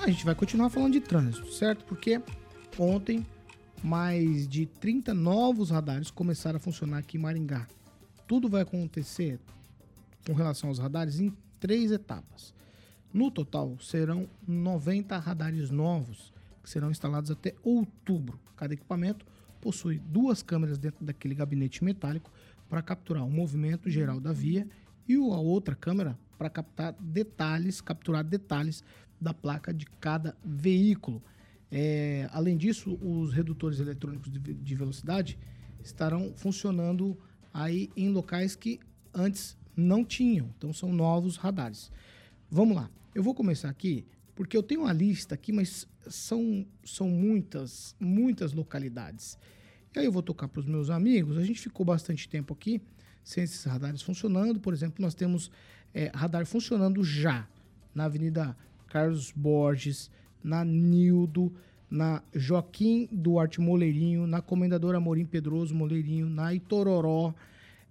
a 0.00 0.06
gente 0.08 0.24
vai 0.24 0.34
continuar 0.34 0.70
falando 0.70 0.92
de 0.92 1.00
trânsito, 1.00 1.52
certo? 1.52 1.84
Porque 1.84 2.20
ontem 2.78 3.26
mais 3.82 4.48
de 4.48 4.66
30 4.66 5.14
novos 5.14 5.70
radares 5.70 6.10
começaram 6.10 6.56
a 6.56 6.60
funcionar 6.60 6.98
aqui 6.98 7.16
em 7.16 7.20
Maringá. 7.20 7.66
Tudo 8.26 8.48
vai 8.48 8.62
acontecer 8.62 9.38
com 10.26 10.32
relação 10.32 10.68
aos 10.68 10.78
radares 10.78 11.20
em 11.20 11.32
três 11.60 11.92
etapas. 11.92 12.54
No 13.16 13.30
total, 13.30 13.78
serão 13.80 14.28
90 14.46 15.16
radares 15.16 15.70
novos 15.70 16.34
que 16.62 16.68
serão 16.68 16.90
instalados 16.90 17.30
até 17.30 17.54
outubro. 17.62 18.38
Cada 18.54 18.74
equipamento 18.74 19.24
possui 19.58 19.98
duas 19.98 20.42
câmeras 20.42 20.76
dentro 20.76 21.02
daquele 21.02 21.34
gabinete 21.34 21.82
metálico 21.82 22.30
para 22.68 22.82
capturar 22.82 23.24
o 23.24 23.30
movimento 23.30 23.88
geral 23.88 24.20
da 24.20 24.34
via 24.34 24.68
e 25.08 25.14
a 25.14 25.18
outra 25.18 25.74
câmera 25.74 26.18
para 26.36 26.50
captar 26.50 26.94
detalhes, 27.00 27.80
capturar 27.80 28.22
detalhes 28.22 28.84
da 29.18 29.32
placa 29.32 29.72
de 29.72 29.86
cada 29.98 30.36
veículo. 30.44 31.22
É, 31.72 32.28
além 32.34 32.54
disso, 32.54 32.98
os 33.00 33.32
redutores 33.32 33.80
eletrônicos 33.80 34.30
de, 34.30 34.38
de 34.38 34.74
velocidade 34.74 35.38
estarão 35.82 36.34
funcionando 36.36 37.16
aí 37.50 37.88
em 37.96 38.10
locais 38.10 38.54
que 38.54 38.78
antes 39.14 39.56
não 39.74 40.04
tinham. 40.04 40.50
Então 40.58 40.70
são 40.70 40.92
novos 40.92 41.38
radares. 41.38 41.90
Vamos 42.50 42.76
lá. 42.76 42.90
Eu 43.16 43.22
vou 43.22 43.34
começar 43.34 43.70
aqui 43.70 44.04
porque 44.34 44.54
eu 44.54 44.62
tenho 44.62 44.82
uma 44.82 44.92
lista 44.92 45.34
aqui, 45.34 45.50
mas 45.50 45.88
são, 46.06 46.66
são 46.84 47.08
muitas, 47.08 47.96
muitas 47.98 48.52
localidades. 48.52 49.38
E 49.94 49.98
aí 49.98 50.04
eu 50.04 50.12
vou 50.12 50.22
tocar 50.22 50.48
para 50.48 50.60
os 50.60 50.66
meus 50.66 50.90
amigos. 50.90 51.38
A 51.38 51.42
gente 51.42 51.58
ficou 51.58 51.86
bastante 51.86 52.28
tempo 52.28 52.52
aqui 52.52 52.78
sem 53.24 53.42
esses 53.42 53.64
radares 53.64 54.02
funcionando. 54.02 54.60
Por 54.60 54.74
exemplo, 54.74 55.00
nós 55.00 55.14
temos 55.14 55.50
é, 55.94 56.10
radar 56.14 56.44
funcionando 56.44 57.02
já 57.02 57.48
na 57.94 58.04
Avenida 58.04 58.54
Carlos 58.86 59.32
Borges, 59.34 60.10
na 60.44 60.62
Nildo, 60.62 61.50
na 61.90 62.22
Joaquim 62.34 63.08
Duarte 63.10 63.62
Moleirinho, 63.62 64.26
na 64.26 64.42
Comendador 64.42 64.94
Amorim 64.94 65.24
Pedroso 65.24 65.74
Moleirinho, 65.74 66.28
na 66.28 66.52
Itororó, 66.52 67.32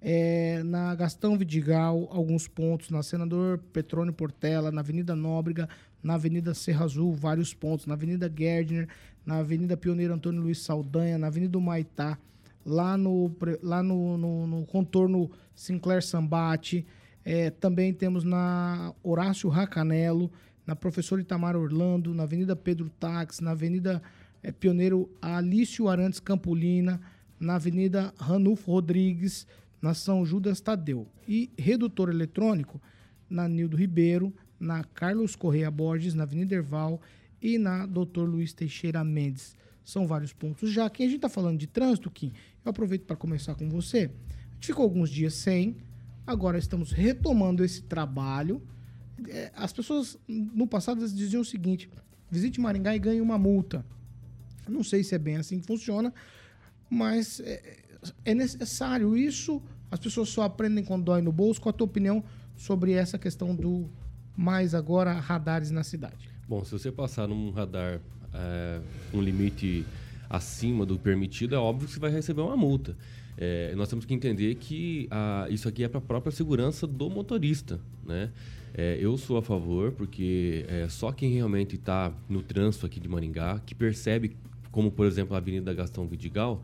é, 0.08 0.62
na 0.62 0.94
Gastão 0.94 1.36
Vidigal, 1.36 2.08
alguns 2.12 2.48
pontos, 2.48 2.92
na 2.92 3.02
Senador 3.02 3.58
Petrônio 3.74 4.14
Portela, 4.14 4.72
na 4.72 4.82
Avenida 4.82 5.16
Nóbrega, 5.16 5.68
na 6.04 6.14
Avenida 6.14 6.54
Serra 6.54 6.86
Azul, 6.86 7.12
vários 7.12 7.56
pontos, 7.56 7.88
na 7.88 7.96
Avenida 7.96 8.32
Gerdner, 8.32 8.88
na 9.26 9.38
Avenida 9.38 9.76
Pioneiro 9.76 10.14
Antônio 10.14 10.44
Luiz 10.44 10.60
Saldanha, 10.60 11.18
na 11.18 11.26
Avenida 11.26 11.60
Maitá, 11.60 12.20
lá 12.64 12.96
no, 12.96 13.36
lá 13.64 13.82
no, 13.82 14.16
no, 14.16 14.46
no 14.46 14.66
contorno 14.68 15.32
Sinclair 15.56 16.04
Sambate, 16.04 16.86
é, 17.24 17.50
também 17.50 17.92
temos 17.92 18.24
na 18.24 18.94
Horácio 19.02 19.50
Racanelo, 19.50 20.32
na 20.68 20.76
Professor 20.76 21.20
Itamar 21.20 21.56
Orlando, 21.56 22.14
na 22.14 22.24
Avenida 22.24 22.56
Pedro 22.56 22.92
Tax, 23.00 23.40
na 23.40 23.52
Avenida 23.52 24.04
é, 24.44 24.52
Pioneiro 24.52 25.10
Alício 25.20 25.88
Arantes 25.88 26.20
Campolina, 26.20 27.02
na 27.40 27.56
Avenida 27.56 28.14
Ranulfo 28.20 28.72
Rodrigues, 28.72 29.48
na 29.86 29.94
São 29.94 30.26
Judas 30.26 30.60
Tadeu. 30.60 31.08
E 31.28 31.52
redutor 31.58 32.10
eletrônico 32.10 32.82
na 33.30 33.48
Nildo 33.48 33.78
Ribeiro, 33.78 34.34
na 34.60 34.84
Carlos 34.84 35.36
Correia 35.36 35.70
Borges, 35.70 36.16
na 36.16 36.24
Avenida 36.24 36.56
Erval 36.56 37.00
e 37.40 37.58
na 37.60 37.86
Dr. 37.86 38.22
Luiz 38.22 38.52
Teixeira 38.52 39.04
Mendes. 39.04 39.56
São 39.84 40.08
vários 40.08 40.34
pontos 40.34 40.72
já. 40.72 40.90
Quem 40.90 41.06
a 41.06 41.10
gente 41.10 41.18
está 41.18 41.30
falando 41.30 41.60
de 41.60 41.68
trânsito, 41.68 42.10
Kim, 42.10 42.34
eu 42.64 42.72
aproveito 42.72 43.06
para 43.06 43.16
começar 43.16 43.54
com 43.54 43.70
você. 43.70 44.10
A 44.30 44.54
gente 44.56 44.68
ficou 44.68 44.84
alguns 44.84 45.12
dias 45.12 45.36
sem, 45.36 45.78
agora 46.26 46.58
estamos 46.58 46.92
retomando 46.92 47.64
esse 47.64 47.84
trabalho 47.84 48.62
é, 49.30 49.52
as 49.56 49.72
pessoas 49.72 50.18
no 50.28 50.68
passado 50.68 51.08
diziam 51.08 51.42
o 51.42 51.46
seguinte: 51.46 51.90
visite 52.30 52.60
Maringá 52.60 52.96
e 52.96 53.00
ganhe 53.00 53.22
uma 53.22 53.38
multa. 53.38 53.86
Não 54.68 54.84
sei 54.84 55.04
se 55.04 55.16
é 55.16 55.18
bem 55.18 55.38
assim 55.38 55.60
que 55.60 55.68
funciona, 55.68 56.14
mas 56.90 57.40
é, 57.40 57.78
é 58.24 58.34
necessário 58.34 59.16
isso. 59.16 59.62
As 59.90 60.00
pessoas 60.00 60.30
só 60.30 60.44
aprendem 60.44 60.84
quando 60.84 61.04
dói 61.04 61.22
no 61.22 61.32
bolso. 61.32 61.62
Qual 61.62 61.74
a 61.74 61.78
tua 61.78 61.86
opinião 61.86 62.24
sobre 62.56 62.94
essa 62.94 63.18
questão 63.18 63.56
do 63.56 63.90
mais 64.36 64.76
agora 64.76 65.14
radares 65.14 65.72
na 65.72 65.84
cidade? 65.84 66.30
Bom, 66.48 66.64
se 66.64 66.72
você 66.72 66.92
passar 66.92 67.28
num 67.28 67.52
radar 67.52 68.00
é, 68.34 68.80
um 69.14 69.22
limite 69.22 69.86
acima 70.30 70.86
do 70.86 70.98
permitido, 70.98 71.56
é 71.56 71.58
óbvio 71.58 71.88
que 71.88 71.94
você 71.94 72.00
vai 72.00 72.12
receber 72.12 72.42
uma 72.42 72.58
multa. 72.58 72.96
É, 73.38 73.74
nós 73.76 73.90
temos 73.90 74.06
que 74.06 74.14
entender 74.14 74.56
que 74.56 75.08
a, 75.12 75.48
isso 75.50 75.68
aqui 75.68 75.84
é 75.84 75.88
para 75.88 75.98
a 75.98 76.02
própria 76.02 76.32
segurança 76.32 76.88
do 76.88 77.10
motorista, 77.10 77.80
né? 78.06 78.32
É, 78.78 78.98
eu 79.00 79.18
sou 79.18 79.38
a 79.38 79.42
favor, 79.42 79.94
porque 79.94 80.66
é, 80.68 80.88
só 80.90 81.12
quem 81.12 81.34
realmente 81.34 81.76
está 81.76 82.12
no 82.28 82.42
trânsito 82.42 82.86
aqui 82.86 83.00
de 83.00 83.08
Maringá, 83.08 83.62
que 83.66 83.74
percebe, 83.74 84.36
como 84.70 84.92
por 84.92 85.06
exemplo 85.06 85.34
a 85.34 85.38
Avenida 85.38 85.74
Gastão 85.74 86.06
Vidigal, 86.06 86.62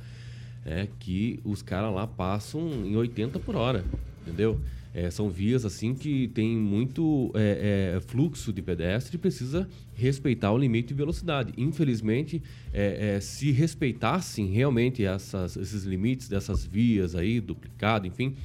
é 0.66 0.88
que 1.00 1.40
os 1.44 1.62
caras 1.62 1.94
lá 1.94 2.06
passam 2.06 2.86
em 2.86 2.96
80 2.96 3.40
por 3.40 3.56
hora, 3.56 3.84
entendeu? 4.22 4.60
É, 4.94 5.10
são 5.10 5.30
vias 5.30 5.64
assim 5.64 5.94
que 5.96 6.28
tem 6.30 6.58
muito 6.58 7.32
é, 7.34 7.96
é, 7.96 8.00
fluxo 8.02 8.52
de 8.52 8.62
pedestre 8.62 9.16
e 9.16 9.18
precisa 9.18 9.68
respeitar 9.94 10.52
o 10.52 10.58
limite 10.58 10.90
de 10.90 10.94
velocidade. 10.94 11.54
Infelizmente, 11.58 12.44
é, 12.74 13.16
é, 13.16 13.20
se 13.22 13.52
respeitassem 13.52 14.48
realmente 14.48 15.06
essas, 15.06 15.56
esses 15.56 15.84
limites 15.86 16.28
dessas 16.28 16.66
vias 16.66 17.16
aí, 17.16 17.40
duplicado, 17.40 18.06
enfim, 18.06 18.36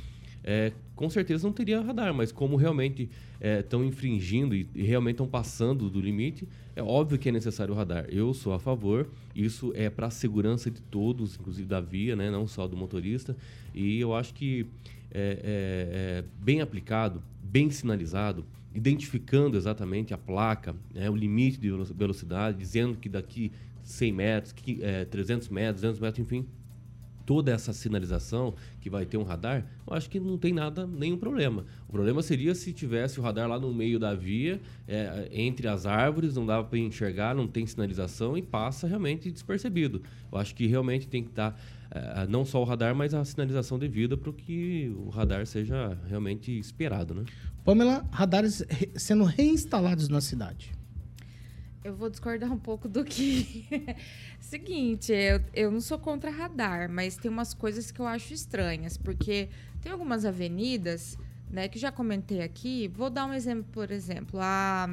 é, 0.45 0.73
com 0.97 1.11
certeza 1.11 1.47
não 1.47 1.53
teria 1.53 1.81
radar, 1.81 2.13
mas 2.15 2.33
como 2.33 2.57
realmente 2.57 3.09
estão 3.39 3.83
é, 3.83 3.87
infringindo 3.87 4.55
e, 4.55 4.67
e 4.75 4.83
realmente 4.83 5.15
estão 5.15 5.29
passando 5.29 5.91
do 5.91 6.01
limite, 6.01 6.49
é 6.75 6.83
óbvio 6.83 7.19
que 7.19 7.29
é 7.29 7.33
necessário 7.33 7.75
o 7.75 7.77
radar. 7.77 8.07
Eu 8.09 8.33
sou 8.33 8.55
a 8.55 8.59
favor, 8.59 9.07
isso 9.35 9.73
é 9.77 9.91
para 9.91 10.07
a 10.07 10.11
segurança 10.11 10.71
de 10.71 10.81
todos, 10.81 11.37
inclusive 11.39 11.69
da 11.69 11.81
via, 11.81 12.17
né, 12.17 12.31
não 12.31 12.47
só 12.47 12.67
do 12.67 12.77
motorista, 12.77 13.37
e 13.75 14.01
eu 14.01 14.15
acho 14.15 14.33
que 14.33 14.67
é, 15.13 15.39
é, 15.43 16.23
é 16.23 16.25
bem 16.43 16.63
aplicado, 16.63 17.23
bem 17.43 17.71
sinalizado, 17.71 18.45
identificando 18.75 19.57
exatamente 19.57 20.15
a 20.15 20.19
placa, 20.19 20.75
né, 20.95 21.11
o 21.11 21.15
limite 21.15 21.59
de 21.59 21.71
velocidade, 21.95 22.57
dizendo 22.57 22.97
que 22.97 23.09
daqui 23.09 23.53
100 23.83 24.13
metros, 24.13 24.53
que, 24.53 24.83
é, 24.83 25.05
300 25.05 25.49
metros, 25.49 25.83
200 25.83 26.01
metros, 26.01 26.19
enfim, 26.21 26.47
toda 27.27 27.53
essa 27.53 27.73
sinalização 27.73 28.55
que 28.81 28.89
vai 28.89 29.05
ter 29.05 29.19
um 29.19 29.25
radar, 29.25 29.67
eu 29.85 29.93
acho 29.93 30.09
que 30.09 30.21
não 30.21 30.39
tem 30.39 30.53
nada, 30.53 30.87
nenhum 30.87 31.19
problema. 31.19 31.67
O 31.89 31.93
problema 31.93 32.23
seria 32.23 32.55
se 32.55 32.73
tivesse 32.73 33.19
o 33.19 33.23
radar 33.23 33.49
lá 33.49 33.59
no 33.59 33.75
meio 33.75 33.99
da 33.99 34.15
via, 34.15 34.61
é, 34.87 35.29
entre 35.33 35.67
as 35.67 35.85
árvores, 35.85 36.37
não 36.37 36.47
dava 36.47 36.65
para 36.65 36.79
enxergar, 36.79 37.35
não 37.35 37.49
tem 37.49 37.67
sinalização 37.67 38.39
e 38.39 38.43
passa 38.43 38.87
realmente 38.87 39.31
despercebido. 39.31 40.03
Eu 40.31 40.39
acho 40.39 40.55
que 40.55 40.67
realmente 40.67 41.09
tem 41.09 41.25
que 41.25 41.31
estar 41.31 41.51
tá, 41.51 41.59
é, 41.91 42.27
não 42.29 42.45
só 42.45 42.63
o 42.63 42.65
radar, 42.65 42.95
mas 42.95 43.13
a 43.13 43.25
sinalização 43.25 43.79
devida 43.79 44.17
para 44.17 44.33
que 44.33 44.95
o 44.97 45.09
radar 45.09 45.45
seja 45.47 45.99
realmente 46.09 46.57
esperado, 46.57 47.13
né? 47.13 47.25
Pamela, 47.65 48.07
radares 48.13 48.65
sendo 48.95 49.25
reinstalados 49.25 50.09
na 50.09 50.21
cidade. 50.21 50.73
Eu 51.87 51.95
vou 51.95 52.11
discordar 52.11 52.51
um 52.51 52.59
pouco 52.59 52.89
do 52.89 53.05
que. 53.05 53.65
Seguinte, 54.41 55.13
eu, 55.13 55.41
eu 55.55 55.71
não 55.71 55.81
sou 55.81 55.97
contra 55.97 56.33
radar, 56.33 56.91
mas 56.91 57.17
tem 57.17 57.31
umas 57.31 57.55
coisas 57.55 57.93
que 57.93 58.01
eu 58.01 58.07
acho 58.09 58.35
estranhas, 58.35 58.97
porque 58.97 59.49
tem 59.81 59.93
algumas 59.93 60.25
avenidas, 60.25 61.17
né, 61.49 61.69
que 61.69 61.79
já 61.79 61.93
comentei 61.93 62.43
aqui. 62.43 62.89
Vou 62.89 63.09
dar 63.09 63.25
um 63.25 63.33
exemplo, 63.33 63.67
por 63.71 63.93
exemplo, 63.93 64.41
a 64.43 64.91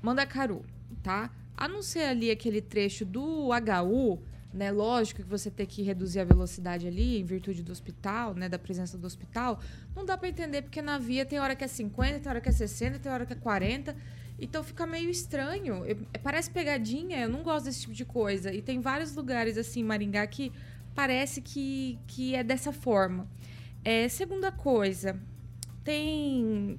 Mandacaru, 0.00 0.64
tá? 1.02 1.28
A 1.56 1.66
não 1.66 1.82
ser 1.82 2.04
ali 2.04 2.30
aquele 2.30 2.60
trecho 2.60 3.04
do 3.04 3.48
HU, 3.48 4.22
né? 4.54 4.70
Lógico 4.70 5.24
que 5.24 5.28
você 5.28 5.50
tem 5.50 5.66
que 5.66 5.82
reduzir 5.82 6.20
a 6.20 6.24
velocidade 6.24 6.86
ali 6.86 7.18
em 7.18 7.24
virtude 7.24 7.64
do 7.64 7.72
hospital, 7.72 8.32
né? 8.32 8.48
Da 8.48 8.60
presença 8.60 8.96
do 8.96 9.08
hospital. 9.08 9.58
Não 9.96 10.04
dá 10.04 10.16
para 10.16 10.28
entender 10.28 10.62
porque 10.62 10.80
na 10.80 10.98
via 10.98 11.26
tem 11.26 11.40
hora 11.40 11.56
que 11.56 11.64
é 11.64 11.68
50, 11.68 12.20
tem 12.20 12.30
hora 12.30 12.40
que 12.40 12.48
é 12.48 12.52
60, 12.52 13.00
tem 13.00 13.10
hora 13.10 13.26
que 13.26 13.32
é 13.32 13.36
40. 13.36 14.19
Então 14.40 14.64
fica 14.64 14.86
meio 14.86 15.10
estranho. 15.10 15.84
Eu, 15.84 15.98
parece 16.22 16.50
pegadinha, 16.50 17.20
eu 17.20 17.28
não 17.28 17.42
gosto 17.42 17.66
desse 17.66 17.82
tipo 17.82 17.92
de 17.92 18.04
coisa. 18.04 18.52
E 18.52 18.62
tem 18.62 18.80
vários 18.80 19.14
lugares 19.14 19.58
assim 19.58 19.84
Maringá 19.84 20.26
que 20.26 20.52
parece 20.94 21.40
que, 21.40 21.98
que 22.06 22.34
é 22.34 22.42
dessa 22.42 22.72
forma. 22.72 23.28
É, 23.84 24.08
segunda 24.08 24.50
coisa, 24.50 25.20
tem 25.84 26.78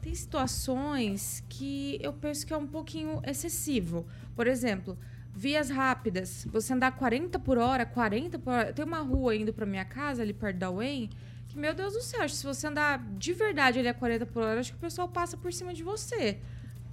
tem 0.00 0.14
situações 0.14 1.42
que 1.48 1.98
eu 2.02 2.12
penso 2.12 2.46
que 2.46 2.52
é 2.52 2.56
um 2.56 2.66
pouquinho 2.66 3.22
excessivo. 3.24 4.06
Por 4.36 4.46
exemplo, 4.46 4.98
vias 5.32 5.70
rápidas. 5.70 6.46
Você 6.52 6.74
andar 6.74 6.92
40 6.92 7.38
por 7.38 7.56
hora, 7.56 7.86
40 7.86 8.38
por 8.38 8.52
hora. 8.52 8.72
Tem 8.74 8.84
uma 8.84 8.98
rua 8.98 9.34
indo 9.34 9.52
para 9.52 9.64
minha 9.64 9.84
casa, 9.84 10.20
ali 10.20 10.34
perto 10.34 10.58
da 10.58 10.70
UEM, 10.70 11.08
que, 11.48 11.58
meu 11.58 11.74
Deus 11.74 11.94
do 11.94 12.02
céu, 12.02 12.28
se 12.28 12.44
você 12.44 12.66
andar 12.66 13.02
de 13.16 13.32
verdade 13.32 13.78
ali 13.78 13.88
a 13.88 13.94
40 13.94 14.26
por 14.26 14.42
hora, 14.42 14.60
acho 14.60 14.72
que 14.72 14.78
o 14.78 14.80
pessoal 14.80 15.08
passa 15.08 15.38
por 15.38 15.50
cima 15.52 15.72
de 15.72 15.82
você. 15.82 16.38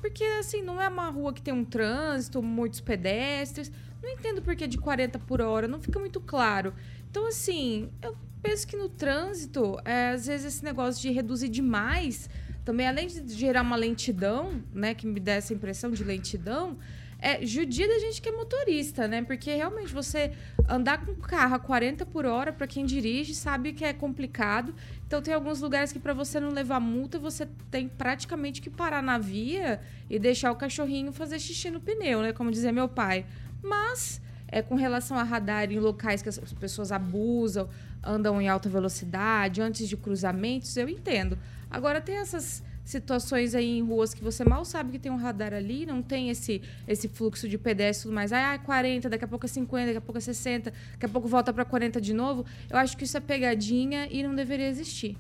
Porque, 0.01 0.23
assim, 0.23 0.63
não 0.63 0.81
é 0.81 0.87
uma 0.87 1.09
rua 1.09 1.31
que 1.31 1.41
tem 1.41 1.53
um 1.53 1.63
trânsito, 1.63 2.41
muitos 2.41 2.81
pedestres. 2.81 3.71
Não 4.01 4.09
entendo 4.09 4.41
por 4.41 4.55
que 4.55 4.65
de 4.67 4.79
40 4.79 5.19
por 5.19 5.39
hora, 5.41 5.67
não 5.67 5.79
fica 5.79 5.99
muito 5.99 6.19
claro. 6.19 6.73
Então, 7.09 7.27
assim, 7.27 7.89
eu 8.01 8.17
penso 8.41 8.67
que 8.67 8.75
no 8.75 8.89
trânsito, 8.89 9.77
é, 9.85 10.09
às 10.09 10.25
vezes 10.25 10.55
esse 10.55 10.63
negócio 10.63 10.99
de 10.99 11.11
reduzir 11.11 11.49
demais, 11.49 12.27
também 12.65 12.87
além 12.87 13.07
de 13.07 13.27
gerar 13.35 13.61
uma 13.61 13.75
lentidão, 13.75 14.63
né, 14.73 14.95
que 14.95 15.05
me 15.05 15.19
dá 15.19 15.33
essa 15.33 15.53
impressão 15.53 15.91
de 15.91 16.03
lentidão, 16.03 16.77
é 17.21 17.45
judia 17.45 17.87
da 17.87 17.99
gente 17.99 18.19
que 18.19 18.27
é 18.27 18.31
motorista, 18.31 19.07
né? 19.07 19.21
Porque 19.21 19.53
realmente 19.55 19.93
você 19.93 20.33
andar 20.67 21.05
com 21.05 21.13
carro 21.15 21.53
a 21.53 21.59
40 21.59 22.03
por 22.07 22.25
hora, 22.25 22.51
para 22.51 22.65
quem 22.65 22.83
dirige, 22.83 23.35
sabe 23.35 23.73
que 23.73 23.85
é 23.85 23.93
complicado. 23.93 24.73
Então 25.05 25.21
tem 25.21 25.31
alguns 25.33 25.61
lugares 25.61 25.93
que 25.93 25.99
para 25.99 26.13
você 26.13 26.39
não 26.39 26.49
levar 26.49 26.79
multa, 26.79 27.19
você 27.19 27.47
tem 27.69 27.87
praticamente 27.87 28.59
que 28.59 28.71
parar 28.71 29.03
na 29.03 29.19
via 29.19 29.79
e 30.09 30.17
deixar 30.17 30.51
o 30.51 30.55
cachorrinho 30.55 31.13
fazer 31.13 31.39
xixi 31.39 31.69
no 31.69 31.79
pneu, 31.79 32.23
né? 32.23 32.33
Como 32.33 32.49
dizia 32.49 32.71
meu 32.71 32.89
pai. 32.89 33.25
Mas 33.61 34.19
é, 34.47 34.63
com 34.63 34.73
relação 34.73 35.15
a 35.15 35.23
radar 35.23 35.71
em 35.71 35.79
locais 35.79 36.23
que 36.23 36.29
as 36.29 36.39
pessoas 36.53 36.91
abusam, 36.91 37.69
andam 38.03 38.41
em 38.41 38.49
alta 38.49 38.67
velocidade, 38.67 39.61
antes 39.61 39.87
de 39.87 39.95
cruzamentos, 39.95 40.75
eu 40.75 40.89
entendo. 40.89 41.37
Agora 41.69 42.01
tem 42.01 42.15
essas 42.15 42.63
situações 42.83 43.55
aí 43.55 43.77
em 43.77 43.83
ruas 43.83 44.13
que 44.13 44.23
você 44.23 44.43
mal 44.43 44.65
sabe 44.65 44.91
que 44.91 44.99
tem 44.99 45.11
um 45.11 45.17
radar 45.17 45.53
ali, 45.53 45.85
não 45.85 46.01
tem 46.01 46.29
esse, 46.29 46.61
esse 46.87 47.07
fluxo 47.07 47.47
de 47.47 47.57
pedestre 47.57 48.01
e 48.01 48.09
tudo 48.09 48.15
mais. 48.15 48.33
Ah, 48.33 48.53
é 48.53 48.57
40, 48.57 49.09
daqui 49.09 49.25
a 49.25 49.27
pouco 49.27 49.45
é 49.45 49.49
50, 49.49 49.85
daqui 49.85 49.97
a 49.97 50.01
pouco 50.01 50.17
é 50.17 50.21
60, 50.21 50.71
daqui 50.71 51.05
a 51.05 51.09
pouco 51.09 51.27
volta 51.27 51.53
para 51.53 51.65
40 51.65 52.01
de 52.01 52.13
novo. 52.13 52.45
Eu 52.69 52.77
acho 52.77 52.97
que 52.97 53.03
isso 53.03 53.17
é 53.17 53.19
pegadinha 53.19 54.07
e 54.09 54.23
não 54.23 54.35
deveria 54.35 54.67
existir. 54.67 55.17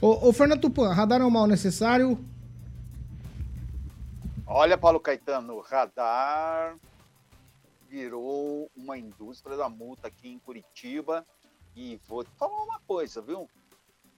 Ô, 0.00 0.28
ô 0.28 0.32
Fernando 0.32 0.60
Tupan, 0.60 0.92
radar 0.92 1.20
é 1.20 1.24
um 1.24 1.30
mal 1.30 1.46
necessário? 1.46 2.18
Olha, 4.46 4.76
Paulo 4.76 5.00
Caetano, 5.00 5.60
radar 5.60 6.76
virou 7.88 8.68
uma 8.76 8.98
indústria 8.98 9.56
da 9.56 9.68
multa 9.68 10.08
aqui 10.08 10.28
em 10.28 10.38
Curitiba. 10.38 11.24
E 11.76 11.98
vou 12.08 12.22
te 12.22 12.30
falar 12.36 12.62
uma 12.62 12.80
coisa, 12.80 13.20
viu? 13.20 13.48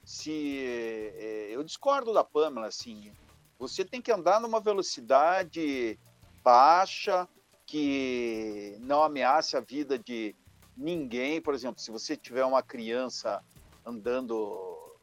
Se 0.07 0.65
é, 0.65 1.49
eu 1.51 1.65
discordo 1.65 2.15
da 2.15 2.23
Pamela, 2.23 2.69
assim, 2.69 3.13
você 3.59 3.85
tem 3.85 4.01
que 4.01 4.13
andar 4.13 4.41
numa 4.41 4.61
velocidade 4.61 5.99
baixa 6.45 7.29
que 7.67 8.77
não 8.79 9.03
ameace 9.03 9.57
a 9.57 9.61
vida 9.61 9.99
de 9.99 10.33
ninguém. 10.77 11.43
Por 11.43 11.55
exemplo, 11.55 11.81
se 11.81 11.91
você 11.91 12.17
tiver 12.17 12.45
uma 12.45 12.63
criança 12.63 13.43
andando 13.85 14.97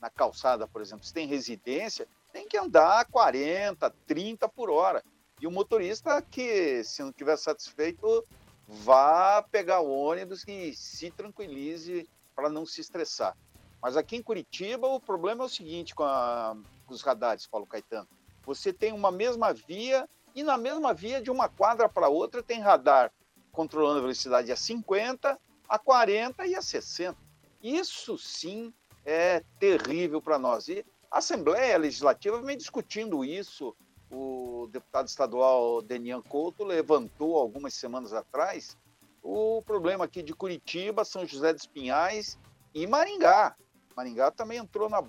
na 0.00 0.08
calçada, 0.08 0.68
por 0.68 0.80
exemplo, 0.80 1.04
se 1.04 1.12
tem 1.12 1.26
residência, 1.26 2.06
tem 2.32 2.46
que 2.46 2.56
andar 2.56 3.06
40, 3.06 3.90
30 4.06 4.48
por 4.48 4.70
hora. 4.70 5.02
E 5.40 5.48
o 5.48 5.50
motorista 5.50 6.22
que, 6.22 6.84
se 6.84 7.02
não 7.02 7.10
estiver 7.10 7.36
satisfeito, 7.36 8.24
vá 8.68 9.42
pegar 9.50 9.80
o 9.80 9.90
ônibus 9.90 10.44
e 10.46 10.72
se 10.74 11.10
tranquilize 11.10 12.08
para 12.36 12.48
não 12.48 12.64
se 12.64 12.80
estressar. 12.80 13.36
Mas 13.80 13.96
aqui 13.96 14.16
em 14.16 14.22
Curitiba, 14.22 14.86
o 14.88 15.00
problema 15.00 15.44
é 15.44 15.46
o 15.46 15.48
seguinte 15.48 15.94
com, 15.94 16.04
a, 16.04 16.56
com 16.86 16.94
os 16.94 17.02
radares, 17.02 17.46
Paulo 17.46 17.66
Caetano. 17.66 18.08
Você 18.44 18.72
tem 18.72 18.92
uma 18.92 19.10
mesma 19.10 19.52
via 19.52 20.08
e 20.34 20.42
na 20.42 20.56
mesma 20.56 20.94
via, 20.94 21.20
de 21.20 21.30
uma 21.30 21.48
quadra 21.48 21.88
para 21.88 22.08
outra, 22.08 22.42
tem 22.42 22.60
radar 22.60 23.12
controlando 23.50 23.98
a 23.98 24.02
velocidade 24.02 24.52
a 24.52 24.56
50, 24.56 25.38
a 25.68 25.78
40 25.78 26.46
e 26.46 26.54
a 26.54 26.62
60. 26.62 27.18
Isso 27.62 28.16
sim 28.16 28.72
é 29.04 29.42
terrível 29.58 30.22
para 30.22 30.38
nós. 30.38 30.68
E 30.68 30.84
a 31.10 31.18
Assembleia 31.18 31.76
Legislativa 31.76 32.40
vem 32.40 32.56
discutindo 32.56 33.24
isso 33.24 33.74
o 34.10 34.68
deputado 34.70 35.08
estadual 35.08 35.82
Denian 35.82 36.22
Couto 36.22 36.64
levantou 36.64 37.36
algumas 37.36 37.74
semanas 37.74 38.12
atrás 38.12 38.76
o 39.22 39.60
problema 39.62 40.04
aqui 40.04 40.22
de 40.22 40.34
Curitiba, 40.34 41.04
São 41.04 41.26
José 41.26 41.52
dos 41.52 41.66
Pinhais 41.66 42.38
e 42.72 42.86
Maringá. 42.86 43.54
Maringá 43.98 44.30
também 44.30 44.58
entrou 44.58 44.88
na, 44.88 45.02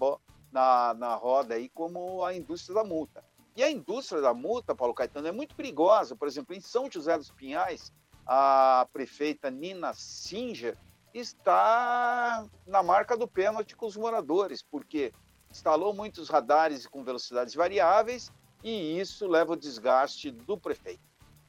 na, 0.51 0.95
na 0.95 1.13
roda 1.13 1.53
aí 1.53 1.69
como 1.69 2.25
a 2.25 2.33
indústria 2.33 2.73
da 2.73 2.83
multa. 2.83 3.23
E 3.55 3.61
a 3.61 3.69
indústria 3.69 4.19
da 4.19 4.33
multa, 4.33 4.73
Paulo 4.73 4.95
Caetano, 4.95 5.27
é 5.27 5.31
muito 5.31 5.53
perigosa. 5.55 6.15
Por 6.15 6.27
exemplo, 6.27 6.55
em 6.55 6.59
São 6.59 6.89
José 6.89 7.15
dos 7.15 7.29
Pinhais, 7.29 7.93
a 8.25 8.87
prefeita 8.91 9.51
Nina 9.51 9.93
Singer 9.93 10.75
está 11.13 12.43
na 12.65 12.81
marca 12.81 13.15
do 13.15 13.27
pênalti 13.27 13.75
com 13.75 13.85
os 13.85 13.95
moradores, 13.95 14.63
porque 14.63 15.13
instalou 15.51 15.93
muitos 15.93 16.27
radares 16.27 16.87
com 16.87 17.03
velocidades 17.03 17.53
variáveis 17.53 18.31
e 18.63 18.99
isso 18.99 19.27
leva 19.27 19.53
ao 19.53 19.55
desgaste 19.55 20.31
do 20.31 20.57
prefeito. 20.57 21.03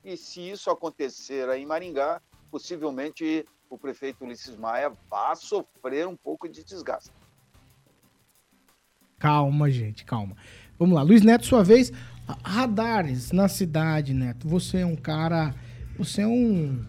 E 0.05 0.15
se 0.15 0.51
isso 0.51 0.71
acontecer 0.71 1.49
em 1.57 1.65
Maringá, 1.65 2.21
possivelmente 2.51 3.47
o 3.71 3.79
prefeito 3.79 4.25
Ulisses 4.25 4.57
Maia 4.57 4.93
vai 5.09 5.37
sofrer 5.37 6.07
um 6.07 6.17
pouco 6.17 6.47
de 6.47 6.63
desgaste. 6.63 7.20
Calma, 9.21 9.71
gente, 9.71 10.03
calma. 10.05 10.35
Vamos 10.79 10.97
lá, 10.97 11.03
Luiz 11.03 11.23
Neto, 11.23 11.45
sua 11.45 11.63
vez. 11.63 11.93
Radares 12.43 13.33
na 13.33 13.49
cidade, 13.49 14.15
Neto. 14.15 14.49
Você 14.49 14.79
é 14.79 14.87
um 14.87 14.97
cara. 14.97 15.55
Você 15.99 16.23
é 16.23 16.27
um 16.27 16.83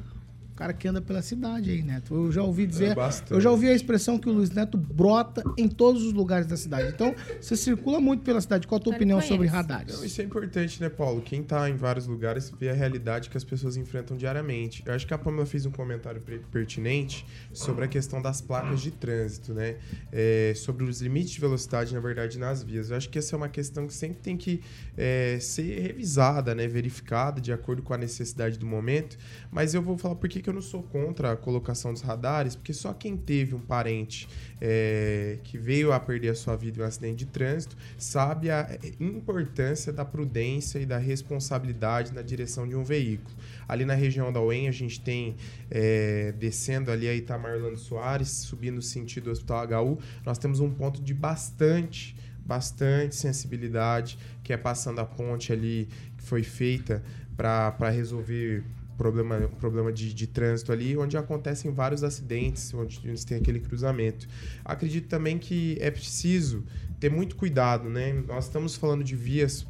cara 0.61 0.73
que 0.73 0.87
anda 0.87 1.01
pela 1.01 1.23
cidade 1.23 1.71
aí, 1.71 1.81
Neto. 1.81 2.13
Eu 2.13 2.31
já 2.31 2.43
ouvi 2.43 2.67
dizer, 2.67 2.95
é 2.95 3.11
eu 3.31 3.41
já 3.41 3.49
ouvi 3.49 3.67
a 3.67 3.73
expressão 3.73 4.19
que 4.19 4.29
o 4.29 4.31
Luiz 4.31 4.51
Neto 4.51 4.77
brota 4.77 5.43
em 5.57 5.67
todos 5.67 6.03
os 6.03 6.13
lugares 6.13 6.45
da 6.45 6.55
cidade. 6.55 6.89
Então, 6.89 7.15
você 7.39 7.57
circula 7.57 7.99
muito 7.99 8.21
pela 8.21 8.39
cidade. 8.39 8.67
Qual 8.67 8.79
a 8.79 8.83
tua 8.83 8.93
opinião 8.93 9.19
sobre 9.21 9.47
radares? 9.47 9.97
Não, 9.97 10.05
isso 10.05 10.21
é 10.21 10.23
importante, 10.23 10.79
né, 10.79 10.87
Paulo? 10.87 11.19
Quem 11.19 11.41
tá 11.41 11.67
em 11.67 11.75
vários 11.75 12.05
lugares 12.05 12.53
vê 12.59 12.69
a 12.69 12.73
realidade 12.73 13.31
que 13.31 13.37
as 13.37 13.43
pessoas 13.43 13.75
enfrentam 13.75 14.15
diariamente. 14.15 14.83
Eu 14.85 14.93
acho 14.93 15.07
que 15.07 15.15
a 15.15 15.17
Pamela 15.17 15.47
fez 15.47 15.65
um 15.65 15.71
comentário 15.71 16.21
pertinente 16.51 17.25
sobre 17.51 17.85
a 17.85 17.87
questão 17.87 18.21
das 18.21 18.39
placas 18.39 18.81
de 18.81 18.91
trânsito, 18.91 19.55
né? 19.55 19.77
É, 20.11 20.53
sobre 20.55 20.83
os 20.83 21.01
limites 21.01 21.31
de 21.31 21.39
velocidade, 21.39 21.91
na 21.91 21.99
verdade, 21.99 22.37
nas 22.37 22.61
vias. 22.61 22.91
Eu 22.91 22.97
acho 22.97 23.09
que 23.09 23.17
essa 23.17 23.35
é 23.35 23.37
uma 23.37 23.49
questão 23.49 23.87
que 23.87 23.95
sempre 23.95 24.19
tem 24.19 24.37
que 24.37 24.61
é, 24.95 25.39
ser 25.41 25.81
revisada, 25.81 26.53
né? 26.53 26.67
Verificada 26.67 27.41
de 27.41 27.51
acordo 27.51 27.81
com 27.81 27.95
a 27.95 27.97
necessidade 27.97 28.59
do 28.59 28.65
momento. 28.67 29.17
Mas 29.49 29.73
eu 29.73 29.81
vou 29.81 29.97
falar 29.97 30.13
por 30.13 30.29
que, 30.29 30.39
que 30.39 30.50
eu 30.51 30.55
não 30.55 30.61
sou 30.61 30.83
contra 30.83 31.31
a 31.31 31.37
colocação 31.37 31.93
dos 31.93 32.01
radares, 32.01 32.55
porque 32.55 32.73
só 32.73 32.93
quem 32.93 33.17
teve 33.17 33.55
um 33.55 33.59
parente 33.59 34.27
é, 34.59 35.39
que 35.43 35.57
veio 35.57 35.91
a 35.91 35.99
perder 35.99 36.29
a 36.29 36.35
sua 36.35 36.55
vida 36.55 36.79
em 36.79 36.83
um 36.83 36.85
acidente 36.85 37.15
de 37.15 37.25
trânsito 37.25 37.75
sabe 37.97 38.51
a 38.51 38.77
importância 38.99 39.91
da 39.91 40.05
prudência 40.05 40.79
e 40.79 40.85
da 40.85 40.97
responsabilidade 40.97 42.13
na 42.13 42.21
direção 42.21 42.67
de 42.67 42.75
um 42.75 42.83
veículo. 42.83 43.35
Ali 43.67 43.85
na 43.85 43.95
região 43.95 44.31
da 44.31 44.41
UEM, 44.41 44.67
a 44.67 44.71
gente 44.71 44.99
tem, 44.99 45.35
é, 45.69 46.33
descendo 46.33 46.91
ali 46.91 47.07
a 47.07 47.15
Itamar 47.15 47.55
Orlando 47.55 47.77
Soares, 47.77 48.29
subindo 48.29 48.81
sentido 48.81 49.25
do 49.25 49.31
Hospital 49.31 49.65
HU, 49.65 49.99
nós 50.25 50.37
temos 50.37 50.59
um 50.59 50.69
ponto 50.69 51.01
de 51.01 51.13
bastante 51.13 52.15
bastante 52.43 53.15
sensibilidade, 53.15 54.17
que 54.43 54.51
é 54.51 54.57
passando 54.57 54.99
a 54.99 55.05
ponte 55.05 55.53
ali 55.53 55.87
que 56.17 56.23
foi 56.23 56.43
feita 56.43 57.01
para 57.37 57.89
resolver 57.89 58.63
problema, 59.01 59.49
problema 59.59 59.91
de, 59.91 60.13
de 60.13 60.27
trânsito 60.27 60.71
ali, 60.71 60.95
onde 60.95 61.17
acontecem 61.17 61.71
vários 61.71 62.03
acidentes, 62.03 62.71
onde, 62.71 63.01
onde 63.09 63.25
tem 63.25 63.37
aquele 63.37 63.59
cruzamento. 63.59 64.27
Acredito 64.63 65.07
também 65.07 65.39
que 65.39 65.75
é 65.81 65.89
preciso 65.89 66.63
ter 67.01 67.09
muito 67.09 67.35
cuidado, 67.35 67.89
né? 67.89 68.13
Nós 68.27 68.45
estamos 68.45 68.75
falando 68.75 69.03
de 69.03 69.15
vias, 69.15 69.65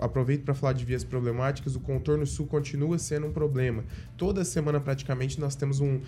aproveito 0.00 0.44
para 0.44 0.54
falar 0.54 0.72
de 0.72 0.84
vias 0.84 1.02
problemáticas, 1.02 1.74
o 1.74 1.80
contorno 1.80 2.24
sul 2.24 2.46
continua 2.46 2.96
sendo 2.96 3.26
um 3.26 3.32
problema. 3.32 3.82
Toda 4.16 4.44
semana, 4.44 4.78
praticamente, 4.78 5.40
nós 5.40 5.56
temos 5.56 5.80
um, 5.80 6.00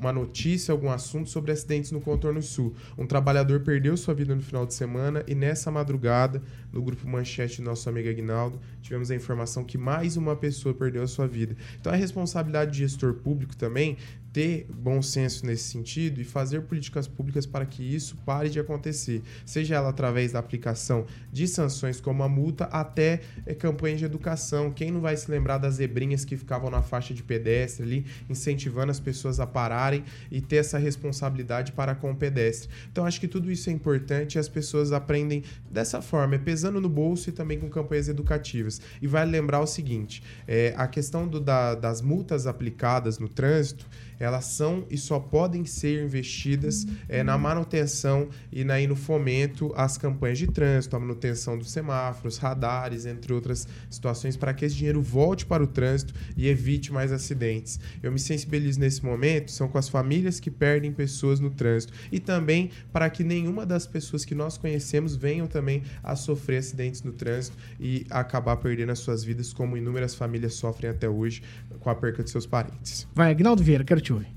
uma, 0.00 0.10
notícia, 0.10 0.72
algum 0.72 0.90
assunto 0.90 1.28
sobre 1.28 1.52
acidentes 1.52 1.92
no 1.92 2.00
contorno 2.00 2.40
sul. 2.40 2.74
Um 2.96 3.06
trabalhador 3.06 3.60
perdeu 3.60 3.98
sua 3.98 4.14
vida 4.14 4.34
no 4.34 4.40
final 4.40 4.64
de 4.64 4.72
semana 4.72 5.22
e 5.28 5.34
nessa 5.34 5.70
madrugada, 5.70 6.42
no 6.72 6.80
grupo 6.80 7.06
Manchete 7.06 7.60
do 7.60 7.64
nosso 7.64 7.86
amigo 7.86 8.08
Aguinaldo, 8.08 8.58
tivemos 8.80 9.10
a 9.10 9.14
informação 9.14 9.62
que 9.62 9.76
mais 9.76 10.16
uma 10.16 10.34
pessoa 10.34 10.74
perdeu 10.74 11.02
a 11.02 11.06
sua 11.06 11.28
vida. 11.28 11.54
Então, 11.78 11.92
é 11.92 11.96
responsabilidade 11.98 12.70
de 12.70 12.78
gestor 12.78 13.12
público 13.12 13.54
também 13.54 13.98
ter 14.32 14.66
bom 14.72 15.02
senso 15.02 15.44
nesse 15.44 15.64
sentido 15.64 16.20
e 16.20 16.24
fazer 16.24 16.62
políticas 16.62 17.06
públicas 17.06 17.44
para 17.44 17.66
que 17.66 17.82
isso 17.82 18.16
pare 18.24 18.48
de 18.48 18.58
acontecer, 18.58 19.22
seja 19.44 19.76
ela 19.76 19.90
através 19.90 20.32
da 20.32 20.38
aplicação 20.38 21.06
de 21.32 21.46
sanções 21.46 22.00
como 22.00 22.22
a 22.22 22.28
multa 22.28 22.64
até 22.64 23.20
é, 23.44 23.54
campanhas 23.54 23.98
de 23.98 24.04
educação. 24.06 24.70
Quem 24.70 24.90
não 24.90 25.00
vai 25.00 25.16
se 25.16 25.30
lembrar 25.30 25.58
das 25.58 25.74
zebrinhas 25.74 26.24
que 26.24 26.36
ficavam 26.36 26.70
na 26.70 26.82
faixa 26.82 27.12
de 27.12 27.22
pedestre 27.22 27.84
ali, 27.84 28.06
incentivando 28.28 28.90
as 28.90 29.00
pessoas 29.00 29.38
a 29.40 29.46
pararem 29.46 30.04
e 30.30 30.40
ter 30.40 30.56
essa 30.56 30.78
responsabilidade 30.78 31.72
para 31.72 31.94
com 31.94 32.10
o 32.10 32.16
pedestre. 32.16 32.70
Então 32.90 33.04
acho 33.04 33.20
que 33.20 33.28
tudo 33.28 33.50
isso 33.50 33.68
é 33.68 33.72
importante 33.72 34.36
e 34.36 34.38
as 34.38 34.48
pessoas 34.48 34.92
aprendem 34.92 35.42
dessa 35.70 36.00
forma, 36.00 36.36
é 36.36 36.38
pesando 36.38 36.80
no 36.80 36.88
bolso 36.88 37.28
e 37.28 37.32
também 37.32 37.58
com 37.58 37.68
campanhas 37.68 38.08
educativas. 38.08 38.80
E 39.02 39.06
vai 39.06 39.18
vale 39.18 39.32
lembrar 39.32 39.60
o 39.60 39.66
seguinte: 39.66 40.22
é, 40.46 40.72
a 40.76 40.86
questão 40.86 41.26
do, 41.26 41.40
da, 41.40 41.74
das 41.74 42.00
multas 42.00 42.46
aplicadas 42.46 43.18
no 43.18 43.28
trânsito 43.28 43.86
elas 44.18 44.44
são 44.46 44.84
e 44.90 44.96
só 44.96 45.18
podem 45.18 45.64
ser 45.64 46.04
investidas 46.04 46.86
é, 47.08 47.22
na 47.22 47.36
manutenção 47.38 48.28
e 48.50 48.64
na, 48.64 48.80
e 48.80 48.86
no 48.86 48.96
fomento 48.96 49.72
às 49.76 49.96
campanhas 49.96 50.38
de 50.38 50.46
trânsito, 50.46 50.96
a 50.96 51.00
manutenção 51.00 51.58
dos 51.58 51.70
semáforos, 51.70 52.38
radares, 52.38 53.06
entre 53.06 53.32
outras 53.32 53.66
situações, 53.88 54.36
para 54.36 54.52
que 54.52 54.64
esse 54.64 54.76
dinheiro 54.76 55.00
volte 55.00 55.46
para 55.46 55.62
o 55.62 55.66
trânsito 55.66 56.14
e 56.36 56.48
evite 56.48 56.92
mais 56.92 57.12
acidentes. 57.12 57.78
Eu 58.02 58.12
me 58.12 58.18
sensibilizo 58.18 58.80
nesse 58.80 59.04
momento, 59.04 59.50
são 59.50 59.68
com 59.68 59.78
as 59.78 59.88
famílias 59.88 60.40
que 60.40 60.50
perdem 60.50 60.92
pessoas 60.92 61.40
no 61.40 61.50
trânsito 61.50 61.92
e 62.10 62.18
também 62.18 62.70
para 62.92 63.08
que 63.10 63.22
nenhuma 63.22 63.64
das 63.64 63.86
pessoas 63.86 64.24
que 64.24 64.34
nós 64.34 64.58
conhecemos 64.58 65.16
venham 65.16 65.46
também 65.46 65.82
a 66.02 66.16
sofrer 66.16 66.58
acidentes 66.58 67.02
no 67.02 67.12
trânsito 67.12 67.56
e 67.78 68.06
acabar 68.10 68.56
perdendo 68.56 68.92
as 68.92 68.98
suas 68.98 69.22
vidas, 69.22 69.52
como 69.52 69.76
inúmeras 69.76 70.14
famílias 70.14 70.54
sofrem 70.54 70.90
até 70.90 71.08
hoje 71.08 71.42
com 71.80 71.90
a 71.90 71.94
perca 71.94 72.22
de 72.22 72.30
seus 72.30 72.46
parentes. 72.46 73.06
Vai, 73.14 73.30
Agnaldo 73.30 73.62
Vieira, 73.62 73.84
quero 73.84 74.00
te 74.00 74.07
ouvir. 74.12 74.28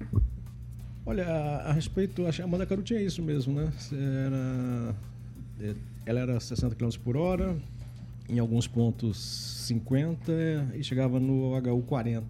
Olha, 1.05 1.25
a, 1.25 1.73
respeito, 1.73 2.23
a 2.25 2.43
Amanda 2.43 2.65
Caru 2.65 2.83
tinha 2.83 3.01
isso 3.01 3.21
mesmo, 3.21 3.53
né? 3.53 3.71
Era, 3.91 4.95
é, 5.59 5.75
ela 6.05 6.19
era 6.19 6.39
60 6.39 6.75
km 6.75 6.89
por 7.03 7.17
hora, 7.17 7.57
em 8.29 8.39
alguns 8.39 8.67
pontos 8.67 9.17
50 9.67 10.31
e 10.75 10.83
chegava 10.83 11.19
no 11.19 11.57
HU 11.57 11.81
40. 11.83 12.25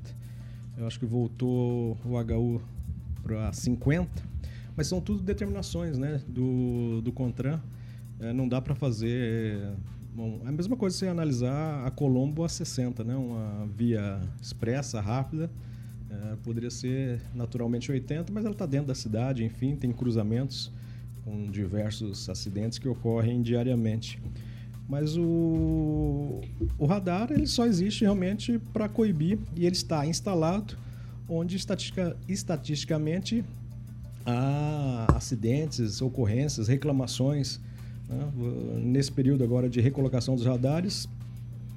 Eu 0.77 0.87
acho 0.87 0.99
que 0.99 1.05
voltou 1.05 1.97
o 2.05 2.17
HU 2.17 2.61
para 3.21 3.51
50, 3.51 4.09
mas 4.75 4.87
são 4.87 5.01
tudo 5.01 5.21
determinações 5.21 5.97
né, 5.97 6.21
do, 6.27 7.01
do 7.01 7.11
CONTRAN. 7.11 7.61
É, 8.19 8.31
não 8.33 8.47
dá 8.47 8.61
para 8.61 8.73
fazer. 8.73 9.73
Bom, 10.15 10.41
é 10.45 10.49
a 10.49 10.51
mesma 10.51 10.75
coisa 10.75 10.97
você 10.97 11.07
analisar 11.07 11.85
a 11.85 11.91
Colombo 11.91 12.43
a 12.43 12.49
60, 12.49 13.03
né, 13.03 13.15
uma 13.15 13.67
via 13.67 14.21
expressa, 14.41 15.01
rápida. 15.01 15.49
É, 16.11 16.35
poderia 16.43 16.69
ser 16.69 17.21
naturalmente 17.33 17.89
80, 17.89 18.33
mas 18.33 18.43
ela 18.43 18.53
está 18.53 18.65
dentro 18.65 18.87
da 18.87 18.95
cidade, 18.95 19.45
enfim, 19.45 19.77
tem 19.77 19.93
cruzamentos 19.93 20.69
com 21.23 21.49
diversos 21.49 22.27
acidentes 22.27 22.77
que 22.77 22.87
ocorrem 22.89 23.41
diariamente. 23.41 24.19
Mas 24.89 25.15
o, 25.15 26.41
o 26.77 26.85
radar 26.85 27.31
ele 27.31 27.47
só 27.47 27.65
existe 27.65 28.01
realmente 28.01 28.59
para 28.73 28.89
coibir 28.89 29.39
e 29.55 29.65
ele 29.65 29.75
está 29.75 30.05
instalado 30.05 30.75
onde 31.29 31.55
estatistica, 31.55 32.17
estatisticamente 32.27 33.45
há 34.25 35.07
acidentes, 35.15 36.01
ocorrências, 36.01 36.67
reclamações. 36.67 37.61
Né? 38.09 38.31
Nesse 38.83 39.13
período 39.13 39.45
agora 39.45 39.69
de 39.69 39.79
recolocação 39.79 40.35
dos 40.35 40.45
radares, 40.45 41.07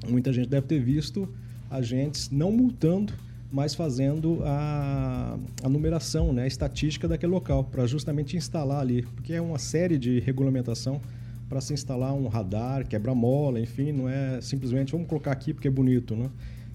muita 0.09 0.33
gente 0.33 0.49
deve 0.49 0.67
ter 0.67 0.81
visto 0.81 1.29
agentes 1.71 2.31
não 2.31 2.51
multando, 2.51 3.13
mas 3.55 3.73
fazendo 3.73 4.41
a, 4.45 5.39
a 5.63 5.69
numeração, 5.69 6.33
né? 6.33 6.43
a 6.43 6.47
estatística 6.47 7.07
daquele 7.07 7.31
local, 7.31 7.63
para 7.63 7.87
justamente 7.87 8.37
instalar 8.37 8.81
ali, 8.81 9.03
porque 9.03 9.33
é 9.33 9.41
uma 9.41 9.61
série 9.61 9.97
de 9.97 10.19
regulamentação 10.19 11.01
para 11.49 11.61
se 11.61 11.73
instalar 11.73 12.13
um 12.13 12.27
radar, 12.27 12.85
quebra-mola, 12.85 13.61
enfim, 13.61 13.93
não 13.93 14.09
é 14.09 14.41
simplesmente 14.41 14.91
vamos 14.91 15.07
colocar 15.07 15.31
aqui 15.31 15.55
porque 15.55 15.69
é 15.69 15.71
bonito, 15.71 16.17
né? 16.17 16.29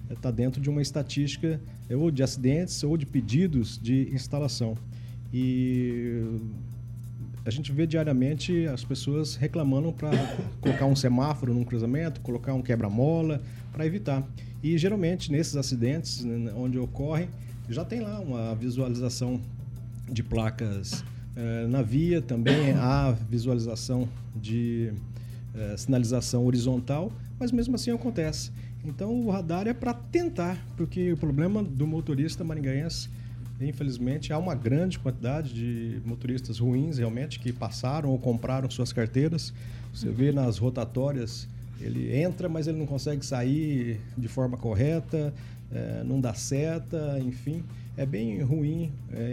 Está 0.08 0.30
dentro 0.30 0.58
de 0.58 0.70
uma 0.70 0.80
estatística 0.80 1.60
é, 1.86 1.94
ou 1.94 2.10
de 2.10 2.22
acidentes 2.22 2.82
ou 2.82 2.96
de 2.96 3.04
pedidos 3.04 3.78
de 3.78 4.08
instalação. 4.14 4.74
E 5.34 6.24
a 7.44 7.50
gente 7.50 7.70
vê 7.72 7.86
diariamente 7.86 8.66
as 8.68 8.82
pessoas 8.82 9.36
reclamando 9.36 9.92
para 9.92 10.12
colocar 10.62 10.86
um 10.86 10.96
semáforo 10.96 11.52
num 11.52 11.62
cruzamento, 11.62 12.22
colocar 12.22 12.54
um 12.54 12.62
quebra-mola, 12.62 13.42
para 13.70 13.84
evitar. 13.84 14.26
E 14.62 14.76
geralmente 14.76 15.30
nesses 15.32 15.56
acidentes 15.56 16.24
né, 16.24 16.52
onde 16.54 16.78
ocorrem, 16.78 17.28
já 17.68 17.84
tem 17.84 18.00
lá 18.00 18.20
uma 18.20 18.54
visualização 18.54 19.40
de 20.10 20.22
placas 20.22 21.04
eh, 21.36 21.66
na 21.68 21.82
via 21.82 22.20
também 22.20 22.72
há 22.72 23.12
visualização 23.12 24.08
de 24.34 24.92
eh, 25.54 25.76
sinalização 25.76 26.44
horizontal, 26.44 27.12
mas 27.38 27.52
mesmo 27.52 27.76
assim 27.76 27.90
acontece. 27.90 28.50
Então 28.84 29.12
o 29.12 29.30
radar 29.30 29.66
é 29.66 29.72
para 29.72 29.94
tentar, 29.94 30.58
porque 30.76 31.12
o 31.12 31.16
problema 31.16 31.62
do 31.62 31.86
motorista 31.86 32.42
maringaense, 32.42 33.08
infelizmente, 33.60 34.32
há 34.32 34.38
uma 34.38 34.54
grande 34.54 34.98
quantidade 34.98 35.52
de 35.52 36.00
motoristas 36.04 36.58
ruins 36.58 36.98
realmente 36.98 37.38
que 37.38 37.52
passaram 37.52 38.10
ou 38.10 38.18
compraram 38.18 38.68
suas 38.70 38.92
carteiras. 38.92 39.52
Você 39.92 40.08
vê 40.08 40.32
nas 40.32 40.58
rotatórias, 40.58 41.46
ele 41.80 42.14
entra, 42.16 42.48
mas 42.48 42.66
ele 42.66 42.78
não 42.78 42.86
consegue 42.86 43.24
sair 43.24 44.00
de 44.16 44.28
forma 44.28 44.56
correta, 44.56 45.32
eh, 45.72 46.02
não 46.04 46.20
dá 46.20 46.34
seta, 46.34 47.18
enfim, 47.20 47.62
é 47.96 48.06
bem 48.06 48.40
ruim, 48.42 48.92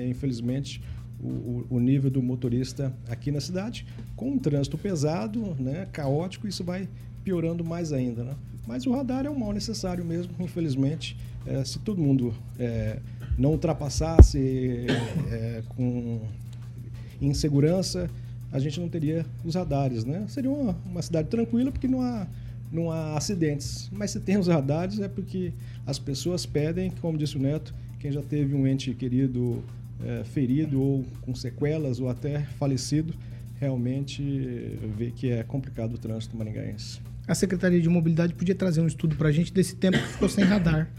infelizmente 0.10 0.82
o, 1.20 1.66
o, 1.70 1.80
nível 1.80 2.10
do 2.10 2.22
motorista 2.22 2.94
aqui 3.10 3.32
na 3.32 3.42
cidade. 3.42 3.86
Com 4.16 4.32
um 4.32 4.38
trânsito 4.38 4.78
pesado, 4.78 5.56
né, 5.60 5.88
caótico, 5.92 6.48
isso 6.48 6.64
vai 6.64 6.88
piorando 7.24 7.64
mais 7.64 7.92
ainda. 7.92 8.24
Né? 8.24 8.36
Mas 8.68 8.86
o 8.86 8.92
radar 8.92 9.26
é 9.26 9.30
um 9.30 9.38
mal 9.38 9.52
necessário 9.52 10.06
mesmo, 10.06 10.34
infelizmente. 10.40 11.18
É, 11.46 11.64
se 11.64 11.80
todo 11.80 12.02
mundo 12.02 12.34
é, 12.60 13.00
não 13.38 13.52
ultrapassasse 13.52 14.86
é, 15.32 15.64
com 15.70 16.22
insegurança, 17.22 18.10
a 18.52 18.60
gente 18.60 18.80
não 18.80 18.90
teria 18.90 19.26
os 19.44 19.56
radares. 19.56 20.04
Né? 20.06 20.26
Seria 20.28 20.50
uma, 20.50 20.76
uma 20.86 21.02
cidade 21.02 21.28
tranquila 21.28 21.72
porque 21.72 21.88
não 21.88 22.02
há, 22.02 22.28
não 22.72 22.92
há 22.92 23.18
acidentes. 23.18 23.90
Mas 23.92 24.12
se 24.12 24.20
tem 24.20 24.38
os 24.38 24.48
radares 24.48 25.00
é 25.00 25.08
porque 25.08 25.54
as 25.86 26.00
pessoas 26.00 26.46
pedem, 26.46 26.92
como 27.02 27.18
disse 27.18 27.38
o 27.38 27.40
Neto, 27.40 27.74
quem 28.00 28.12
já 28.12 28.22
teve 28.22 28.54
um 28.54 28.68
ente 28.68 28.94
querido 28.94 29.64
é, 30.04 30.24
ferido 30.24 30.82
ou 30.82 31.06
com 31.22 31.34
sequelas 31.34 32.00
ou 32.00 32.10
até 32.10 32.42
falecido, 32.60 33.14
realmente 33.60 34.22
vê 34.96 35.12
que 35.12 35.32
é 35.32 35.44
complicado 35.44 35.96
o 35.96 35.98
trânsito 35.98 36.38
maringaense. 36.38 37.00
A 37.28 37.36
Secretaria 37.36 37.82
de 37.82 37.90
Mobilidade 37.90 38.34
podia 38.34 38.56
trazer 38.56 38.82
um 38.82 38.88
estudo 38.88 39.16
para 39.16 39.30
a 39.30 39.32
gente 39.32 39.52
desse 39.52 39.76
tempo 39.76 39.98
que 39.98 40.08
ficou 40.08 40.30
sem 40.30 40.44
radar. 40.44 40.90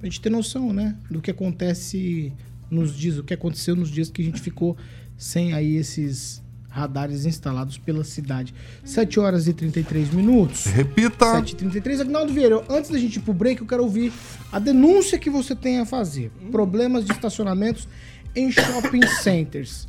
A 0.00 0.04
gente 0.04 0.20
ter 0.20 0.30
noção, 0.30 0.72
né? 0.72 0.96
Do 1.10 1.20
que 1.20 1.30
acontece 1.30 2.32
nos 2.70 2.96
dias, 2.96 3.18
o 3.18 3.24
que 3.24 3.34
aconteceu 3.34 3.74
nos 3.74 3.90
dias 3.90 4.10
que 4.10 4.22
a 4.22 4.24
gente 4.24 4.40
ficou 4.40 4.76
sem 5.16 5.52
aí 5.52 5.76
esses 5.76 6.41
radares 6.72 7.26
instalados 7.26 7.76
pela 7.76 8.02
cidade. 8.02 8.54
7 8.84 9.20
horas 9.20 9.46
e 9.46 9.52
33 9.52 10.10
minutos. 10.10 10.64
Repita! 10.66 11.26
7 11.36 11.52
e 11.52 11.56
33 11.56 12.00
Agnaldo 12.00 12.32
Vieira, 12.32 12.64
antes 12.68 12.90
da 12.90 12.98
gente 12.98 13.16
ir 13.16 13.20
pro 13.20 13.34
break, 13.34 13.60
eu 13.60 13.66
quero 13.66 13.82
ouvir 13.82 14.12
a 14.50 14.58
denúncia 14.58 15.18
que 15.18 15.28
você 15.28 15.54
tem 15.54 15.78
a 15.78 15.86
fazer. 15.86 16.30
Problemas 16.50 17.04
de 17.04 17.12
estacionamentos 17.12 17.86
em 18.34 18.50
shopping 18.50 19.06
centers. 19.20 19.86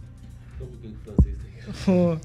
Oh, 1.88 2.18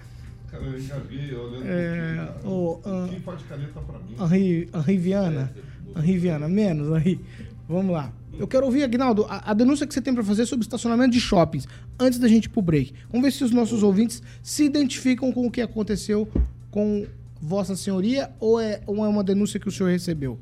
Cara, 0.50 0.64
eu 0.64 0.80
já 0.80 0.98
vi 0.98 1.34
olhando 1.34 1.64
é, 1.64 2.32
um 2.44 2.48
oh, 2.48 2.72
uh, 2.78 3.08
Quem 3.08 3.20
faz 3.20 3.42
caneta 3.42 3.80
pra 3.80 3.98
mim? 3.98 4.16
Henri, 4.18 4.68
Henri 4.74 4.96
Viana. 4.96 5.54
Henri 5.96 6.18
Viana, 6.18 6.48
menos, 6.48 6.88
Henri. 6.88 7.20
Vamos 7.68 7.92
lá. 7.92 8.12
Eu 8.38 8.46
quero 8.46 8.66
ouvir, 8.66 8.84
Agnaldo, 8.84 9.24
a, 9.28 9.50
a 9.50 9.54
denúncia 9.54 9.84
que 9.84 9.92
você 9.92 10.00
tem 10.00 10.14
para 10.14 10.22
fazer 10.22 10.46
sobre 10.46 10.62
estacionamento 10.62 11.10
de 11.10 11.20
shoppings, 11.20 11.66
antes 11.98 12.20
da 12.20 12.28
gente 12.28 12.44
ir 12.44 12.48
pro 12.48 12.62
break. 12.62 12.94
Vamos 13.10 13.24
ver 13.24 13.32
se 13.32 13.42
os 13.42 13.50
nossos 13.50 13.82
ouvintes 13.82 14.22
se 14.42 14.64
identificam 14.64 15.32
com 15.32 15.44
o 15.44 15.50
que 15.50 15.60
aconteceu 15.60 16.28
com 16.70 17.04
Vossa 17.42 17.74
Senhoria 17.74 18.30
ou 18.38 18.60
é, 18.60 18.80
ou 18.86 19.04
é 19.04 19.08
uma 19.08 19.24
denúncia 19.24 19.58
que 19.58 19.66
o 19.66 19.72
senhor 19.72 19.90
recebeu? 19.90 20.38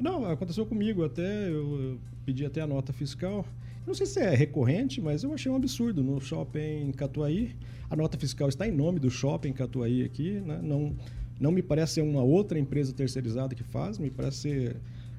Não, 0.00 0.24
aconteceu 0.24 0.64
comigo 0.64 1.04
até, 1.04 1.50
eu, 1.50 1.98
pedi 2.24 2.46
até 2.46 2.62
a 2.62 2.66
nota 2.66 2.94
fiscal. 2.94 3.44
Não 3.86 3.92
sei 3.92 4.06
se 4.06 4.20
é 4.20 4.34
recorrente, 4.34 4.98
mas 4.98 5.22
eu 5.22 5.34
achei 5.34 5.52
um 5.52 5.56
absurdo. 5.56 6.02
No 6.02 6.18
shopping 6.20 6.92
Catuaí, 6.92 7.54
a 7.90 7.96
nota 7.96 8.16
fiscal 8.16 8.48
está 8.48 8.66
em 8.66 8.72
nome 8.72 8.98
do 8.98 9.10
shopping 9.10 9.52
Catuaí 9.52 10.02
aqui. 10.02 10.40
Né? 10.40 10.60
Não, 10.62 10.94
não 11.38 11.52
me 11.52 11.62
parece 11.62 11.94
ser 11.94 12.02
uma 12.02 12.22
outra 12.22 12.58
empresa 12.58 12.90
terceirizada 12.92 13.54
que 13.54 13.62
faz, 13.62 13.98
me 13.98 14.10
parece 14.10 14.38
ser 14.38 14.76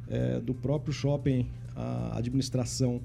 é, 0.09 0.39
do 0.39 0.55
próprio 0.55 0.91
shopping 0.91 1.45
a 1.79 2.17
administração 2.17 3.01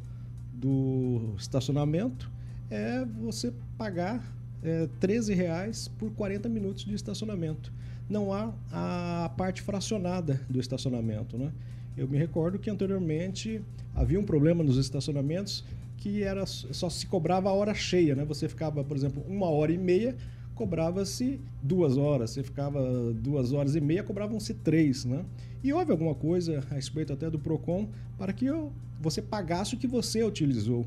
do 0.53 1.35
estacionamento. 1.39 2.31
É 2.71 3.05
você 3.05 3.53
pagar 3.77 4.25
é, 4.63 4.89
13 5.01 5.35
reais 5.35 5.89
por 5.99 6.11
40 6.13 6.49
minutos 6.49 6.85
de 6.85 6.95
estacionamento. 6.95 7.73
Não 8.09 8.33
há 8.33 8.53
a 8.73 9.29
parte 9.37 9.63
fracionada 9.63 10.41
do 10.49 10.59
estacionamento. 10.59 11.39
Né? 11.39 11.53
Eu 11.97 12.09
me 12.09 12.19
recordo 12.19 12.59
que 12.59 12.71
anteriormente 12.71 13.63
havia 13.95 14.19
um 14.19 14.25
problema 14.25 14.65
nos 14.65 14.77
estacionamentos 14.77 15.65
que 15.97 16.23
era 16.23 16.45
só 16.45 16.91
se 16.91 17.07
cobrava 17.07 17.49
a 17.49 17.53
hora 17.53 17.73
cheia, 17.73 18.15
né? 18.15 18.27
Você 18.27 18.47
ficava, 18.47 18.85
por 18.85 18.95
exemplo, 18.95 19.25
uma 19.27 19.49
hora 19.49 19.73
e 19.73 19.79
meia, 19.79 20.15
cobrava-se 20.55 21.41
duas 21.63 21.97
horas. 21.97 22.31
Você 22.31 22.43
ficava 22.43 23.13
duas 23.13 23.53
horas 23.53 23.75
e 23.75 23.81
meia, 23.81 24.03
cobravam-se 24.03 24.55
três, 24.55 25.05
né? 25.05 25.25
E 25.63 25.73
houve 25.73 25.91
alguma 25.91 26.15
coisa 26.15 26.65
a 26.71 26.75
respeito 26.75 27.13
até 27.13 27.31
do 27.31 27.39
Procon 27.39 27.89
para 28.19 28.33
que 28.33 28.47
você 29.01 29.21
pagasse 29.23 29.75
o 29.75 29.79
que 29.79 29.87
você 29.87 30.23
utilizou. 30.23 30.87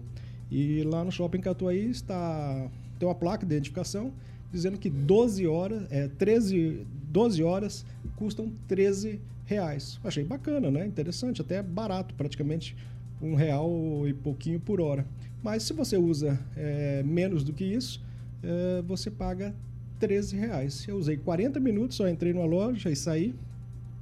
E 0.50 0.84
lá 0.84 1.04
no 1.04 1.12
Shopping 1.12 1.42
Catuaí 1.42 1.90
está 1.90 2.70
tem 2.98 3.08
uma 3.08 3.16
placa 3.16 3.46
de 3.46 3.54
identificação 3.54 4.12
dizendo 4.52 4.78
que 4.78 4.90
12 4.90 5.46
horas, 5.46 5.84
é, 5.92 6.08
13, 6.08 6.86
12 7.12 7.44
horas 7.44 7.86
custam 8.16 8.52
13 8.68 9.20
reais. 9.46 10.00
Achei 10.04 10.24
bacana, 10.24 10.72
né? 10.72 10.86
Interessante, 10.86 11.42
até 11.42 11.62
barato, 11.62 12.14
praticamente 12.16 12.76
um 13.22 13.36
real 13.36 13.70
e 14.08 14.14
pouquinho 14.14 14.60
por 14.60 14.80
hora. 14.80 15.06
Mas 15.44 15.64
se 15.64 15.74
você 15.74 15.98
usa 15.98 16.40
é, 16.56 17.04
menos 17.04 17.44
do 17.44 17.54
que 17.54 17.64
isso, 17.64 18.02
é, 18.44 18.82
você 18.82 19.10
paga 19.10 19.54
13 20.00 20.36
reais. 20.36 20.88
Eu 20.88 20.98
usei 20.98 21.18
40 21.18 21.60
minutos, 21.60 21.98
só 21.98 22.08
entrei 22.08 22.34
numa 22.34 22.46
loja 22.46 22.90
e 22.90 22.96
saí, 22.96 23.36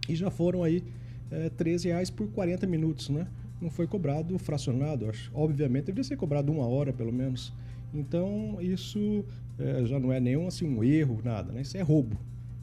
e 0.08 0.16
já 0.16 0.30
foram 0.30 0.64
aí 0.64 0.84
é, 1.32 1.50
13 1.50 1.90
reais 1.90 2.10
por 2.10 2.28
40 2.28 2.68
minutos, 2.68 3.10
né? 3.10 3.28
Não 3.62 3.70
foi 3.70 3.88
cobrado 3.88 4.38
fracionado, 4.38 5.10
acho. 5.10 5.32
Obviamente 5.34 5.86
deveria 5.86 6.04
ser 6.04 6.18
cobrado 6.18 6.52
uma 6.52 6.66
hora 6.66 6.92
pelo 6.94 7.12
menos. 7.12 7.54
Então 7.94 8.58
isso 8.60 9.24
é, 9.58 9.86
já 9.86 10.00
não 10.00 10.12
é 10.12 10.20
nenhum 10.20 10.48
assim 10.48 10.68
um 10.68 10.84
erro, 10.84 11.22
nada, 11.24 11.52
né? 11.52 11.62
Isso 11.62 11.78
é 11.78 11.82
roubo, 11.82 12.18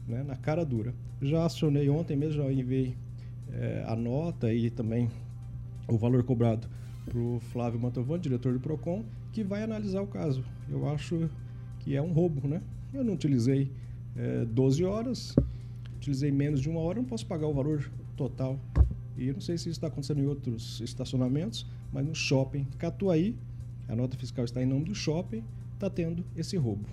né? 0.07 0.23
Na 0.23 0.35
cara 0.35 0.63
dura. 0.63 0.93
Já 1.21 1.45
acionei 1.45 1.89
ontem 1.89 2.15
mesmo, 2.15 2.43
já 2.43 2.51
enviei 2.51 2.95
é, 3.51 3.83
a 3.87 3.95
nota 3.95 4.53
e 4.53 4.69
também 4.69 5.09
o 5.87 5.97
valor 5.97 6.23
cobrado 6.23 6.67
para 7.05 7.17
o 7.17 7.39
Flávio 7.51 7.79
Mantovani, 7.79 8.21
diretor 8.21 8.53
do 8.53 8.59
Procon, 8.59 9.03
que 9.31 9.43
vai 9.43 9.63
analisar 9.63 10.01
o 10.01 10.07
caso. 10.07 10.43
Eu 10.69 10.87
acho 10.89 11.29
que 11.79 11.95
é 11.95 12.01
um 12.01 12.13
roubo, 12.13 12.47
né? 12.47 12.61
Eu 12.93 13.03
não 13.03 13.13
utilizei 13.13 13.71
é, 14.15 14.45
12 14.45 14.85
horas, 14.85 15.35
utilizei 15.97 16.31
menos 16.31 16.61
de 16.61 16.69
uma 16.69 16.79
hora, 16.79 16.99
não 16.99 17.05
posso 17.05 17.25
pagar 17.25 17.47
o 17.47 17.53
valor 17.53 17.89
total. 18.15 18.59
E 19.17 19.27
eu 19.27 19.33
não 19.33 19.41
sei 19.41 19.57
se 19.57 19.63
isso 19.63 19.77
está 19.77 19.87
acontecendo 19.87 20.19
em 20.21 20.27
outros 20.27 20.79
estacionamentos, 20.79 21.65
mas 21.91 22.05
no 22.05 22.13
shopping 22.13 22.67
Catuaí, 22.77 23.35
a 23.87 23.95
nota 23.95 24.15
fiscal 24.17 24.45
está 24.45 24.61
em 24.61 24.65
nome 24.65 24.85
do 24.85 24.95
shopping, 24.95 25.43
está 25.73 25.89
tendo 25.89 26.23
esse 26.37 26.55
roubo. 26.55 26.87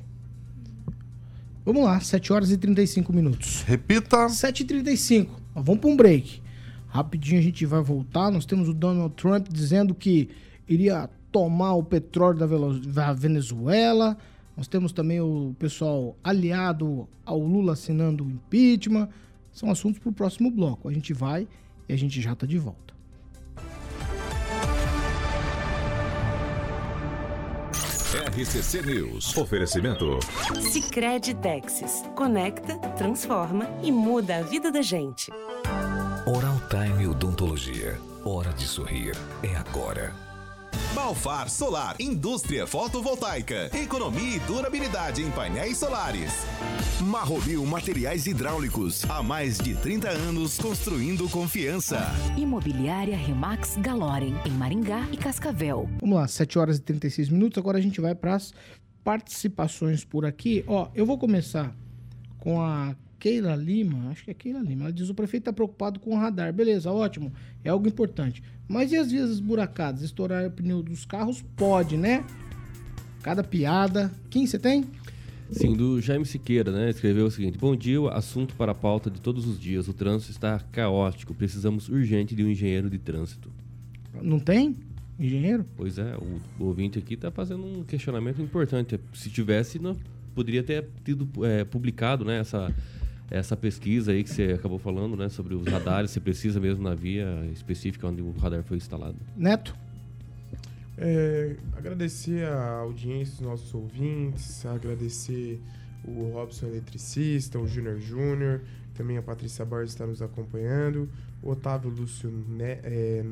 Vamos 1.65 1.85
lá, 1.85 2.01
7 2.01 2.33
horas 2.33 2.51
e 2.51 2.57
35 2.57 3.13
minutos. 3.13 3.63
Repita. 3.63 4.29
7 4.29 4.61
e 4.61 4.65
35 4.65 5.41
Vamos 5.55 5.81
para 5.81 5.91
um 5.91 5.97
break. 5.97 6.41
Rapidinho 6.89 7.39
a 7.39 7.43
gente 7.43 7.67
vai 7.67 7.83
voltar. 7.83 8.31
Nós 8.31 8.47
temos 8.47 8.69
o 8.69 8.75
Donald 8.75 9.15
Trump 9.15 9.49
dizendo 9.49 9.95
que 9.95 10.31
iria 10.67 11.11
tomar 11.31 11.75
o 11.75 11.83
petróleo 11.83 12.39
da 12.87 13.13
Venezuela. 13.13 14.17
Nós 14.57 14.69
temos 14.69 14.93
também 14.93 15.21
o 15.21 15.55
pessoal 15.59 16.17
aliado 16.23 17.09
ao 17.25 17.39
Lula 17.39 17.73
assinando 17.73 18.25
o 18.25 18.31
impeachment. 18.31 19.09
São 19.53 19.71
assuntos 19.71 19.99
para 19.99 20.11
o 20.11 20.13
próximo 20.13 20.51
bloco. 20.51 20.89
A 20.89 20.93
gente 20.93 21.13
vai 21.13 21.49
e 21.89 21.93
a 21.93 21.97
gente 21.97 22.21
já 22.21 22.33
está 22.33 22.47
de 22.47 22.59
volta. 22.59 22.91
RCC 28.31 28.83
News. 28.83 29.37
Oferecimento. 29.37 30.19
Sicredi 30.61 31.35
Texas. 31.35 32.03
Conecta, 32.15 32.77
transforma 32.97 33.69
e 33.83 33.93
muda 33.93 34.39
a 34.39 34.43
vida 34.43 34.71
da 34.71 34.83
gente. 34.83 35.31
Oral 36.27 36.61
Time 36.69 37.07
Odontologia. 37.07 37.99
Hora 38.25 38.53
de 38.53 38.67
sorrir. 38.67 39.17
É 39.43 39.57
agora. 39.57 40.30
Balfar 40.95 41.49
Solar, 41.49 41.95
indústria 42.01 42.67
fotovoltaica, 42.67 43.71
economia 43.77 44.37
e 44.37 44.41
durabilidade 44.41 45.23
em 45.23 45.31
painéis 45.31 45.79
solares. 45.79 46.33
Marrobil 47.01 47.65
Materiais 47.65 48.27
Hidráulicos, 48.27 49.05
há 49.09 49.23
mais 49.23 49.59
de 49.59 49.77
30 49.77 50.09
anos 50.09 50.59
construindo 50.59 51.29
confiança. 51.29 52.11
Imobiliária 52.37 53.17
Remax 53.17 53.77
Galorem, 53.77 54.35
em 54.45 54.51
Maringá 54.51 55.07
e 55.13 55.17
Cascavel. 55.17 55.89
Vamos 56.01 56.17
lá, 56.17 56.27
7 56.27 56.59
horas 56.59 56.79
e 56.79 56.83
36 56.83 57.29
minutos, 57.29 57.59
agora 57.59 57.79
a 57.79 57.81
gente 57.81 58.01
vai 58.01 58.15
para 58.15 58.35
as 58.35 58.53
participações 59.05 60.05
por 60.05 60.27
aqui. 60.27 60.65
Ó, 60.67 60.89
eu 60.93 61.07
vou 61.07 61.17
começar 61.17 61.73
com 62.41 62.61
a 62.61 62.97
Keila 63.21 63.55
Lima, 63.55 64.11
acho 64.11 64.25
que 64.25 64.31
é 64.31 64.35
Keila 64.35 64.61
Lima, 64.61 64.85
ela 64.85 64.93
diz: 64.93 65.11
o 65.11 65.15
prefeito 65.15 65.43
está 65.43 65.53
preocupado 65.53 66.01
com 66.01 66.17
o 66.17 66.19
radar. 66.19 66.53
Beleza, 66.53 66.91
ótimo, 66.91 67.31
é 67.63 67.69
algo 67.69 67.87
importante. 67.87 68.43
Mas 68.67 68.91
e 68.93 68.97
as 68.97 69.11
vias 69.13 69.31
esburacadas? 69.31 70.01
Estourar 70.01 70.47
o 70.47 70.51
pneu 70.51 70.83
dos 70.83 71.05
carros? 71.05 71.43
Pode, 71.55 71.99
né? 71.99 72.25
Cada 73.23 73.45
piada. 73.45 74.11
Quem 74.31 74.47
você 74.47 74.59
tem? 74.59 74.85
Sim, 75.51 75.75
do 75.75 76.01
Jaime 76.01 76.25
Siqueira, 76.25 76.73
né? 76.73 76.89
Escreveu 76.89 77.27
o 77.27 77.31
seguinte: 77.31 77.59
Bom 77.59 77.77
dia, 77.77 78.01
assunto 78.11 78.55
para 78.55 78.73
a 78.73 78.75
pauta 78.75 79.11
de 79.11 79.21
todos 79.21 79.47
os 79.47 79.61
dias. 79.61 79.87
O 79.87 79.93
trânsito 79.93 80.33
está 80.33 80.59
caótico. 80.73 81.35
Precisamos 81.35 81.91
urgente 81.91 82.35
de 82.35 82.43
um 82.43 82.49
engenheiro 82.49 82.89
de 82.89 82.99
trânsito. 82.99 83.53
Não 84.23 84.41
tem? 84.41 84.77
Engenheiro? 85.19 85.67
Pois 85.77 85.99
é, 85.99 86.17
o, 86.17 86.41
o 86.63 86.69
ouvinte 86.69 86.99
aqui 86.99 87.13
está 87.15 87.31
fazendo 87.31 87.67
um 87.67 87.85
questionamento 87.85 88.41
importante. 88.41 88.99
Se 89.13 89.29
tivesse, 89.29 89.79
não, 89.79 89.95
poderia 90.35 90.63
ter 90.63 90.87
tido 91.05 91.29
é, 91.45 91.65
publicado 91.65 92.25
né, 92.25 92.39
essa 92.39 92.75
essa 93.31 93.57
pesquisa 93.57 94.11
aí 94.11 94.25
que 94.25 94.31
você 94.31 94.53
acabou 94.53 94.79
falando, 94.79 95.17
né, 95.17 95.29
sobre 95.29 95.55
os 95.55 95.67
radares, 95.67 96.11
você 96.11 96.21
precisa 96.21 96.59
mesmo 96.59 96.83
na 96.83 96.95
via 96.95 97.49
específica 97.53 98.07
onde 98.09 98.21
o 98.21 98.33
radar 98.33 98.65
foi 98.65 98.77
instalado. 98.77 99.17
Neto? 99.37 99.75
É, 100.99 101.57
agradecer 101.77 102.45
a 102.45 102.79
audiência 102.79 103.37
dos 103.37 103.47
nossos 103.47 103.73
ouvintes, 103.73 104.67
agradecer 104.67 105.61
o 106.05 106.33
Robson 106.33 106.67
Eletricista, 106.67 107.59
o 107.59 107.67
Júnior 107.67 108.01
Júnior, 108.01 108.63
também 108.95 109.17
a 109.17 109.23
Patrícia 109.23 109.65
Borges 109.65 109.93
está 109.93 110.07
nos 110.07 110.21
acompanhando, 110.21 111.09
o 111.43 111.51
Otávio 111.51 111.89
Lúcio 111.89 112.31
ne 112.31 112.79
é, 112.83 113.25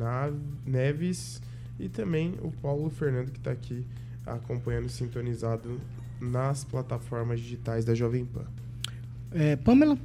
Neves 0.65 1.43
e 1.79 1.89
também 1.89 2.35
o 2.41 2.51
Paulo 2.51 2.89
Fernando 2.89 3.31
que 3.31 3.39
está 3.39 3.51
aqui 3.51 3.85
acompanhando, 4.25 4.89
sintonizado 4.89 5.81
nas 6.21 6.65
plataformas 6.65 7.41
digitais 7.41 7.85
da 7.85 7.95
Jovem 7.95 8.25
Pan. 8.25 8.47
É, 9.33 9.57
Pamela? 9.57 9.99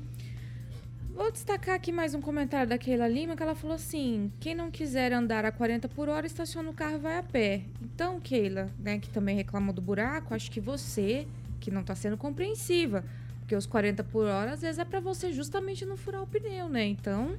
Vou 1.16 1.32
destacar 1.32 1.76
aqui 1.76 1.94
mais 1.94 2.14
um 2.14 2.20
comentário 2.20 2.68
da 2.68 2.78
Keila 2.78 3.08
Lima, 3.08 3.38
que 3.38 3.44
ela 3.44 3.56
falou 3.56 3.76
assim: 3.76 4.32
quem 4.40 4.54
não 4.54 4.70
quiser 4.70 5.14
andar 5.14 5.46
a 5.46 5.52
40 5.52 5.88
por 5.88 6.10
hora, 6.10 6.28
estaciona 6.28 6.70
o 6.70 6.74
carro 6.74 6.96
e 6.96 7.00
vai 7.00 7.18
a 7.18 7.24
pé. 7.24 7.62
Então, 7.82 8.20
Keila, 8.20 8.70
né, 8.78 9.00
que 9.00 9.10
também 9.10 9.36
reclamou 9.36 9.74
do 9.74 9.82
buraco, 9.82 10.34
acho 10.34 10.52
que 10.52 10.60
você, 10.60 11.26
que 11.62 11.72
não 11.72 11.82
está 11.82 11.96
sendo 11.96 12.18
compreensiva, 12.18 13.06
porque 13.40 13.56
os 13.56 13.66
40 13.66 14.04
por 14.04 14.26
hora, 14.26 14.52
às 14.52 14.62
vezes, 14.62 14.80
é 14.80 14.84
para 14.84 15.00
você 15.00 15.32
justamente 15.32 15.86
não 15.86 15.96
furar 15.96 16.22
o 16.22 16.28
pneu, 16.28 16.68
né? 16.68 16.86
Então, 16.86 17.38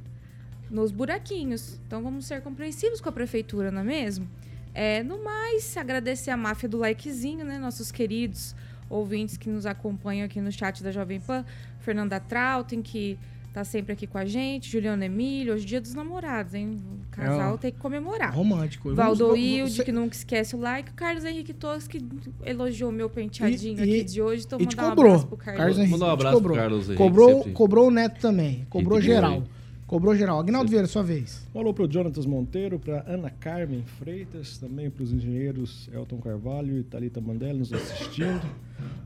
nos 0.70 0.90
buraquinhos. 0.90 1.78
Então, 1.86 2.02
vamos 2.02 2.24
ser 2.24 2.40
compreensivos 2.40 2.98
com 2.98 3.10
a 3.10 3.12
prefeitura, 3.12 3.70
não 3.70 3.82
é 3.82 3.84
mesmo? 3.84 4.26
É, 4.72 5.02
no 5.02 5.22
mais, 5.22 5.76
agradecer 5.76 6.30
a 6.30 6.36
máfia 6.36 6.68
do 6.68 6.78
likezinho, 6.78 7.44
né? 7.44 7.58
Nossos 7.58 7.92
queridos 7.92 8.56
ouvintes 8.88 9.36
que 9.36 9.48
nos 9.48 9.66
acompanham 9.66 10.24
aqui 10.26 10.40
no 10.40 10.52
chat 10.52 10.82
da 10.82 10.90
Jovem 10.90 11.20
Pan. 11.20 11.44
Fernanda 11.80 12.18
Trautem, 12.20 12.80
que 12.82 13.18
tá 13.54 13.62
sempre 13.62 13.92
aqui 13.92 14.04
com 14.04 14.18
a 14.18 14.24
gente, 14.24 14.68
Juliano 14.68 15.04
Emílio, 15.04 15.54
hoje 15.54 15.64
é 15.64 15.68
dia 15.68 15.80
dos 15.80 15.94
namorados, 15.94 16.54
hein? 16.54 16.80
O 17.06 17.08
casal 17.08 17.54
é, 17.54 17.58
tem 17.58 17.72
que 17.72 17.78
comemorar. 17.78 18.34
Romântico. 18.34 18.92
Valdoilde, 18.92 19.76
você... 19.76 19.84
que 19.84 19.92
nunca 19.92 20.16
esquece 20.16 20.56
o 20.56 20.58
like. 20.58 20.90
O 20.90 20.94
Carlos 20.94 21.24
Henrique 21.24 21.54
Torres, 21.54 21.86
que 21.86 22.04
elogiou 22.44 22.90
meu 22.90 23.08
penteadinho 23.08 23.78
e, 23.78 23.82
aqui 23.82 24.00
e, 24.00 24.04
de 24.04 24.20
hoje. 24.20 24.44
Então, 24.44 24.58
mandar 24.58 24.90
cobrou. 24.90 25.06
um 25.06 25.14
abraço 25.14 25.26
pro 25.28 25.36
Carlos. 25.36 25.58
Carlos 25.60 25.78
Henrique. 25.78 25.92
Mandar 25.92 26.06
um 26.06 26.10
abraço 26.10 26.34
cobrou. 26.34 26.52
pro 26.52 26.62
Carlos 26.62 26.84
Henrique. 26.86 26.96
Cobrou, 26.96 27.44
cobrou 27.52 27.86
o 27.86 27.90
Neto 27.92 28.20
também. 28.20 28.66
Cobrou 28.68 29.00
geral. 29.00 29.44
Cobrou 29.86 30.16
geral. 30.16 30.40
Agnaldo 30.40 30.70
Vieira, 30.70 30.86
sua 30.86 31.02
vez. 31.02 31.46
Um 31.54 31.60
alô 31.60 31.74
para 31.74 31.84
o 31.84 31.92
Jonatas 31.92 32.24
Monteiro, 32.24 32.78
para 32.78 33.04
Ana 33.06 33.28
Carmen 33.28 33.84
Freitas, 33.84 34.56
também 34.56 34.88
para 34.90 35.02
os 35.02 35.12
engenheiros 35.12 35.90
Elton 35.92 36.18
Carvalho 36.18 36.78
e 36.78 36.82
Thalita 36.82 37.20
Mandela 37.20 37.58
nos 37.58 37.70
assistindo, 37.70 38.40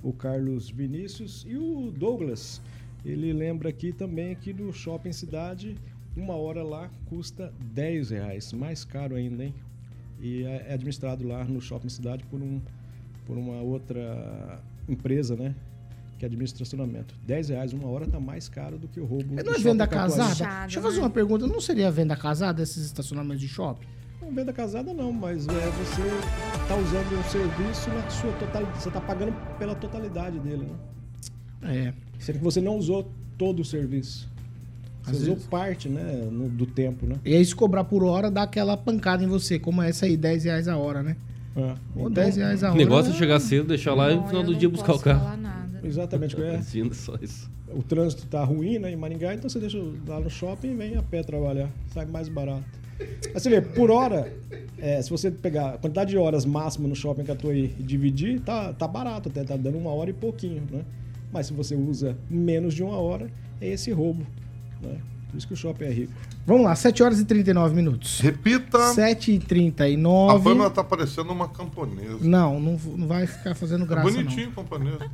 o 0.04 0.12
Carlos 0.12 0.70
Vinícius 0.70 1.44
e 1.48 1.56
o 1.56 1.90
Douglas. 1.90 2.62
Ele 3.04 3.32
lembra 3.32 3.70
aqui 3.70 3.92
também 3.92 4.36
que 4.36 4.52
no 4.52 4.72
Shopping 4.72 5.12
Cidade, 5.12 5.76
uma 6.16 6.36
hora 6.36 6.62
lá 6.62 6.88
custa 7.06 7.52
10 7.74 8.10
reais, 8.10 8.52
mais 8.52 8.84
caro 8.84 9.16
ainda, 9.16 9.46
hein? 9.46 9.54
E 10.20 10.44
é, 10.44 10.66
é 10.68 10.74
administrado 10.74 11.26
lá 11.26 11.44
no 11.44 11.60
Shopping 11.60 11.88
Cidade 11.88 12.22
por, 12.30 12.40
um, 12.40 12.60
por 13.26 13.36
uma 13.36 13.60
outra 13.62 14.62
empresa, 14.88 15.34
né? 15.34 15.56
Que 16.18 16.26
administra 16.26 16.62
estacionamento. 16.62 17.14
10 17.26 17.50
reais 17.50 17.72
uma 17.72 17.88
hora 17.88 18.04
está 18.04 18.18
mais 18.18 18.48
caro 18.48 18.76
do 18.76 18.88
que 18.88 18.98
o 18.98 19.04
roubo. 19.04 19.34
Não 19.34 19.54
é 19.54 19.58
venda 19.58 19.86
casada? 19.86 20.34
Chado, 20.34 20.60
Deixa 20.62 20.78
eu 20.78 20.82
fazer 20.82 20.96
né? 20.96 21.02
uma 21.02 21.10
pergunta. 21.10 21.46
Não 21.46 21.60
seria 21.60 21.90
venda 21.90 22.16
casada 22.16 22.62
esses 22.62 22.84
estacionamentos 22.84 23.40
de 23.40 23.48
shopping? 23.48 23.86
Não, 24.20 24.32
venda 24.32 24.52
casada 24.52 24.92
não, 24.92 25.12
mas 25.12 25.46
é, 25.46 25.52
você 25.52 26.02
está 26.60 26.76
usando 26.76 27.18
um 27.18 27.22
serviço 27.24 27.88
na 27.90 28.10
sua 28.10 28.32
totalidade. 28.32 28.82
Você 28.82 28.88
está 28.88 29.00
pagando 29.00 29.32
pela 29.58 29.74
totalidade 29.74 30.38
dele, 30.40 30.66
né? 30.66 30.74
É. 31.62 31.92
Sendo 32.18 32.38
que 32.38 32.44
você 32.44 32.60
não 32.60 32.76
usou 32.76 33.10
todo 33.36 33.60
o 33.60 33.64
serviço. 33.64 34.28
Você 35.02 35.10
Às 35.10 35.16
usou 35.22 35.34
vezes... 35.34 35.48
parte, 35.48 35.88
né, 35.88 36.28
no, 36.30 36.48
do 36.48 36.66
tempo, 36.66 37.06
né? 37.06 37.16
E 37.24 37.34
aí 37.34 37.44
se 37.44 37.54
cobrar 37.54 37.84
por 37.84 38.02
hora, 38.02 38.30
dá 38.30 38.42
aquela 38.42 38.76
pancada 38.76 39.22
em 39.22 39.28
você, 39.28 39.58
como 39.58 39.80
essa 39.80 40.04
aí, 40.06 40.16
10 40.16 40.44
reais 40.44 40.68
a 40.68 40.76
hora, 40.76 41.02
né? 41.02 41.16
É. 41.56 41.74
Ou 41.96 42.10
10 42.10 42.28
então, 42.28 42.44
reais 42.44 42.64
a 42.64 42.66
hora. 42.68 42.74
O 42.74 42.78
negócio 42.78 43.12
é 43.12 43.16
chegar 43.16 43.38
cedo, 43.40 43.68
deixar 43.68 43.94
lá 43.94 44.12
e 44.12 44.16
no 44.16 44.26
final 44.26 44.42
do 44.42 44.54
dia 44.54 44.68
buscar 44.68 44.94
o 44.94 44.98
carro. 44.98 45.36
Nada. 45.36 45.67
Exatamente. 45.82 46.36
É. 46.38 46.62
só 46.92 47.14
isso. 47.20 47.50
O 47.68 47.82
trânsito 47.82 48.24
está 48.24 48.42
ruim, 48.44 48.78
né, 48.78 48.90
em 48.90 48.96
Maringá, 48.96 49.34
então 49.34 49.48
você 49.48 49.58
deixa 49.58 49.78
lá 50.06 50.20
no 50.20 50.30
shopping 50.30 50.70
e 50.70 50.74
vem 50.74 50.96
a 50.96 51.02
pé 51.02 51.22
trabalhar. 51.22 51.68
Sai 51.92 52.06
mais 52.06 52.28
barato. 52.28 52.64
Mas 53.32 53.42
você 53.42 53.50
vê, 53.50 53.60
por 53.60 53.90
hora, 53.90 54.32
é, 54.78 55.00
se 55.02 55.10
você 55.10 55.30
pegar 55.30 55.74
a 55.74 55.78
quantidade 55.78 56.10
de 56.10 56.16
horas 56.16 56.44
máxima 56.44 56.88
no 56.88 56.96
shopping 56.96 57.24
Catuaí 57.24 57.74
e 57.78 57.82
dividir, 57.82 58.40
tá, 58.40 58.72
tá 58.72 58.88
barato 58.88 59.28
até, 59.28 59.44
tá 59.44 59.56
dando 59.56 59.78
uma 59.78 59.90
hora 59.90 60.10
e 60.10 60.12
pouquinho, 60.12 60.62
né? 60.70 60.84
Mas 61.32 61.46
se 61.46 61.52
você 61.52 61.74
usa 61.74 62.16
menos 62.28 62.74
de 62.74 62.82
uma 62.82 62.96
hora, 62.96 63.30
é 63.60 63.68
esse 63.68 63.90
roubo, 63.92 64.26
né? 64.80 64.98
Por 65.30 65.36
isso 65.36 65.46
que 65.46 65.52
o 65.52 65.56
shopping 65.56 65.84
é 65.84 65.90
rico. 65.90 66.12
Vamos 66.46 66.64
lá, 66.64 66.74
7 66.74 67.02
horas 67.02 67.20
e 67.20 67.24
39 67.24 67.74
minutos. 67.74 68.20
Repita. 68.20 68.94
7 68.94 69.32
e 69.32 69.36
A 69.36 69.40
39. 69.40 70.44
Pamela 70.44 70.70
tá 70.70 70.82
parecendo 70.82 71.30
uma 71.30 71.48
camponesa. 71.48 72.18
Não, 72.22 72.58
não, 72.58 72.80
não 72.96 73.06
vai 73.06 73.26
ficar 73.26 73.54
fazendo 73.54 73.84
É 73.84 73.86
graça, 73.86 74.10
bonitinho, 74.10 74.50
camponesa. 74.52 75.10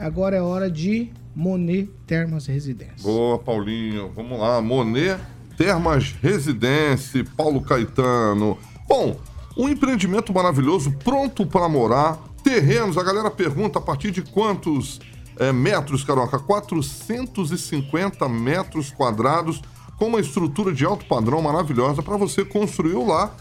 Agora 0.00 0.34
é 0.34 0.40
hora 0.40 0.70
de 0.70 1.12
Monet 1.36 1.90
Termas 2.06 2.46
Residência. 2.46 3.02
Boa, 3.02 3.38
Paulinho. 3.38 4.10
Vamos 4.16 4.40
lá. 4.40 4.58
Monet 4.60 5.20
Termas 5.58 6.16
Residência, 6.22 7.22
Paulo 7.36 7.60
Caetano. 7.60 8.56
Bom, 8.88 9.20
um 9.56 9.68
empreendimento 9.68 10.32
maravilhoso, 10.32 10.90
pronto 11.04 11.44
para 11.46 11.68
morar. 11.68 12.18
Terrenos, 12.42 12.96
a 12.96 13.04
galera 13.04 13.30
pergunta 13.30 13.78
a 13.78 13.82
partir 13.82 14.10
de 14.10 14.22
quantos 14.22 15.00
é, 15.38 15.52
metros, 15.52 16.02
Caroca? 16.02 16.38
450 16.38 18.26
metros 18.26 18.90
quadrados, 18.90 19.60
com 19.98 20.06
uma 20.06 20.20
estrutura 20.20 20.72
de 20.72 20.82
alto 20.82 21.04
padrão 21.04 21.42
maravilhosa 21.42 22.02
para 22.02 22.16
você 22.16 22.42
construir 22.42 22.94
o 22.94 23.06
lar 23.06 23.36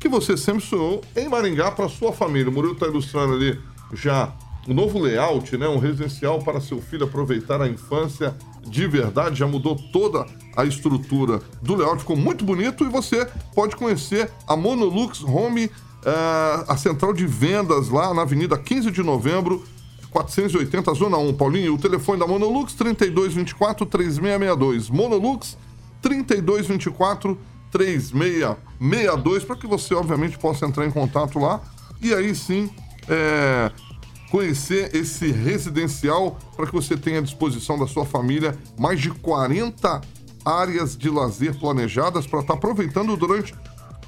que 0.00 0.08
você 0.08 0.36
sempre 0.36 0.64
sonhou 0.64 1.00
em 1.14 1.28
Maringá 1.28 1.70
para 1.70 1.88
sua 1.88 2.12
família. 2.12 2.50
O 2.50 2.52
Murilo 2.52 2.74
está 2.74 2.88
ilustrando 2.88 3.34
ali 3.34 3.56
já 3.92 4.32
o 4.66 4.74
novo 4.74 4.98
layout, 4.98 5.56
né? 5.56 5.68
Um 5.68 5.78
residencial 5.78 6.38
para 6.38 6.60
seu 6.60 6.80
filho 6.80 7.04
aproveitar 7.04 7.60
a 7.60 7.68
infância 7.68 8.36
de 8.66 8.86
verdade. 8.86 9.38
Já 9.38 9.46
mudou 9.46 9.76
toda 9.92 10.26
a 10.56 10.64
estrutura 10.64 11.40
do 11.60 11.74
layout, 11.74 12.00
ficou 12.00 12.16
muito 12.16 12.44
bonito 12.44 12.84
e 12.84 12.88
você 12.88 13.26
pode 13.54 13.76
conhecer 13.76 14.30
a 14.46 14.56
Monolux 14.56 15.22
Home, 15.24 15.70
eh, 16.04 16.64
a 16.68 16.76
central 16.76 17.12
de 17.12 17.26
vendas 17.26 17.88
lá 17.88 18.14
na 18.14 18.22
Avenida 18.22 18.56
15 18.56 18.90
de 18.90 19.02
Novembro, 19.02 19.64
480, 20.10 20.94
Zona 20.94 21.16
1. 21.16 21.34
Paulinho, 21.34 21.74
o 21.74 21.78
telefone 21.78 22.20
da 22.20 22.26
Monolux 22.26 22.74
3224 22.74 23.86
3662. 23.86 24.90
Monolux 24.90 25.56
3224 26.02 27.38
3662 27.70 29.44
para 29.44 29.56
que 29.56 29.66
você 29.66 29.94
obviamente 29.94 30.38
possa 30.38 30.66
entrar 30.66 30.86
em 30.86 30.90
contato 30.90 31.38
lá 31.38 31.62
e 32.02 32.12
aí 32.12 32.34
sim 32.34 32.70
é, 33.08 33.72
conhecer 34.32 34.96
esse 34.96 35.30
residencial 35.30 36.38
para 36.56 36.66
que 36.66 36.72
você 36.72 36.96
tenha 36.96 37.18
à 37.18 37.22
disposição 37.22 37.78
da 37.78 37.86
sua 37.86 38.06
família 38.06 38.58
mais 38.78 38.98
de 38.98 39.10
40 39.10 40.00
áreas 40.42 40.96
de 40.96 41.10
lazer 41.10 41.54
planejadas 41.58 42.26
para 42.26 42.40
estar 42.40 42.54
aproveitando 42.54 43.14
durante 43.14 43.54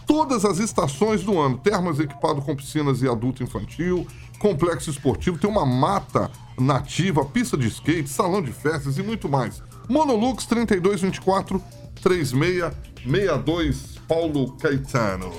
todas 0.06 0.46
as 0.46 0.58
estações 0.58 1.22
do 1.22 1.38
ano. 1.38 1.58
Termas 1.58 2.00
equipado 2.00 2.40
com 2.40 2.56
piscinas 2.56 3.02
e 3.02 3.08
adulto 3.08 3.42
infantil, 3.42 4.06
complexo 4.38 4.88
esportivo, 4.88 5.36
tem 5.36 5.50
uma 5.50 5.66
mata 5.66 6.30
nativa, 6.58 7.22
pista 7.26 7.58
de 7.58 7.68
skate, 7.68 8.08
salão 8.08 8.40
de 8.40 8.50
festas 8.50 8.96
e 8.96 9.02
muito 9.02 9.28
mais. 9.28 9.62
Monolux 9.90 10.46
3224 10.46 11.62
3662 12.02 13.98
Paulo 14.08 14.52
Caetano. 14.52 15.30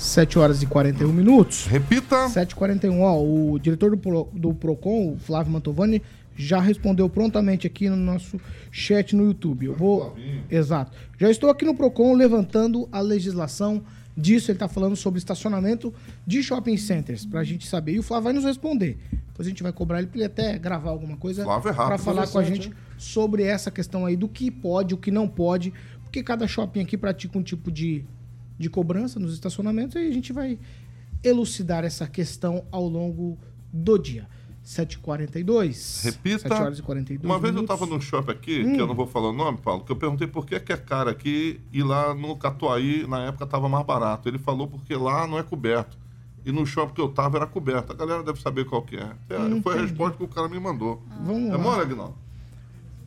7 0.00 0.38
horas 0.38 0.62
e 0.62 0.66
41 0.66 1.12
minutos. 1.12 1.66
Repita. 1.66 2.28
7 2.28 2.52
e 2.52 2.54
41 2.54 3.02
Ó, 3.02 3.22
o 3.22 3.58
diretor 3.58 3.90
do, 3.90 3.98
Pro- 3.98 4.28
do 4.32 4.54
PROCON, 4.54 5.12
o 5.12 5.18
Flávio 5.18 5.52
Mantovani, 5.52 6.00
já 6.34 6.58
respondeu 6.58 7.08
prontamente 7.08 7.66
aqui 7.66 7.88
no 7.90 7.96
nosso 7.96 8.40
chat 8.70 9.14
no 9.14 9.26
YouTube. 9.26 9.66
Eu 9.66 9.74
vou. 9.74 10.16
Exato. 10.50 10.96
Já 11.18 11.30
estou 11.30 11.50
aqui 11.50 11.66
no 11.66 11.74
PROCON 11.74 12.14
levantando 12.14 12.88
a 12.90 13.00
legislação 13.00 13.82
disso. 14.16 14.50
Ele 14.50 14.56
está 14.56 14.68
falando 14.68 14.96
sobre 14.96 15.18
estacionamento 15.18 15.92
de 16.26 16.42
shopping 16.42 16.78
centers, 16.78 17.26
para 17.26 17.40
a 17.40 17.44
gente 17.44 17.66
saber. 17.66 17.92
E 17.92 17.98
o 17.98 18.02
Flávio 18.02 18.24
vai 18.24 18.32
nos 18.32 18.44
responder. 18.44 18.98
Depois 19.26 19.46
a 19.46 19.50
gente 19.50 19.62
vai 19.62 19.72
cobrar 19.72 19.98
ele 19.98 20.06
para 20.06 20.16
ele 20.16 20.24
até 20.24 20.58
gravar 20.58 20.90
alguma 20.90 21.16
coisa 21.18 21.42
é 21.42 21.44
para 21.44 21.98
falar 21.98 22.26
com 22.26 22.38
a 22.38 22.44
gente 22.44 22.72
sobre 22.96 23.42
essa 23.42 23.70
questão 23.70 24.06
aí 24.06 24.16
do 24.16 24.28
que 24.28 24.50
pode, 24.50 24.94
o 24.94 24.98
que 24.98 25.10
não 25.10 25.28
pode, 25.28 25.72
porque 26.02 26.22
cada 26.22 26.46
shopping 26.46 26.80
aqui 26.80 26.96
pratica 26.96 27.38
um 27.38 27.42
tipo 27.42 27.70
de, 27.70 28.04
de 28.60 28.68
cobrança 28.68 29.18
nos 29.18 29.32
estacionamentos 29.32 29.96
e 29.96 29.98
a 30.06 30.12
gente 30.12 30.32
vai 30.34 30.58
elucidar 31.24 31.82
essa 31.82 32.06
questão 32.06 32.62
ao 32.70 32.86
longo 32.86 33.38
do 33.72 33.96
dia. 33.98 34.28
7h42. 34.62 36.04
Repita. 36.04 36.48
7 36.48 36.52
horas 36.62 36.78
e 36.78 36.82
42 36.82 37.24
Uma 37.24 37.38
vez 37.40 37.54
eu 37.54 37.60
minutos. 37.62 37.74
estava 37.74 37.90
num 37.90 38.00
shopping 38.00 38.30
aqui, 38.32 38.62
Hum. 38.64 38.74
que 38.74 38.80
eu 38.82 38.86
não 38.86 38.94
vou 38.94 39.06
falar 39.06 39.30
o 39.30 39.32
nome, 39.32 39.56
Paulo, 39.58 39.82
que 39.82 39.90
eu 39.90 39.96
perguntei 39.96 40.26
por 40.26 40.44
que, 40.44 40.60
que 40.60 40.72
é 40.72 40.76
cara 40.76 41.10
aqui 41.10 41.58
e 41.72 41.82
lá 41.82 42.14
no 42.14 42.36
Catuaí, 42.36 43.06
na 43.06 43.24
época, 43.24 43.44
estava 43.44 43.66
mais 43.66 43.86
barato. 43.86 44.28
Ele 44.28 44.38
falou 44.38 44.68
porque 44.68 44.94
lá 44.94 45.26
não 45.26 45.38
é 45.38 45.42
coberto. 45.42 45.98
E 46.44 46.52
no 46.52 46.66
shopping 46.66 46.92
que 46.94 47.00
eu 47.00 47.08
tava 47.08 47.38
era 47.38 47.46
coberto. 47.46 47.92
A 47.92 47.96
galera 47.96 48.22
deve 48.22 48.40
saber 48.42 48.66
qual 48.66 48.82
que 48.82 48.96
é. 48.96 49.10
É, 49.30 49.60
Foi 49.62 49.78
a 49.78 49.82
resposta 49.82 50.18
que 50.18 50.24
o 50.24 50.28
cara 50.28 50.48
me 50.48 50.60
mandou. 50.60 51.02
Vamos 51.24 51.48
é 51.48 51.52
lá. 51.52 51.58
mole, 51.58 51.80
Aguinaldo? 51.82 52.14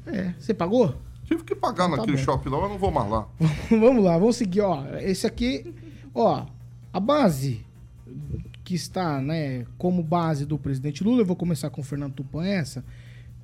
É, 0.07 0.33
você 0.39 0.53
pagou? 0.53 0.95
Tive 1.33 1.43
que 1.45 1.55
pagar 1.55 1.89
Tá 1.89 1.97
naquele 1.97 2.15
bom. 2.15 2.23
shopping 2.23 2.49
lá, 2.49 2.61
mas 2.61 2.69
não 2.69 2.77
vou 2.77 2.91
mais 2.91 3.09
lá. 3.09 3.27
vamos 3.71 4.03
lá, 4.03 4.15
vamos 4.19 4.35
seguir, 4.35 4.61
ó. 4.61 4.85
Esse 4.97 5.25
aqui, 5.25 5.73
ó, 6.13 6.45
a 6.93 6.99
base 6.99 7.65
que 8.63 8.75
está, 8.75 9.19
né, 9.19 9.65
como 9.75 10.03
base 10.03 10.45
do 10.45 10.59
presidente 10.59 11.03
Lula, 11.03 11.21
eu 11.21 11.25
vou 11.25 11.35
começar 11.35 11.71
com 11.71 11.81
o 11.81 11.83
Fernando 11.83 12.13
Tupan 12.13 12.45
essa, 12.45 12.85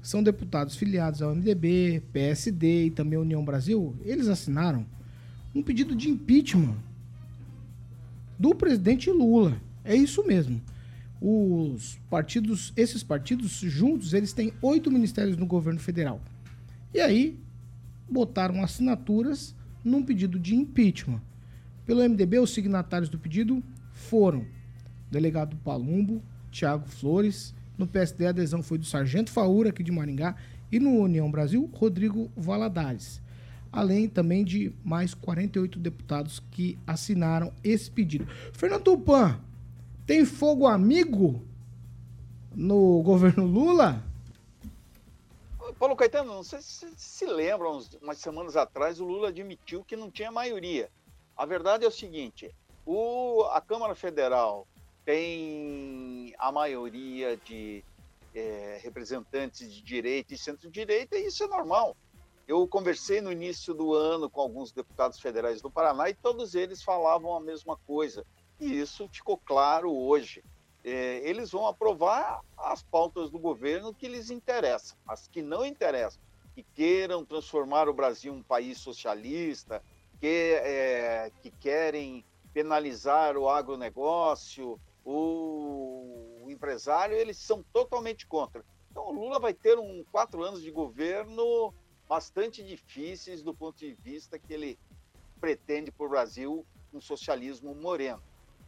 são 0.04 0.22
deputados 0.22 0.76
filiados 0.76 1.20
ao 1.24 1.34
MDB, 1.34 2.04
PSD 2.14 2.86
e 2.86 2.92
também 2.92 3.18
União 3.18 3.44
Brasil, 3.44 3.96
eles 4.06 4.28
assinaram 4.28 4.86
um 5.56 5.64
pedido 5.64 5.96
de 5.96 6.12
impeachment 6.12 6.76
do 8.38 8.54
presidente 8.54 9.10
Lula. 9.10 9.60
É 9.84 9.96
isso 9.96 10.24
mesmo. 10.28 10.62
Os 11.20 12.00
partidos, 12.08 12.72
esses 12.78 13.02
partidos 13.02 13.52
juntos, 13.62 14.14
eles 14.14 14.32
têm 14.32 14.54
oito 14.62 14.92
ministérios 14.92 15.36
no 15.36 15.48
governo 15.48 15.80
federal. 15.80 16.22
E 16.94 17.00
aí, 17.00 17.38
botaram 18.10 18.64
assinaturas 18.64 19.56
num 19.84 20.04
pedido 20.04 20.40
de 20.40 20.56
impeachment. 20.56 21.22
Pelo 21.86 22.02
MDB, 22.02 22.40
os 22.40 22.54
signatários 22.54 23.10
do 23.10 23.18
pedido 23.18 23.64
foram 23.92 24.40
o 24.40 25.12
delegado 25.12 25.56
Palumbo, 25.58 26.22
Tiago 26.52 26.88
Flores, 26.88 27.54
no 27.78 27.88
PSD 27.88 28.28
a 28.28 28.30
adesão 28.30 28.62
foi 28.62 28.78
do 28.78 28.86
Sargento 28.86 29.32
Faura, 29.32 29.70
aqui 29.70 29.82
de 29.82 29.92
Maringá, 29.92 30.36
e 30.72 30.80
no 30.80 30.92
União 30.92 31.32
Brasil, 31.32 31.70
Rodrigo 31.74 32.30
Valadares. 32.36 33.22
Além 33.72 34.08
também 34.10 34.44
de 34.44 34.74
mais 34.84 35.14
48 35.14 35.80
deputados 35.80 36.42
que 36.52 36.78
assinaram 36.86 37.54
esse 37.64 37.90
pedido. 37.90 38.28
Fernando 38.52 38.84
Tupan, 38.84 39.40
tem 40.06 40.26
fogo 40.26 40.68
amigo 40.68 41.42
no 42.56 43.02
governo 43.02 43.46
Lula? 43.46 44.04
Paulo 45.80 45.96
Caetano, 45.96 46.34
não 46.34 46.44
sei 46.44 46.62
se 46.62 46.74
você 46.74 46.94
se 46.98 47.26
lembram, 47.26 47.78
uns- 47.78 47.90
umas 48.02 48.18
semanas 48.18 48.58
atrás 48.58 49.00
o 49.00 49.06
Lula 49.06 49.30
admitiu 49.30 49.84
que 49.84 49.96
não 49.96 50.12
tinha 50.12 50.30
maioria. 50.32 50.92
A 51.38 51.46
verdade 51.46 51.86
é 51.86 51.88
o 51.88 51.92
seguinte: 51.92 52.54
o, 52.86 53.44
a 53.52 53.62
Câmara 53.62 53.96
Federal 53.96 54.68
tem 55.06 56.36
a 56.38 56.52
maioria 56.52 57.38
de 57.38 57.84
eh, 58.36 58.80
representantes 58.84 59.74
de 59.74 59.82
direita 59.82 60.34
e 60.34 60.38
centro-direita, 60.38 61.16
e 61.18 61.28
isso 61.28 61.44
é 61.44 61.48
normal. 61.48 61.96
Eu 62.48 62.68
conversei 62.68 63.22
no 63.22 63.32
início 63.32 63.74
do 63.74 63.94
ano 63.94 64.30
com 64.30 64.42
alguns 64.42 64.72
deputados 64.72 65.20
federais 65.20 65.62
do 65.62 65.72
Paraná 65.72 66.10
e 66.10 66.14
todos 66.14 66.56
eles 66.56 66.84
falavam 66.84 67.36
a 67.36 67.40
mesma 67.40 67.78
coisa. 67.88 68.26
E 68.60 68.80
isso 68.80 69.08
ficou 69.14 69.38
claro 69.38 69.92
hoje. 69.96 70.44
É, 70.84 71.22
eles 71.30 71.52
vão 71.52 71.68
aprovar 71.68 72.42
as 72.58 72.82
pautas 72.82 73.30
do 73.30 73.38
governo 73.38 73.94
que 73.94 74.08
lhes 74.08 74.30
interessam, 74.30 74.98
as 75.08 75.28
que 75.28 75.42
não 75.42 75.66
interessam, 75.66 76.22
que 76.56 76.64
queiram 76.64 77.26
transformar 77.26 77.90
o 77.90 77.94
Brasil 77.94 78.34
em 78.34 78.38
um 78.38 78.44
país 78.44 78.78
socialista, 78.78 79.84
que, 80.20 80.54
é, 80.64 81.32
que 81.42 81.52
querem 81.52 82.24
penalizar 82.54 83.38
o 83.38 83.50
agronegócio, 83.50 84.80
o, 85.06 86.46
empresário, 86.50 87.16
eles 87.16 87.38
são 87.38 87.64
totalmente 87.72 88.28
contra. 88.28 88.66
Então 88.92 89.08
o 89.08 89.14
Lula 89.14 89.40
vai 89.40 89.54
ter 89.54 89.78
um 89.78 90.04
quatro 90.12 90.44
anos 90.44 90.62
de 90.62 90.72
governo 90.72 91.74
bastante 92.08 92.64
difíceis 92.64 93.42
do 93.42 93.54
ponto 93.54 93.78
de 93.78 93.94
vista 93.94 94.38
que 94.38 94.54
ele 94.54 94.80
pretende 95.40 95.92
para 95.92 96.06
o 96.06 96.10
Brasil 96.10 96.66
um 96.94 97.00
socialismo 97.00 97.74
moreno. 97.76 98.22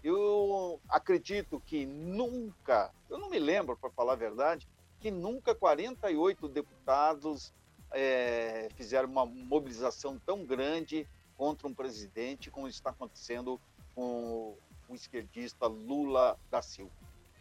Eu 0.04 0.80
acredito 0.90 1.62
que 1.66 1.86
nunca, 1.86 2.92
eu 3.10 3.18
não 3.18 3.30
me 3.30 3.40
lembro, 3.40 3.78
para 3.78 3.90
falar 3.92 4.14
a 4.14 4.16
verdade, 4.16 4.68
que 5.00 5.12
nunca 5.12 5.54
48 5.54 6.48
deputados 6.48 7.54
eh, 7.92 8.70
fizeram 8.76 9.10
uma 9.10 9.26
mobilização 9.26 10.20
tão 10.26 10.46
grande 10.46 11.08
contra 11.38 11.68
um 11.68 11.74
presidente 11.74 12.50
como 12.50 12.68
está 12.68 12.92
acontecendo 12.92 13.60
com 13.96 14.56
o 14.88 14.96
esquerdista 14.96 15.68
Lula 15.68 16.38
da 16.50 16.62
Silva. 16.62 16.92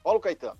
Paulo 0.02 0.20
Caetano. 0.20 0.58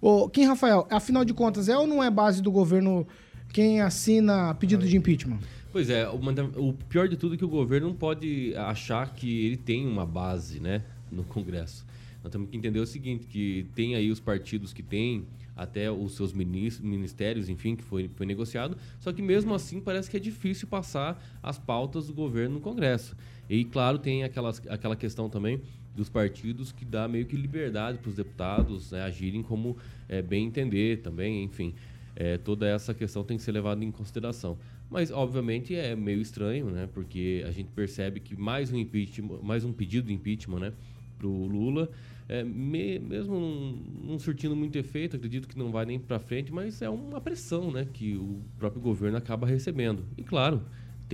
Ô, 0.00 0.28
Kim 0.28 0.44
Rafael, 0.44 0.86
afinal 0.90 1.24
de 1.24 1.32
contas, 1.32 1.68
é 1.68 1.76
ou 1.76 1.86
não 1.86 2.02
é 2.02 2.10
base 2.10 2.42
do 2.42 2.50
governo 2.50 3.06
quem 3.52 3.80
assina 3.80 4.54
pedido 4.54 4.86
de 4.86 4.96
impeachment? 4.96 5.38
Pois 5.74 5.90
é, 5.90 6.08
o 6.08 6.72
pior 6.88 7.08
de 7.08 7.16
tudo 7.16 7.34
é 7.34 7.36
que 7.36 7.44
o 7.44 7.48
governo 7.48 7.88
não 7.88 7.96
pode 7.96 8.54
achar 8.54 9.12
que 9.12 9.44
ele 9.44 9.56
tem 9.56 9.84
uma 9.84 10.06
base, 10.06 10.60
né, 10.60 10.84
no 11.10 11.24
Congresso. 11.24 11.84
Nós 12.22 12.30
temos 12.30 12.48
que 12.48 12.56
entender 12.56 12.78
o 12.78 12.86
seguinte, 12.86 13.26
que 13.26 13.66
tem 13.74 13.96
aí 13.96 14.08
os 14.08 14.20
partidos 14.20 14.72
que 14.72 14.84
têm 14.84 15.24
até 15.56 15.90
os 15.90 16.14
seus 16.14 16.32
minis- 16.32 16.78
ministérios, 16.78 17.48
enfim, 17.48 17.74
que 17.74 17.82
foi, 17.82 18.08
foi 18.14 18.24
negociado. 18.24 18.76
Só 19.00 19.12
que 19.12 19.20
mesmo 19.20 19.52
assim 19.52 19.80
parece 19.80 20.08
que 20.08 20.16
é 20.16 20.20
difícil 20.20 20.68
passar 20.68 21.20
as 21.42 21.58
pautas 21.58 22.06
do 22.06 22.14
governo 22.14 22.54
no 22.54 22.60
Congresso. 22.60 23.16
E 23.50 23.64
claro, 23.64 23.98
tem 23.98 24.22
aquelas, 24.22 24.62
aquela 24.68 24.94
questão 24.94 25.28
também 25.28 25.60
dos 25.96 26.08
partidos 26.08 26.70
que 26.70 26.84
dá 26.84 27.08
meio 27.08 27.26
que 27.26 27.36
liberdade 27.36 27.98
para 27.98 28.10
os 28.10 28.14
deputados 28.14 28.92
né, 28.92 29.02
agirem 29.02 29.42
como 29.42 29.76
é, 30.08 30.22
bem 30.22 30.46
entender 30.46 31.00
também, 31.02 31.42
enfim. 31.42 31.74
É, 32.16 32.38
toda 32.38 32.66
essa 32.68 32.94
questão 32.94 33.24
tem 33.24 33.36
que 33.36 33.42
ser 33.42 33.52
levada 33.52 33.84
em 33.84 33.90
consideração. 33.90 34.56
Mas, 34.90 35.10
obviamente, 35.10 35.74
é 35.74 35.96
meio 35.96 36.20
estranho, 36.20 36.70
né? 36.70 36.88
Porque 36.92 37.44
a 37.46 37.50
gente 37.50 37.70
percebe 37.70 38.20
que 38.20 38.36
mais 38.36 38.72
um 38.72 38.76
impeachment, 38.78 39.40
mais 39.42 39.64
um 39.64 39.72
pedido 39.72 40.06
de 40.06 40.12
impeachment, 40.14 40.60
né? 40.60 40.72
Para 41.18 41.26
o 41.26 41.46
Lula, 41.46 41.90
é, 42.28 42.44
me- 42.44 42.98
mesmo 42.98 43.34
não, 43.38 43.72
não 44.12 44.18
surtindo 44.18 44.54
muito 44.54 44.76
efeito, 44.76 45.16
acredito 45.16 45.48
que 45.48 45.58
não 45.58 45.70
vai 45.72 45.84
nem 45.86 45.98
para 45.98 46.18
frente, 46.18 46.52
mas 46.52 46.80
é 46.82 46.88
uma 46.88 47.20
pressão, 47.20 47.70
né? 47.72 47.86
Que 47.92 48.16
o 48.16 48.40
próprio 48.58 48.80
governo 48.80 49.16
acaba 49.16 49.46
recebendo. 49.46 50.04
E, 50.16 50.22
claro, 50.22 50.62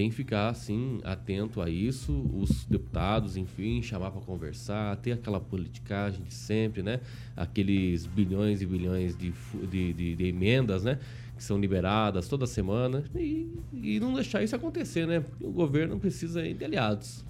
tem 0.01 0.09
que 0.09 0.17
ficar 0.17 0.49
assim 0.49 0.99
atento 1.05 1.61
a 1.61 1.69
isso, 1.69 2.11
os 2.33 2.65
deputados, 2.65 3.37
enfim, 3.37 3.83
chamar 3.83 4.11
para 4.11 4.23
conversar, 4.23 4.97
ter 4.97 5.13
aquela 5.13 5.39
politicagem 5.39 6.23
de 6.25 6.33
sempre, 6.33 6.83
né? 6.83 7.01
Aqueles 7.37 8.07
bilhões 8.07 8.63
e 8.63 8.67
bilhões 8.67 9.15
de, 9.15 9.31
de, 9.71 9.93
de- 9.93 10.17
de 10.17 10.25
emendas, 10.25 10.85
né? 10.85 10.99
Que 11.37 11.45
são 11.45 11.61
liberadas 11.61 12.29
toda 12.29 12.47
semana 12.47 13.05
e, 13.15 13.53
e 13.75 14.01
não 14.01 14.15
deixar 14.15 14.43
isso 14.43 14.57
acontecer, 14.57 15.07
né? 15.07 15.23
O 15.39 15.51
governo 15.51 15.99
precisa 16.01 16.43
de 16.43 16.65
aliados. 16.65 17.23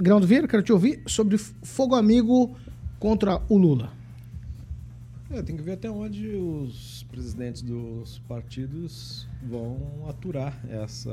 Grão 0.00 0.20
Vieira, 0.20 0.46
quero 0.46 0.62
te 0.62 0.72
ouvir 0.72 1.02
sobre 1.08 1.36
fogo 1.38 1.96
amigo 1.96 2.56
contra 3.00 3.42
o 3.48 3.58
Lula. 3.58 3.90
É, 5.34 5.42
tem 5.42 5.56
que 5.56 5.62
ver 5.62 5.72
até 5.72 5.90
onde 5.90 6.28
os 6.28 7.04
presidentes 7.10 7.60
dos 7.60 8.20
partidos 8.20 9.26
vão 9.48 10.06
aturar 10.08 10.64
essa, 10.68 11.10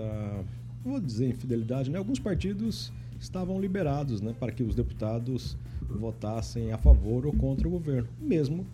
vou 0.84 1.00
dizer 1.00 1.30
infidelidade, 1.30 1.90
né? 1.90 1.98
Alguns 1.98 2.20
partidos 2.20 2.94
estavam 3.20 3.60
liberados, 3.60 4.22
né, 4.22 4.36
para 4.40 4.52
que 4.52 4.62
os 4.64 4.76
deputados 4.76 5.58
votassem 5.90 6.72
a 6.72 6.78
favor 6.78 7.26
ou 7.26 7.34
contra 7.34 7.68
o 7.68 7.72
governo. 7.72 8.08
Mesmo 8.20 8.66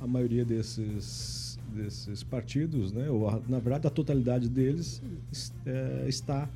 a 0.00 0.06
maioria 0.06 0.44
desses 0.44 1.44
desses 1.74 2.22
partidos, 2.22 2.90
né, 2.90 3.10
ou 3.10 3.28
a- 3.28 3.40
na 3.48 3.58
verdade 3.58 3.86
a 3.86 3.90
totalidade 3.90 4.48
deles 4.48 5.02
es- 5.30 5.52
é, 5.66 6.06
está 6.08 6.48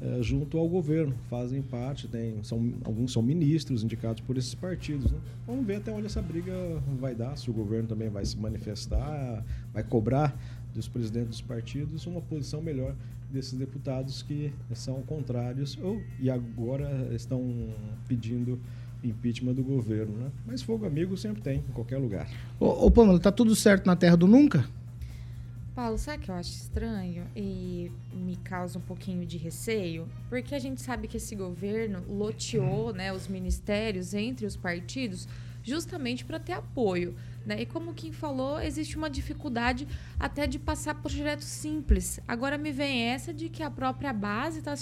é, 0.00 0.22
junto 0.22 0.56
ao 0.56 0.66
governo, 0.68 1.14
fazem 1.28 1.60
parte, 1.60 2.08
tem, 2.08 2.42
são, 2.42 2.72
alguns 2.84 3.12
são 3.12 3.22
ministros 3.22 3.84
indicados 3.84 4.22
por 4.22 4.38
esses 4.38 4.54
partidos. 4.54 5.12
Né? 5.12 5.18
Vamos 5.46 5.66
ver 5.66 5.76
até 5.76 5.92
onde 5.92 6.06
essa 6.06 6.22
briga 6.22 6.52
vai 6.98 7.14
dar, 7.14 7.36
se 7.36 7.50
o 7.50 7.52
governo 7.52 7.88
também 7.88 8.08
vai 8.08 8.24
se 8.24 8.36
manifestar, 8.38 9.44
vai 9.72 9.82
cobrar 9.82 10.34
dos 10.74 10.88
presidentes 10.88 11.28
dos 11.28 11.40
partidos 11.42 12.06
uma 12.06 12.20
posição 12.20 12.62
melhor 12.62 12.94
desses 13.30 13.58
deputados 13.58 14.22
que 14.22 14.52
são 14.74 15.02
contrários 15.02 15.78
ou, 15.82 16.00
e 16.18 16.30
agora 16.30 17.08
estão 17.12 17.68
pedindo 18.08 18.58
impeachment 19.04 19.54
do 19.54 19.62
governo. 19.62 20.16
Né? 20.16 20.30
Mas 20.46 20.62
fogo 20.62 20.86
amigo 20.86 21.16
sempre 21.16 21.42
tem, 21.42 21.58
em 21.58 21.72
qualquer 21.72 21.98
lugar. 21.98 22.28
Ô, 22.58 22.86
ô 22.86 22.90
Pamela, 22.90 23.20
tá 23.20 23.30
tudo 23.30 23.54
certo 23.54 23.86
na 23.86 23.96
terra 23.96 24.16
do 24.16 24.26
nunca? 24.26 24.64
Paulo, 25.74 25.96
sabe 25.96 26.18
o 26.18 26.20
que 26.20 26.30
eu 26.30 26.34
acho 26.34 26.50
estranho 26.50 27.26
e 27.34 27.92
me 28.12 28.36
causa 28.36 28.78
um 28.78 28.82
pouquinho 28.82 29.24
de 29.24 29.38
receio? 29.38 30.08
Porque 30.28 30.54
a 30.54 30.58
gente 30.58 30.80
sabe 30.80 31.06
que 31.06 31.16
esse 31.16 31.34
governo 31.34 32.04
loteou 32.08 32.92
né, 32.92 33.12
os 33.12 33.28
ministérios 33.28 34.12
entre 34.12 34.46
os 34.46 34.56
partidos 34.56 35.28
justamente 35.62 36.24
para 36.24 36.38
ter 36.38 36.52
apoio. 36.52 37.14
Né? 37.44 37.62
E 37.62 37.66
como 37.66 37.94
Kim 37.94 38.12
falou, 38.12 38.60
existe 38.60 38.96
uma 38.96 39.08
dificuldade 39.08 39.88
até 40.18 40.46
de 40.46 40.58
passar 40.58 40.94
projetos 40.96 41.46
simples. 41.46 42.20
Agora 42.28 42.58
me 42.58 42.70
vem 42.70 43.04
essa 43.04 43.32
de 43.32 43.48
que 43.48 43.62
a 43.62 43.70
própria 43.70 44.12
base 44.12 44.58
está 44.58 44.74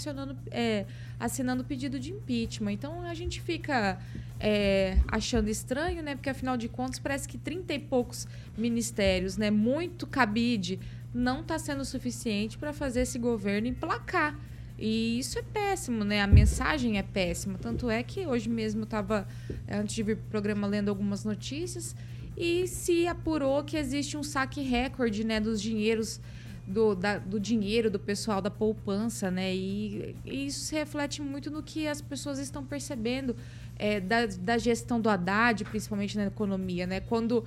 é, 0.51 0.85
assinando 1.19 1.63
pedido 1.63 1.99
de 1.99 2.11
impeachment. 2.11 2.73
Então 2.73 3.01
a 3.01 3.13
gente 3.13 3.41
fica 3.41 3.97
é, 4.39 4.97
achando 5.07 5.49
estranho, 5.49 6.03
né? 6.03 6.15
Porque 6.15 6.29
afinal 6.29 6.57
de 6.57 6.67
contas 6.67 6.99
parece 6.99 7.27
que 7.27 7.37
30 7.37 7.73
e 7.73 7.79
poucos 7.79 8.27
ministérios, 8.57 9.37
né? 9.37 9.49
Muito 9.49 10.05
cabide, 10.05 10.79
não 11.13 11.41
está 11.41 11.57
sendo 11.57 11.85
suficiente 11.85 12.57
para 12.57 12.73
fazer 12.73 13.01
esse 13.01 13.17
governo 13.17 13.67
emplacar. 13.67 14.37
E 14.79 15.19
isso 15.19 15.37
é 15.37 15.41
péssimo, 15.43 16.03
né? 16.03 16.21
A 16.21 16.27
mensagem 16.27 16.97
é 16.97 17.03
péssima. 17.03 17.57
Tanto 17.59 17.89
é 17.89 18.01
que 18.01 18.25
hoje 18.25 18.47
mesmo 18.49 18.83
estava, 18.83 19.27
antes 19.69 19.93
de 19.95 20.03
vir 20.03 20.15
para 20.17 20.25
o 20.27 20.29
programa, 20.29 20.65
lendo 20.67 20.89
algumas 20.89 21.25
notícias 21.25 21.95
e 22.37 22.65
se 22.67 23.05
apurou 23.07 23.63
que 23.63 23.75
existe 23.75 24.15
um 24.15 24.23
saque 24.23 24.61
recorde, 24.61 25.25
né, 25.25 25.39
dos 25.41 25.61
dinheiros 25.61 26.21
do, 26.65 26.95
da- 26.95 27.17
do 27.17 27.39
dinheiro 27.39 27.89
do 27.89 27.99
pessoal 27.99 28.41
da 28.41 28.49
poupança, 28.49 29.29
né? 29.29 29.53
E, 29.53 30.15
e 30.23 30.45
isso 30.45 30.61
se 30.61 30.75
reflete 30.75 31.21
muito 31.21 31.51
no 31.51 31.61
que 31.61 31.85
as 31.87 31.99
pessoas 32.01 32.39
estão 32.39 32.63
percebendo 32.63 33.35
é, 33.77 33.99
da, 33.99 34.25
da 34.27 34.57
gestão 34.57 35.01
do 35.01 35.09
Haddad, 35.09 35.65
principalmente 35.65 36.15
na 36.15 36.27
economia, 36.27 36.87
né? 36.87 36.99
Quando 37.01 37.43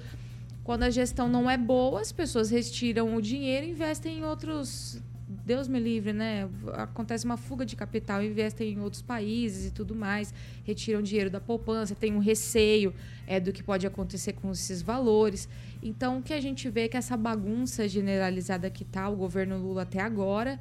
quando 0.64 0.84
a 0.84 0.90
gestão 0.90 1.28
não 1.28 1.50
é 1.50 1.56
boa, 1.56 2.00
as 2.00 2.12
pessoas 2.12 2.48
retiram 2.50 3.16
o 3.16 3.20
dinheiro 3.22 3.66
e 3.66 3.70
investem 3.70 4.18
em 4.18 4.24
outros. 4.24 5.00
Deus 5.44 5.66
me 5.66 5.80
livre, 5.80 6.12
né? 6.12 6.48
Acontece 6.74 7.24
uma 7.24 7.36
fuga 7.36 7.66
de 7.66 7.74
capital, 7.74 8.22
investem 8.22 8.74
em 8.74 8.80
outros 8.80 9.02
países 9.02 9.66
e 9.66 9.70
tudo 9.70 9.94
mais, 9.94 10.32
retiram 10.64 11.02
dinheiro 11.02 11.30
da 11.30 11.40
poupança, 11.40 11.94
tem 11.94 12.14
um 12.14 12.20
receio 12.20 12.94
é, 13.26 13.40
do 13.40 13.52
que 13.52 13.62
pode 13.62 13.86
acontecer 13.86 14.34
com 14.34 14.52
esses 14.52 14.82
valores. 14.82 15.48
Então, 15.82 16.18
o 16.18 16.22
que 16.22 16.32
a 16.32 16.40
gente 16.40 16.68
vê 16.70 16.82
é 16.82 16.88
que 16.88 16.96
essa 16.96 17.16
bagunça 17.16 17.88
generalizada 17.88 18.70
que 18.70 18.84
está 18.84 19.08
o 19.08 19.16
governo 19.16 19.58
Lula 19.58 19.82
até 19.82 20.00
agora 20.00 20.58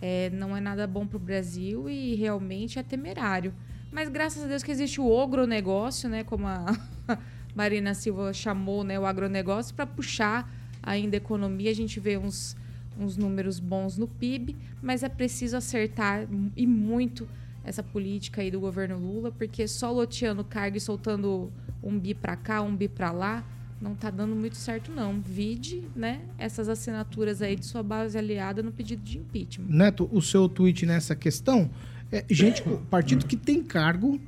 é, 0.00 0.30
não 0.30 0.56
é 0.56 0.60
nada 0.60 0.86
bom 0.86 1.06
para 1.06 1.16
o 1.16 1.20
Brasil 1.20 1.88
e 1.88 2.14
realmente 2.14 2.78
é 2.78 2.82
temerário. 2.82 3.54
Mas 3.90 4.08
graças 4.08 4.42
a 4.42 4.46
Deus 4.46 4.62
que 4.62 4.72
existe 4.72 5.00
o 5.00 5.08
ogronegócio, 5.08 6.08
né? 6.08 6.24
Como 6.24 6.46
a 6.48 6.76
Marina 7.54 7.94
Silva 7.94 8.32
chamou 8.32 8.82
né, 8.82 8.98
o 8.98 9.06
agronegócio, 9.06 9.74
para 9.74 9.86
puxar 9.86 10.52
ainda 10.82 11.16
a 11.16 11.18
economia. 11.18 11.70
A 11.70 11.74
gente 11.74 12.00
vê 12.00 12.18
uns, 12.18 12.56
uns 12.98 13.16
números 13.16 13.58
bons 13.58 13.98
no 13.98 14.06
PIB, 14.06 14.56
mas 14.82 15.02
é 15.02 15.08
preciso 15.08 15.56
acertar 15.56 16.26
e 16.56 16.66
muito 16.66 17.28
essa 17.64 17.82
política 17.82 18.42
aí 18.42 18.50
do 18.50 18.60
governo 18.60 18.98
Lula, 18.98 19.32
porque 19.32 19.66
só 19.66 19.90
loteando 19.90 20.44
cargo 20.44 20.76
e 20.76 20.80
soltando 20.80 21.50
um 21.82 21.98
bi 21.98 22.14
para 22.14 22.36
cá, 22.36 22.60
um 22.62 22.76
bi 22.76 22.88
para 22.88 23.10
lá, 23.10 23.44
não 23.80 23.94
tá 23.94 24.10
dando 24.10 24.36
muito 24.36 24.56
certo 24.56 24.92
não. 24.92 25.20
Vide, 25.20 25.82
né, 25.96 26.22
essas 26.38 26.68
assinaturas 26.68 27.42
aí 27.42 27.56
de 27.56 27.66
sua 27.66 27.82
base 27.82 28.16
aliada 28.16 28.62
no 28.62 28.70
pedido 28.70 29.02
de 29.02 29.18
impeachment. 29.18 29.66
Neto, 29.68 30.08
o 30.12 30.20
seu 30.22 30.48
tweet 30.48 30.86
nessa 30.86 31.16
questão 31.16 31.70
é 32.12 32.24
gente, 32.30 32.62
partido 32.90 33.26
que 33.26 33.36
tem 33.36 33.62
cargo, 33.62 34.20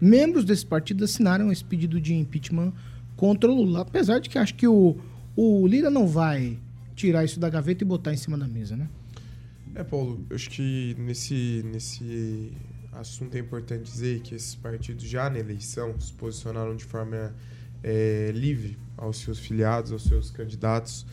membros 0.00 0.44
desse 0.44 0.66
partido 0.66 1.04
assinaram 1.04 1.50
esse 1.50 1.64
pedido 1.64 2.00
de 2.00 2.14
impeachment 2.14 2.72
contra 3.16 3.50
o 3.50 3.54
Lula. 3.54 3.82
Apesar 3.82 4.18
de 4.18 4.28
que 4.28 4.38
acho 4.38 4.54
que 4.54 4.66
o, 4.66 4.96
o 5.36 5.66
Lira 5.66 5.90
não 5.90 6.06
vai 6.06 6.58
tirar 7.00 7.24
isso 7.24 7.40
da 7.40 7.48
gaveta 7.48 7.82
e 7.82 7.86
botar 7.86 8.12
em 8.12 8.16
cima 8.16 8.36
da 8.36 8.46
mesa, 8.46 8.76
né? 8.76 8.88
É, 9.74 9.82
Paulo, 9.82 10.24
eu 10.28 10.36
acho 10.36 10.50
que 10.50 10.94
nesse, 10.98 11.62
nesse 11.64 12.52
assunto 12.92 13.34
é 13.36 13.38
importante 13.38 13.84
dizer 13.84 14.20
que 14.20 14.34
esses 14.34 14.54
partidos 14.54 15.04
já 15.04 15.30
na 15.30 15.38
eleição 15.38 15.98
se 15.98 16.12
posicionaram 16.12 16.76
de 16.76 16.84
forma 16.84 17.34
é, 17.82 18.30
livre 18.34 18.76
aos 18.96 19.18
seus 19.18 19.38
filiados, 19.38 19.92
aos 19.92 20.02
seus 20.04 20.30
candidatos, 20.30 21.06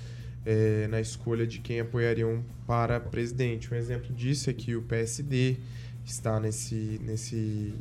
é, 0.45 0.87
na 0.87 0.99
escolha 0.99 1.45
de 1.45 1.59
quem 1.59 1.79
apoiariam 1.79 2.43
para 2.65 2.99
presidente. 2.99 3.73
Um 3.73 3.77
exemplo 3.77 4.13
disso 4.13 4.49
é 4.49 4.53
que 4.53 4.75
o 4.75 4.81
PSD 4.81 5.57
está 6.03 6.39
nesse, 6.39 6.99
nesse, 7.03 7.73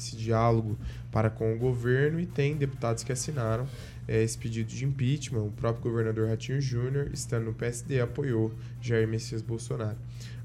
nesse 0.00 0.16
diálogo 0.16 0.78
para 1.12 1.28
com 1.28 1.52
o 1.52 1.58
governo 1.58 2.18
e 2.18 2.26
tem 2.26 2.56
deputados 2.56 3.04
que 3.04 3.12
assinaram 3.12 3.68
é, 4.08 4.22
esse 4.22 4.38
pedido 4.38 4.68
de 4.68 4.84
impeachment. 4.84 5.42
O 5.42 5.50
próprio 5.50 5.90
governador 5.90 6.28
Ratinho 6.28 6.60
Júnior, 6.60 7.10
estando 7.12 7.44
no 7.44 7.52
PSD, 7.52 8.00
apoiou 8.00 8.52
Jair 8.80 9.06
Messias 9.06 9.42
Bolsonaro. 9.42 9.98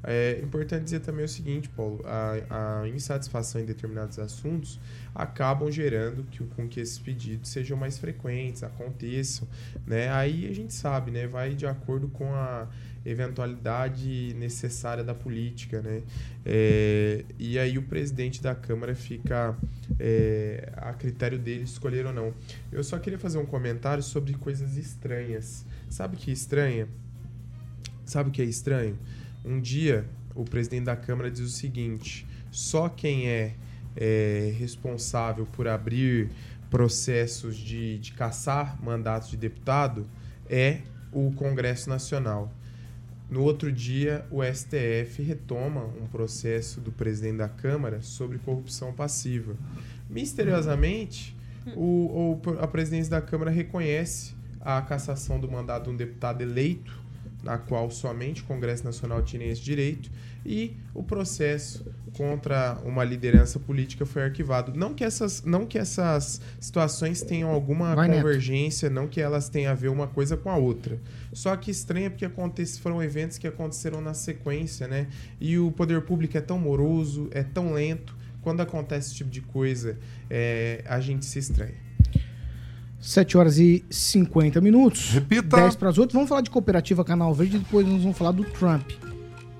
É 0.03 0.39
importante 0.43 0.83
dizer 0.83 0.99
também 0.99 1.25
o 1.25 1.29
seguinte, 1.29 1.67
Paulo, 1.69 1.99
a, 2.05 2.81
a 2.81 2.87
insatisfação 2.89 3.59
em 3.59 3.65
determinados 3.65 4.19
assuntos 4.19 4.79
acabam 5.15 5.71
gerando 5.71 6.23
que, 6.25 6.43
com 6.43 6.67
que 6.67 6.79
esses 6.79 6.99
pedidos 6.99 7.49
sejam 7.49 7.75
mais 7.75 7.97
frequentes, 7.97 8.61
aconteçam, 8.61 9.47
né? 9.87 10.11
Aí 10.11 10.47
a 10.47 10.53
gente 10.53 10.75
sabe, 10.75 11.09
né? 11.09 11.25
Vai 11.25 11.55
de 11.55 11.65
acordo 11.65 12.07
com 12.09 12.35
a 12.35 12.67
eventualidade 13.05 14.33
necessária 14.35 15.03
da 15.03 15.13
política, 15.13 15.81
né? 15.81 16.01
É, 16.45 17.23
e 17.37 17.59
aí 17.59 17.77
o 17.77 17.83
presidente 17.83 18.41
da 18.41 18.55
Câmara 18.55 18.95
fica 18.95 19.55
é, 19.99 20.71
a 20.75 20.93
critério 20.93 21.37
dele 21.37 21.63
escolher 21.63 22.05
ou 22.05 22.13
não. 22.13 22.33
Eu 22.71 22.83
só 22.83 22.97
queria 22.97 23.19
fazer 23.19 23.37
um 23.37 23.45
comentário 23.45 24.01
sobre 24.01 24.33
coisas 24.33 24.75
estranhas. 24.77 25.65
Sabe 25.89 26.15
o 26.15 26.19
que 26.19 26.31
é 26.31 26.33
estranha? 26.33 26.87
Sabe 28.05 28.29
o 28.29 28.31
que 28.31 28.41
é 28.41 28.45
estranho? 28.45 28.97
Um 29.43 29.59
dia 29.61 30.05
o 30.35 30.43
presidente 30.43 30.85
da 30.85 30.95
Câmara 30.95 31.31
diz 31.31 31.41
o 31.41 31.49
seguinte: 31.49 32.27
só 32.51 32.89
quem 32.89 33.29
é, 33.29 33.53
é 33.95 34.53
responsável 34.57 35.45
por 35.45 35.67
abrir 35.67 36.29
processos 36.69 37.55
de, 37.55 37.97
de 37.99 38.11
caçar 38.11 38.77
mandatos 38.83 39.29
de 39.29 39.37
deputado 39.37 40.05
é 40.49 40.79
o 41.11 41.31
Congresso 41.31 41.89
Nacional. 41.89 42.51
No 43.29 43.41
outro 43.41 43.71
dia, 43.71 44.25
o 44.29 44.43
STF 44.43 45.21
retoma 45.23 45.85
um 46.01 46.05
processo 46.07 46.79
do 46.79 46.91
presidente 46.91 47.37
da 47.37 47.49
Câmara 47.49 48.01
sobre 48.01 48.37
corrupção 48.37 48.93
passiva. 48.93 49.55
Misteriosamente, 50.09 51.35
o, 51.75 52.39
o- 52.45 52.59
a 52.59 52.67
presidência 52.67 53.09
da 53.11 53.21
Câmara 53.21 53.49
reconhece 53.51 54.33
a 54.61 54.81
cassação 54.81 55.39
do 55.39 55.49
mandato 55.49 55.85
de 55.85 55.89
um 55.91 55.95
deputado 55.97 56.41
eleito, 56.41 56.97
na 57.43 57.57
qual 57.57 57.89
somente 57.91 58.41
o 58.41 58.45
Congresso 58.45 58.83
Nacional 58.83 59.21
tinha 59.21 59.45
esse 59.45 59.61
direito, 59.61 60.09
e 60.45 60.77
o 60.93 61.01
processo 61.01 61.85
contra 62.15 62.77
uma 62.85 63.03
liderança 63.03 63.59
política 63.59 64.05
foi 64.05 64.23
arquivado. 64.23 64.73
Não 64.73 64.93
que 64.93 65.03
essas, 65.03 65.43
não 65.43 65.65
que 65.65 65.77
essas 65.77 66.39
situações 66.59 67.21
tenham 67.21 67.49
alguma 67.49 67.95
Vai, 67.95 68.07
Neto. 68.07 68.17
convergência, 68.21 68.89
não 68.89 69.07
que 69.07 69.19
elas 69.19 69.49
tenham 69.49 69.71
a 69.71 69.75
ver 69.75 69.89
uma 69.89 70.07
coisa 70.07 70.37
com 70.37 70.49
a 70.49 70.55
outra. 70.55 70.99
Só 71.33 71.55
que 71.55 71.71
estranho 71.71 72.05
é 72.05 72.09
porque 72.09 72.25
acontece, 72.25 72.79
foram 72.79 73.01
eventos 73.03 73.37
que 73.37 73.47
aconteceram 73.47 73.99
na 73.99 74.13
sequência, 74.13 74.87
né? 74.87 75.07
E 75.41 75.57
o 75.57 75.71
poder 75.71 76.01
público 76.01 76.37
é 76.37 76.41
tão 76.41 76.57
moroso, 76.57 77.27
é 77.31 77.43
tão 77.43 77.73
lento. 77.73 78.15
Quando 78.41 78.61
acontece 78.61 79.07
esse 79.07 79.15
tipo 79.15 79.29
de 79.29 79.41
coisa, 79.41 79.97
é, 80.29 80.83
a 80.87 80.99
gente 80.99 81.25
se 81.25 81.39
estranha. 81.39 81.85
7 83.01 83.37
horas 83.37 83.57
e 83.59 83.83
50 83.89 84.61
minutos. 84.61 85.11
Repita. 85.11 85.57
10 85.57 85.75
para 85.75 85.89
as 85.89 85.97
8. 85.97 86.13
Vamos 86.13 86.29
falar 86.29 86.41
de 86.41 86.49
cooperativa 86.49 87.03
Canal 87.03 87.33
Verde 87.33 87.57
e 87.57 87.59
depois 87.59 87.85
nós 87.85 88.01
vamos 88.01 88.17
falar 88.17 88.31
do 88.31 88.43
Trump. 88.43 88.91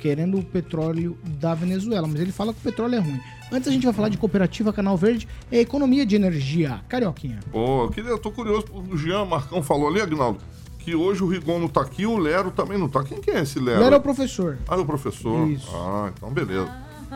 Querendo 0.06 0.38
o 0.38 0.43
petróleo 0.43 1.18
da 1.24 1.56
Venezuela. 1.56 2.08
Mas 2.08 2.22
ele 2.22 2.32
fala 2.32 2.53
que 2.53 2.60
o 2.60 2.62
petróleo 2.62 2.93
é 2.93 2.99
ruim. 2.99 3.20
Antes 3.51 3.68
a 3.68 3.72
gente 3.72 3.86
vai 3.86 3.91
falar 3.91 4.10
de 4.10 4.20
cooperativa 4.20 4.72
Canal 4.72 4.95
Verde 4.95 5.28
e 5.51 5.58
economia 5.58 6.06
de 6.06 6.16
energia. 6.16 6.82
Carioquinha. 6.88 7.39
Pô, 7.51 7.86
eu, 7.86 7.89
queria, 7.89 8.12
eu 8.12 8.20
tô 8.20 8.30
curioso, 8.30 8.68
o 8.72 8.95
Jean 8.95 9.26
Marcão 9.26 9.64
falou 9.64 9.88
ali, 9.88 9.99
Agnaldo, 9.99 10.38
que 10.78 10.93
hoje 10.93 11.24
o 11.24 11.28
Rigon 11.28 11.58
não 11.58 11.68
tá 11.68 11.82
aqui, 11.82 12.06
o 12.06 12.20
Lero 12.20 12.51
também 12.51 12.78
não 12.78 12.88
tá. 12.88 13.03
Quem 13.03 13.20
que 13.20 13.32
é 13.32 13.41
esse 13.41 13.58
Lero? 13.58 13.82
Lero 13.82 13.95
é 13.95 13.97
o 13.97 14.01
professor. 14.01 14.60
Ah, 14.68 14.76
é 14.76 14.78
o 14.78 14.86
professor? 14.86 15.49
Isso. 15.49 15.72
Ah, 15.74 16.12
então 16.16 16.30
beleza. 16.30 16.72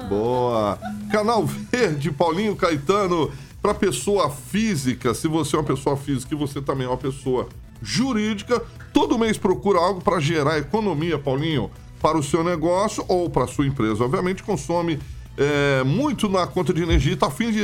Boa. 0.09 0.79
Canal 1.11 1.45
Verde, 1.45 2.09
Paulinho 2.09 2.55
Caetano, 2.55 3.31
para 3.61 3.75
pessoa 3.75 4.31
física, 4.31 5.13
se 5.13 5.27
você 5.27 5.55
é 5.55 5.59
uma 5.59 5.65
pessoa 5.65 5.95
física 5.95 6.33
e 6.33 6.37
você 6.37 6.59
também 6.59 6.87
é 6.87 6.89
uma 6.89 6.97
pessoa 6.97 7.49
jurídica, 7.83 8.59
todo 8.91 9.19
mês 9.19 9.37
procura 9.37 9.77
algo 9.77 10.01
para 10.01 10.19
gerar 10.19 10.57
economia, 10.57 11.19
Paulinho, 11.19 11.69
para 12.01 12.17
o 12.17 12.23
seu 12.23 12.43
negócio 12.43 13.03
ou 13.07 13.29
para 13.29 13.43
a 13.43 13.47
sua 13.47 13.67
empresa. 13.67 14.03
Obviamente 14.03 14.43
consome 14.43 14.99
é, 15.37 15.83
muito 15.83 16.27
na 16.27 16.45
conta 16.45 16.73
de 16.73 16.83
energia 16.83 17.13
está 17.13 17.27
a 17.27 17.31
fim 17.31 17.51
de 17.51 17.61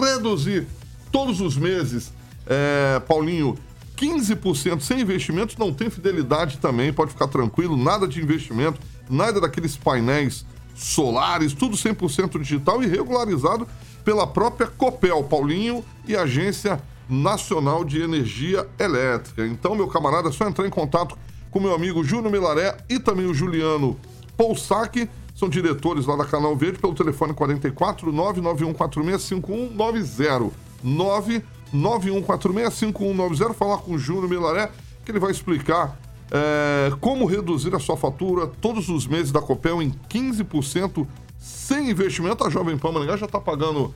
reduzir 0.00 0.66
todos 1.12 1.40
os 1.40 1.56
meses, 1.56 2.12
é, 2.46 3.00
Paulinho, 3.00 3.58
15% 3.96 4.80
sem 4.80 5.00
investimentos, 5.00 5.56
não 5.56 5.72
tem 5.72 5.90
fidelidade 5.90 6.58
também, 6.58 6.92
pode 6.92 7.10
ficar 7.10 7.28
tranquilo, 7.28 7.76
nada 7.76 8.08
de 8.08 8.22
investimento, 8.22 8.80
nada 9.08 9.40
daqueles 9.40 9.76
painéis 9.76 10.46
solares, 10.74 11.52
tudo 11.52 11.76
100% 11.76 12.40
digital 12.40 12.82
e 12.82 12.86
regularizado 12.86 13.68
pela 14.02 14.26
própria 14.26 14.66
Copel, 14.66 15.22
Paulinho, 15.24 15.84
e 16.06 16.16
Agência 16.16 16.80
Nacional 17.08 17.84
de 17.84 18.00
Energia 18.00 18.66
Elétrica. 18.78 19.46
Então, 19.46 19.74
meu 19.74 19.88
camarada, 19.88 20.28
é 20.28 20.32
só 20.32 20.48
entrar 20.48 20.66
em 20.66 20.70
contato 20.70 21.18
com 21.50 21.60
meu 21.60 21.74
amigo 21.74 22.04
Júnior 22.04 22.30
Milaré 22.30 22.76
e 22.88 22.98
também 22.98 23.26
o 23.26 23.34
Juliano 23.34 23.98
Poussac, 24.36 25.08
são 25.34 25.48
diretores 25.48 26.06
lá 26.06 26.16
da 26.16 26.24
Canal 26.24 26.56
Verde, 26.56 26.78
pelo 26.78 26.94
telefone 26.94 27.34
44 27.34 28.12
991465190. 28.12 30.50
991465190. 30.84 33.54
Falar 33.54 33.78
com 33.78 33.92
o 33.92 33.98
Júnior 33.98 34.28
Milaré, 34.28 34.70
que 35.04 35.10
ele 35.10 35.18
vai 35.18 35.30
explicar 35.30 35.98
é, 36.30 36.92
como 37.00 37.24
reduzir 37.26 37.74
a 37.74 37.78
sua 37.78 37.96
fatura 37.96 38.46
todos 38.46 38.88
os 38.88 39.06
meses 39.06 39.32
da 39.32 39.40
Copel 39.40 39.82
em 39.82 39.90
15% 40.08 41.06
sem 41.38 41.90
investimento. 41.90 42.46
A 42.46 42.50
Jovem 42.50 42.78
Pan 42.78 42.92
Maringá 42.92 43.16
já 43.16 43.26
está 43.26 43.40
pagando 43.40 43.94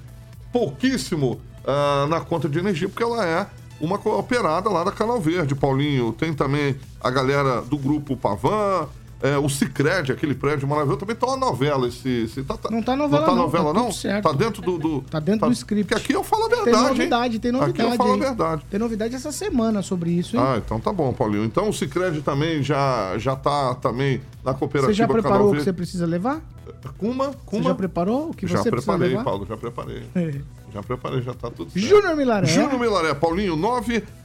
pouquíssimo 0.53 1.41
ah, 1.67 2.07
na 2.09 2.21
conta 2.21 2.49
de 2.49 2.59
energia, 2.59 2.89
porque 2.89 3.03
ela 3.03 3.27
é 3.27 3.47
uma 3.81 3.99
cooperada 3.99 4.68
lá 4.70 4.85
da 4.85 4.93
Canal 4.93 5.20
Verde, 5.20 5.55
Paulinho. 5.55 6.12
Tem 6.12 6.33
também 6.33 6.77
a 7.01 7.11
galera 7.11 7.61
do 7.62 7.77
grupo 7.77 8.16
Pavan, 8.16 8.87
é, 9.22 9.39
o 9.39 9.49
Cicred, 9.49 10.12
aquele 10.12 10.35
prédio 10.35 10.68
maravilhoso. 10.68 11.01
Também 11.01 11.16
tá 11.16 11.27
uma 11.27 11.37
novela 11.37 11.89
esse. 11.89 12.09
esse 12.25 12.43
tá, 12.43 12.57
tá- 12.59 12.70
Não 12.70 12.83
tá 12.83 12.95
novela, 12.95 13.20
Não 13.22 13.27
tá 13.29 13.35
não, 13.35 13.43
novela, 13.43 13.66
tá 13.72 13.72
não? 13.72 13.87
tudo 13.87 13.95
certo. 13.95 14.22
Tá 14.25 14.33
dentro 14.33 14.61
do. 14.62 14.79
do 14.79 15.01
Tá 15.03 15.18
dentro 15.18 15.47
do 15.47 15.53
script. 15.53 15.85
Porque 15.89 16.03
aqui 16.05 16.12
eu 16.12 16.22
falo 16.22 16.45
a 16.45 16.49
Tem 16.49 16.64
verdade. 16.64 16.89
novidade, 16.89 17.35
hein? 17.35 17.41
tem 17.41 17.53
novidade. 17.53 17.81
Aqui 17.83 17.93
eu 17.93 17.97
falo 17.97 18.12
a 18.12 18.16
verdade. 18.16 18.62
Tem 18.70 18.79
novidade 18.81 19.14
essa 19.14 19.33
semana 19.33 19.81
sobre 19.83 20.11
isso, 20.11 20.37
hein? 20.37 20.43
Ah, 20.45 20.61
então 20.64 20.79
tá 20.79 20.93
bom, 20.93 21.12
Paulinho. 21.12 21.45
Então 21.45 21.68
o 21.68 21.72
Cicred 21.72 22.20
também 22.22 22.62
já, 22.62 23.16
já 23.18 23.35
tá 23.35 23.75
também 23.77 24.20
na 24.45 24.53
cooperativa 24.53 24.93
você 24.93 24.99
já 24.99 25.09
preparou 25.09 25.53
o 25.53 25.57
que 25.57 25.62
você 25.62 25.72
precisa 25.72 26.05
levar? 26.07 26.41
Cuma, 26.99 27.29
Você 27.29 27.37
Cuma. 27.47 27.64
já 27.64 27.75
preparou 27.75 28.29
o 28.31 28.35
que 28.35 28.47
já 28.47 28.59
você 28.59 28.70
precisa 28.70 28.93
preparei, 28.93 29.16
levar? 29.16 29.25
Paulo, 29.25 29.47
já 29.47 29.57
preparei. 29.57 30.03
É. 30.14 30.41
Já 30.75 30.83
preparei, 30.83 31.22
já 31.22 31.33
tá 31.33 31.49
tudo 31.51 31.70
certo. 31.70 31.87
Júnior 31.87 32.16
Milaré. 32.16 32.49
Júnior 32.49 32.81
Milaré, 32.81 33.14
Paulinho, 33.14 33.57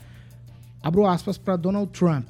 Abro 0.82 1.06
aspas 1.06 1.38
para 1.38 1.56
Donald 1.56 1.92
Trump. 1.92 2.30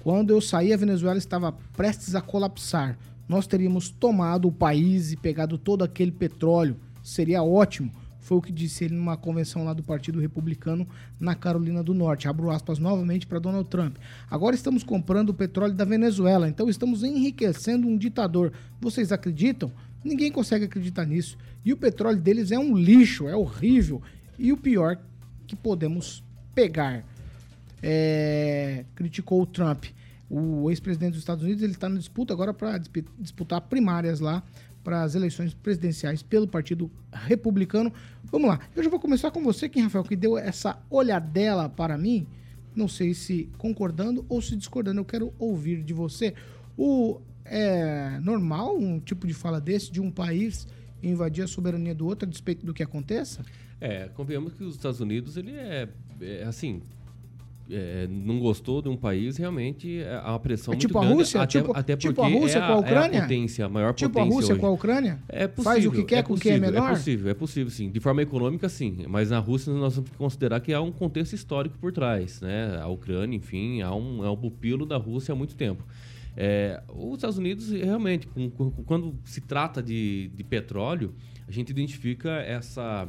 Quando 0.00 0.30
eu 0.30 0.40
saí, 0.40 0.72
a 0.72 0.76
Venezuela 0.76 1.18
estava 1.18 1.52
prestes 1.76 2.14
a 2.14 2.22
colapsar. 2.22 2.96
Nós 3.28 3.46
teríamos 3.46 3.90
tomado 3.90 4.48
o 4.48 4.52
país 4.52 5.12
e 5.12 5.16
pegado 5.16 5.58
todo 5.58 5.84
aquele 5.84 6.10
petróleo. 6.10 6.76
Seria 7.02 7.42
ótimo. 7.42 7.92
Foi 8.28 8.36
o 8.36 8.42
que 8.42 8.52
disse 8.52 8.84
ele 8.84 8.94
numa 8.94 9.16
convenção 9.16 9.64
lá 9.64 9.72
do 9.72 9.82
Partido 9.82 10.20
Republicano 10.20 10.86
na 11.18 11.34
Carolina 11.34 11.82
do 11.82 11.94
Norte. 11.94 12.28
Abro 12.28 12.50
aspas 12.50 12.78
novamente 12.78 13.26
para 13.26 13.38
Donald 13.38 13.66
Trump. 13.70 13.96
Agora 14.30 14.54
estamos 14.54 14.84
comprando 14.84 15.30
o 15.30 15.34
petróleo 15.34 15.72
da 15.72 15.86
Venezuela, 15.86 16.46
então 16.46 16.68
estamos 16.68 17.02
enriquecendo 17.02 17.88
um 17.88 17.96
ditador. 17.96 18.52
Vocês 18.78 19.12
acreditam? 19.12 19.72
Ninguém 20.04 20.30
consegue 20.30 20.66
acreditar 20.66 21.06
nisso. 21.06 21.38
E 21.64 21.72
o 21.72 21.76
petróleo 21.78 22.20
deles 22.20 22.52
é 22.52 22.58
um 22.58 22.76
lixo, 22.76 23.26
é 23.26 23.34
horrível. 23.34 24.02
E 24.38 24.52
o 24.52 24.58
pior 24.58 24.98
que 25.46 25.56
podemos 25.56 26.22
pegar 26.54 27.06
é, 27.82 28.84
criticou 28.94 29.40
o 29.40 29.46
Trump. 29.46 29.86
O 30.28 30.68
ex-presidente 30.68 31.12
dos 31.12 31.20
Estados 31.20 31.42
Unidos 31.42 31.62
ele 31.62 31.72
está 31.72 31.88
na 31.88 31.96
disputa 31.96 32.34
agora 32.34 32.52
para 32.52 32.76
disputar 33.18 33.62
primárias 33.62 34.20
lá 34.20 34.42
para 34.88 35.02
as 35.02 35.14
eleições 35.14 35.52
presidenciais 35.52 36.22
pelo 36.22 36.48
Partido 36.48 36.90
Republicano. 37.12 37.92
Vamos 38.24 38.48
lá, 38.48 38.58
eu 38.74 38.82
já 38.82 38.88
vou 38.88 38.98
começar 38.98 39.30
com 39.30 39.42
você, 39.42 39.68
Kim 39.68 39.82
Rafael, 39.82 40.02
que 40.02 40.16
deu 40.16 40.38
essa 40.38 40.82
olhadela 40.88 41.68
para 41.68 41.98
mim. 41.98 42.26
Não 42.74 42.88
sei 42.88 43.12
se 43.12 43.50
concordando 43.58 44.24
ou 44.30 44.40
se 44.40 44.56
discordando, 44.56 44.98
eu 44.98 45.04
quero 45.04 45.34
ouvir 45.38 45.82
de 45.82 45.92
você. 45.92 46.32
O, 46.74 47.20
é 47.44 48.18
normal 48.20 48.78
um 48.78 48.98
tipo 48.98 49.26
de 49.26 49.34
fala 49.34 49.60
desse 49.60 49.92
de 49.92 50.00
um 50.00 50.10
país 50.10 50.66
invadir 51.02 51.44
a 51.44 51.46
soberania 51.46 51.94
do 51.94 52.06
outro 52.06 52.26
a 52.26 52.30
despeito 52.30 52.64
do 52.64 52.72
que 52.72 52.82
aconteça? 52.82 53.44
É, 53.78 54.08
convenhamos 54.14 54.54
que 54.54 54.64
os 54.64 54.74
Estados 54.74 55.00
Unidos, 55.00 55.36
ele 55.36 55.50
é, 55.50 55.86
é, 56.18 56.44
assim, 56.44 56.80
é, 57.70 58.06
não 58.08 58.38
gostou 58.38 58.80
de 58.82 58.88
um 58.88 58.96
país, 58.96 59.36
realmente 59.36 60.00
é, 60.00 60.14
há 60.22 60.30
uma 60.30 60.40
pressão 60.40 60.72
É 60.72 60.76
muito 60.76 60.86
tipo 60.86 60.98
a 60.98 61.02
grande. 61.02 61.16
Rússia? 61.16 61.42
Até, 61.42 61.60
Tipo- 61.60 61.76
até 61.76 61.96
tipo 61.96 62.14
porque 62.14 62.34
a 62.34 62.38
Rússia 62.40 62.58
é 62.58 62.60
com 62.66 62.72
a 62.72 62.76
Ucrânia? 62.78 63.16
É 63.16 63.18
a 63.18 63.22
potência, 63.22 63.64
a 63.64 63.68
maior 63.68 63.94
Tipo 63.94 64.06
a 64.10 64.12
potência 64.22 64.34
Rússia 64.36 64.52
hoje. 64.54 64.60
com 64.60 64.66
a 64.66 64.70
Ucrânia? 64.70 65.18
É 65.28 65.46
possível. 65.46 65.72
Faz 65.72 65.86
o 65.86 65.92
que 65.92 66.04
quer 66.04 66.16
é 66.18 66.22
com 66.22 66.34
quem 66.36 66.52
é 66.52 66.54
possível, 66.58 66.72
menor? 66.72 66.90
É 66.90 66.94
possível, 66.94 67.30
é 67.30 67.34
possível, 67.34 67.70
sim. 67.70 67.90
De 67.90 68.00
forma 68.00 68.22
econômica, 68.22 68.68
sim. 68.68 69.04
Mas 69.08 69.30
na 69.30 69.38
Rússia 69.38 69.72
nós 69.72 69.94
temos 69.94 70.10
que 70.10 70.16
considerar 70.16 70.60
que 70.60 70.72
há 70.72 70.80
um 70.80 70.90
contexto 70.92 71.34
histórico 71.34 71.76
por 71.78 71.92
trás, 71.92 72.40
né? 72.40 72.78
A 72.80 72.86
Ucrânia, 72.88 73.36
enfim, 73.36 73.82
há 73.82 73.94
um, 73.94 74.24
é 74.24 74.30
um 74.30 74.36
pupilo 74.36 74.86
da 74.86 74.96
Rússia 74.96 75.32
há 75.32 75.36
muito 75.36 75.54
tempo. 75.54 75.84
É, 76.36 76.80
os 76.94 77.14
Estados 77.14 77.36
Unidos, 77.36 77.70
realmente, 77.70 78.26
com- 78.28 78.48
com- 78.50 78.70
quando 78.84 79.14
se 79.24 79.40
trata 79.40 79.82
de, 79.82 80.30
de 80.34 80.44
petróleo, 80.44 81.12
a 81.48 81.50
gente 81.50 81.70
identifica 81.70 82.30
essa, 82.30 83.08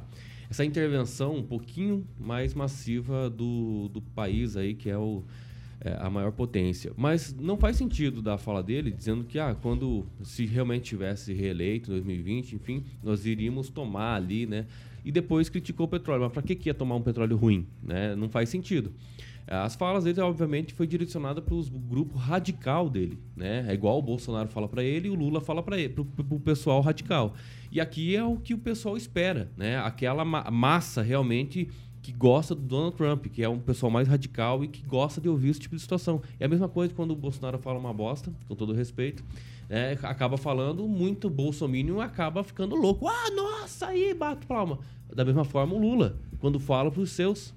essa 0.50 0.66
intervenção 0.66 1.36
um 1.36 1.43
pouquinho 1.43 2.08
mais 2.20 2.54
massiva 2.54 3.30
do, 3.30 3.89
do 3.89 4.02
país 4.02 4.58
aí, 4.58 4.74
que 4.74 4.89
é 4.89 4.97
o, 4.97 5.24
é, 5.80 5.95
a 6.00 6.10
maior 6.10 6.32
potência. 6.32 6.91
Mas 6.97 7.34
não 7.34 7.56
faz 7.56 7.78
sentido 7.78 8.22
da 8.22 8.38
fala 8.38 8.64
dele 8.64 8.91
dizendo 8.91 9.24
que 9.24 9.38
ah, 9.38 9.56
quando 9.62 10.06
se 10.24 10.45
realmente 10.45 10.86
tivesse 10.86 11.34
reeleito 11.34 11.91
em 11.91 11.93
2020, 11.93 12.56
enfim, 12.56 12.84
nós 13.04 13.26
iríamos 13.26 13.70
tomar 13.70 14.16
ali, 14.16 14.45
né? 14.45 14.66
E 15.06 15.12
depois 15.12 15.50
criticou 15.50 15.86
o 15.86 15.89
petróleo. 15.89 16.24
Mas 16.24 16.34
para 16.34 16.41
que, 16.41 16.56
que 16.56 16.70
ia 16.70 16.74
tomar 16.74 16.95
um 16.95 17.02
petróleo 17.02 17.38
ruim? 17.38 17.66
Né? 17.82 18.16
Não 18.16 18.28
faz 18.28 18.50
sentido. 18.50 18.91
As 19.50 19.74
falas 19.74 20.04
dele, 20.04 20.22
obviamente, 20.22 20.76
foi 20.76 20.86
direcionada 20.86 21.41
para 21.41 21.56
o 21.56 21.64
grupo 21.64 22.16
radical 22.20 22.88
dele, 22.88 23.18
né? 23.36 23.66
É 23.68 23.74
igual 23.74 23.97
o 23.97 24.02
Bolsonaro 24.02 24.47
fala 24.47 24.68
para 24.68 24.84
ele 24.84 25.08
e 25.08 25.12
o 25.12 25.16
Lula 25.16 25.41
fala 25.41 25.64
para 25.64 25.76
ele, 25.76 25.89
para 25.89 26.04
o 26.04 26.39
pessoal 26.39 26.82
radical. 26.82 27.34
E 27.72 27.82
aqui 27.82 28.16
é 28.16 28.24
o 28.24 28.38
que 28.38 28.54
o 28.54 28.60
pessoal 28.60 28.95
espera, 28.95 29.52
né? 29.58 29.80
Aquela 29.80 30.24
ma 30.24 30.52
massa 30.52 31.02
realmente 31.02 31.68
que 32.00 32.12
gosta 32.12 32.54
do 32.54 32.62
Donald 32.62 32.95
Trump, 32.95 33.26
que 33.26 33.43
é 33.43 33.50
um 33.50 33.60
pessoal 33.60 33.91
mais 33.91 34.08
radical 34.08 34.64
e 34.64 34.68
que 34.68 34.84
gosta 34.84 35.20
de 35.20 35.28
ouvir 35.28 35.50
esse 35.50 35.60
tipo 35.62 35.76
de 35.76 35.82
situação. 35.82 36.22
É 36.39 36.45
a 36.45 36.47
mesma 36.47 36.70
coisa 36.70 36.93
quando 36.93 37.12
o 37.12 37.16
Bolsonaro 37.16 37.58
fala 37.58 37.80
uma 37.80 37.93
bosta, 37.93 38.32
com 38.47 38.56
todo 38.56 38.72
respeito, 38.72 39.24
né? 39.68 39.97
acaba 40.04 40.38
falando 40.38 40.88
muito 40.88 41.30
bolsominion 41.30 42.00
acaba 42.00 42.43
ficando 42.43 42.76
louco. 42.76 43.08
Ah, 43.08 43.32
nossa, 43.32 43.88
aí 43.88 44.14
bato 44.14 44.45
palma. 44.45 44.80
Da 45.14 45.26
mesma 45.26 45.43
forma 45.43 45.74
o 45.74 45.80
Lula, 45.80 46.18
quando 46.39 46.60
fala 46.60 46.91
para 46.91 47.02
os 47.02 47.12
seus. 47.12 47.54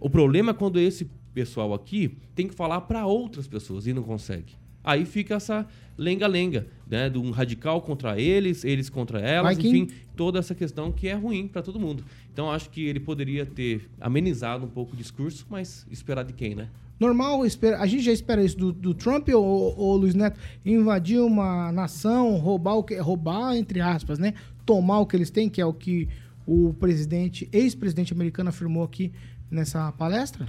O 0.00 0.08
problema 0.08 0.52
é 0.52 0.54
quando 0.54 0.78
esse 0.78 1.10
pessoal 1.34 1.74
aqui 1.74 2.16
tem 2.34 2.46
que 2.46 2.54
falar 2.54 2.82
para 2.82 3.04
outras 3.06 3.46
pessoas 3.46 3.86
e 3.86 3.92
não 3.92 4.02
consegue. 4.02 4.54
Aí 4.84 5.06
fica 5.06 5.34
essa 5.34 5.66
lenga-lenga, 5.96 6.66
né? 6.88 7.08
De 7.08 7.18
um 7.18 7.30
radical 7.30 7.80
contra 7.80 8.20
eles, 8.20 8.64
eles 8.64 8.90
contra 8.90 9.18
elas, 9.18 9.58
enfim, 9.58 9.88
toda 10.14 10.38
essa 10.38 10.54
questão 10.54 10.92
que 10.92 11.08
é 11.08 11.14
ruim 11.14 11.48
para 11.48 11.62
todo 11.62 11.80
mundo. 11.80 12.04
Então 12.32 12.50
acho 12.50 12.68
que 12.68 12.84
ele 12.84 13.00
poderia 13.00 13.46
ter 13.46 13.88
amenizado 13.98 14.66
um 14.66 14.68
pouco 14.68 14.92
o 14.92 14.96
discurso, 14.96 15.46
mas 15.48 15.86
esperar 15.90 16.24
de 16.24 16.34
quem, 16.34 16.54
né? 16.54 16.68
Normal, 17.00 17.42
a 17.42 17.86
gente 17.86 18.04
já 18.04 18.12
espera 18.12 18.44
isso 18.44 18.56
do, 18.56 18.72
do 18.72 18.94
Trump 18.94 19.28
ou, 19.30 19.76
ou 19.76 19.96
Luiz 19.96 20.14
Neto 20.14 20.38
invadir 20.64 21.18
uma 21.18 21.72
nação, 21.72 22.36
roubar 22.36 22.74
o 22.74 22.84
que 22.84 22.94
roubar 22.96 23.56
entre 23.56 23.80
aspas, 23.80 24.18
né? 24.18 24.34
Tomar 24.64 25.00
o 25.00 25.06
que 25.06 25.16
eles 25.16 25.30
têm, 25.30 25.48
que 25.48 25.60
é 25.60 25.66
o 25.66 25.72
que 25.72 26.08
o 26.46 26.74
presidente, 26.74 27.48
ex-presidente 27.52 28.12
americano 28.12 28.50
afirmou 28.50 28.84
aqui 28.84 29.12
nessa 29.50 29.90
palestra? 29.92 30.46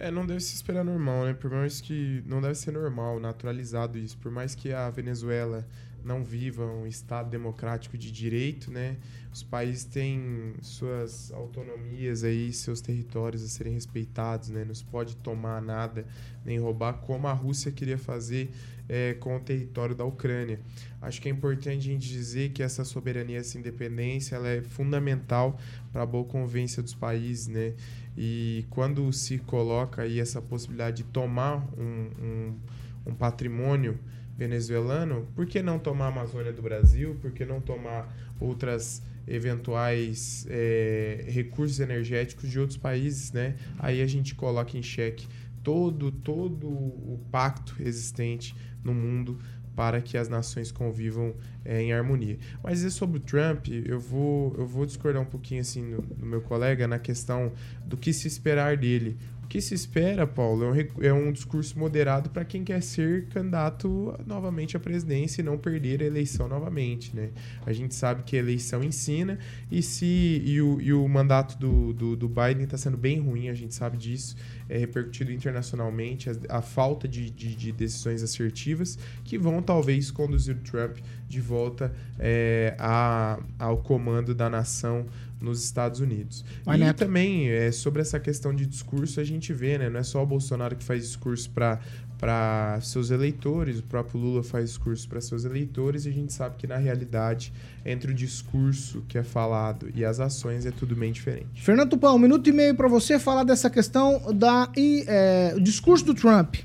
É, 0.00 0.10
não 0.12 0.24
deve 0.24 0.40
se 0.40 0.54
esperar 0.54 0.84
normal, 0.84 1.24
né? 1.24 1.34
Por 1.34 1.50
mais 1.50 1.80
que 1.80 2.22
não 2.24 2.40
deve 2.40 2.54
ser 2.54 2.70
normal, 2.70 3.18
naturalizado 3.18 3.98
isso. 3.98 4.16
Por 4.18 4.30
mais 4.30 4.54
que 4.54 4.72
a 4.72 4.88
Venezuela 4.90 5.66
não 6.04 6.24
viva 6.24 6.64
um 6.64 6.86
estado 6.86 7.30
democrático 7.30 7.96
de 7.98 8.10
direito, 8.10 8.70
né? 8.70 8.96
Os 9.32 9.42
países 9.42 9.84
têm 9.84 10.54
suas 10.62 11.30
autonomias 11.32 12.24
aí, 12.24 12.52
seus 12.52 12.80
territórios 12.80 13.44
a 13.44 13.48
serem 13.48 13.74
respeitados, 13.74 14.48
né? 14.48 14.64
Não 14.64 14.74
se 14.74 14.84
pode 14.84 15.16
tomar 15.16 15.60
nada 15.60 16.06
nem 16.44 16.58
roubar, 16.58 16.94
como 16.94 17.26
a 17.26 17.32
Rússia 17.32 17.70
queria 17.70 17.98
fazer 17.98 18.50
é, 18.88 19.14
com 19.14 19.36
o 19.36 19.40
território 19.40 19.94
da 19.94 20.04
Ucrânia. 20.04 20.60
Acho 21.00 21.20
que 21.20 21.28
é 21.28 21.32
importante 21.32 21.88
a 21.88 21.92
gente 21.92 22.08
dizer 22.08 22.50
que 22.50 22.62
essa 22.62 22.84
soberania, 22.84 23.38
essa 23.38 23.58
independência, 23.58 24.34
ela 24.36 24.48
é 24.48 24.62
fundamental 24.62 25.58
para 25.92 26.02
a 26.02 26.06
boa 26.06 26.24
convivência 26.24 26.82
dos 26.82 26.94
países, 26.94 27.48
né? 27.48 27.74
E 28.16 28.64
quando 28.70 29.12
se 29.12 29.38
coloca 29.38 30.02
aí 30.02 30.18
essa 30.18 30.42
possibilidade 30.42 30.98
de 30.98 31.04
tomar 31.04 31.64
um, 31.78 32.10
um, 32.20 32.54
um 33.06 33.14
patrimônio 33.14 33.98
venezuelano, 34.38 35.26
por 35.34 35.44
que 35.46 35.60
não 35.60 35.80
tomar 35.80 36.06
a 36.06 36.08
Amazônia 36.08 36.52
do 36.52 36.62
Brasil? 36.62 37.16
Por 37.20 37.32
que 37.32 37.44
não 37.44 37.60
tomar 37.60 38.16
outras 38.38 39.02
eventuais 39.26 40.46
eh, 40.48 41.24
recursos 41.28 41.80
energéticos 41.80 42.48
de 42.48 42.58
outros 42.58 42.78
países, 42.78 43.32
né? 43.32 43.56
Aí 43.78 44.00
a 44.00 44.06
gente 44.06 44.36
coloca 44.36 44.78
em 44.78 44.82
xeque 44.82 45.26
todo, 45.62 46.12
todo 46.12 46.68
o 46.68 47.20
pacto 47.30 47.74
existente 47.80 48.54
no 48.82 48.94
mundo 48.94 49.38
para 49.74 50.00
que 50.00 50.16
as 50.16 50.28
nações 50.28 50.72
convivam 50.72 51.34
eh, 51.64 51.82
em 51.82 51.92
harmonia. 51.92 52.38
Mas 52.62 52.82
e 52.82 52.90
sobre 52.90 53.18
o 53.18 53.20
Trump, 53.20 53.68
eu 53.68 54.00
vou, 54.00 54.54
eu 54.56 54.66
vou 54.66 54.86
discordar 54.86 55.20
um 55.20 55.26
pouquinho 55.26 55.60
assim 55.60 55.82
no, 55.82 56.00
do 56.00 56.24
meu 56.24 56.40
colega 56.40 56.88
na 56.88 56.98
questão 56.98 57.52
do 57.84 57.96
que 57.96 58.12
se 58.12 58.26
esperar 58.26 58.76
dele. 58.76 59.16
Que 59.48 59.62
se 59.62 59.74
espera, 59.74 60.26
Paulo, 60.26 60.64
é 60.64 60.70
um, 60.70 61.04
é 61.04 61.12
um 61.12 61.32
discurso 61.32 61.78
moderado 61.78 62.28
para 62.28 62.44
quem 62.44 62.62
quer 62.62 62.82
ser 62.82 63.26
candidato 63.28 64.14
novamente 64.26 64.76
à 64.76 64.80
presidência 64.80 65.40
e 65.40 65.44
não 65.44 65.56
perder 65.56 66.02
a 66.02 66.04
eleição 66.04 66.46
novamente, 66.46 67.16
né? 67.16 67.30
A 67.64 67.72
gente 67.72 67.94
sabe 67.94 68.24
que 68.24 68.36
a 68.36 68.38
eleição 68.38 68.84
ensina 68.84 69.38
e 69.70 69.82
se 69.82 70.42
e 70.44 70.60
o, 70.60 70.80
e 70.80 70.92
o 70.92 71.08
mandato 71.08 71.58
do, 71.58 71.94
do, 71.94 72.16
do 72.16 72.28
Biden 72.28 72.64
está 72.64 72.76
sendo 72.76 72.98
bem 72.98 73.20
ruim, 73.20 73.48
a 73.48 73.54
gente 73.54 73.74
sabe 73.74 73.96
disso, 73.96 74.36
é 74.68 74.76
repercutido 74.76 75.32
internacionalmente, 75.32 76.28
a, 76.28 76.58
a 76.58 76.60
falta 76.60 77.08
de, 77.08 77.30
de, 77.30 77.54
de 77.54 77.72
decisões 77.72 78.22
assertivas 78.22 78.98
que 79.24 79.38
vão 79.38 79.62
talvez 79.62 80.10
conduzir 80.10 80.56
o 80.56 80.58
Trump 80.58 80.98
de 81.26 81.40
volta 81.40 81.94
é, 82.18 82.74
a, 82.78 83.38
ao 83.58 83.78
comando 83.78 84.34
da 84.34 84.50
nação 84.50 85.06
nos 85.40 85.62
Estados 85.62 86.00
Unidos. 86.00 86.44
Vai, 86.64 86.76
e 86.76 86.80
Neto. 86.80 86.98
também 86.98 87.48
é, 87.48 87.70
sobre 87.70 88.02
essa 88.02 88.18
questão 88.18 88.54
de 88.54 88.66
discurso 88.66 89.20
a 89.20 89.24
gente 89.24 89.52
vê, 89.52 89.78
né? 89.78 89.88
Não 89.88 90.00
é 90.00 90.02
só 90.02 90.22
o 90.22 90.26
Bolsonaro 90.26 90.74
que 90.76 90.84
faz 90.84 91.02
discurso 91.04 91.50
para 91.50 91.80
para 92.18 92.80
seus 92.80 93.10
eleitores, 93.12 93.78
o 93.78 93.82
próprio 93.84 94.18
Lula 94.20 94.42
faz 94.42 94.70
discurso 94.70 95.08
para 95.08 95.20
seus 95.20 95.44
eleitores 95.44 96.04
e 96.04 96.08
a 96.08 96.12
gente 96.12 96.32
sabe 96.32 96.56
que 96.56 96.66
na 96.66 96.76
realidade 96.76 97.52
entre 97.86 98.10
o 98.10 98.14
discurso 98.14 99.04
que 99.06 99.16
é 99.16 99.22
falado 99.22 99.88
e 99.94 100.04
as 100.04 100.18
ações 100.18 100.66
é 100.66 100.72
tudo 100.72 100.96
bem 100.96 101.12
diferente. 101.12 101.62
Fernando 101.62 101.90
Tupão, 101.90 102.16
um 102.16 102.18
minuto 102.18 102.48
e 102.48 102.52
meio 102.52 102.74
para 102.74 102.88
você 102.88 103.20
falar 103.20 103.44
dessa 103.44 103.70
questão 103.70 104.34
da 104.34 104.68
e, 104.76 105.04
é, 105.06 105.52
o 105.56 105.60
discurso 105.60 106.04
do 106.06 106.12
Trump. 106.12 106.56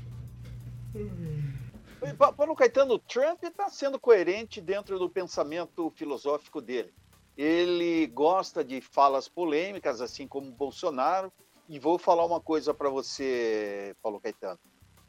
Pa- 2.18 2.32
Paulo 2.32 2.54
Caetano, 2.54 2.94
o 2.94 2.98
Trump 2.98 3.42
está 3.44 3.68
sendo 3.68 3.98
coerente 3.98 4.60
dentro 4.60 4.98
do 4.98 5.08
pensamento 5.08 5.90
filosófico 5.96 6.60
dele. 6.60 6.92
Ele 7.36 8.06
gosta 8.06 8.64
de 8.64 8.80
falas 8.80 9.28
polêmicas, 9.28 10.00
assim 10.00 10.26
como 10.26 10.50
Bolsonaro. 10.52 11.32
E 11.68 11.78
vou 11.78 11.98
falar 11.98 12.24
uma 12.24 12.40
coisa 12.40 12.74
para 12.74 12.88
você, 12.88 13.96
Paulo 14.02 14.20
Caetano. 14.20 14.58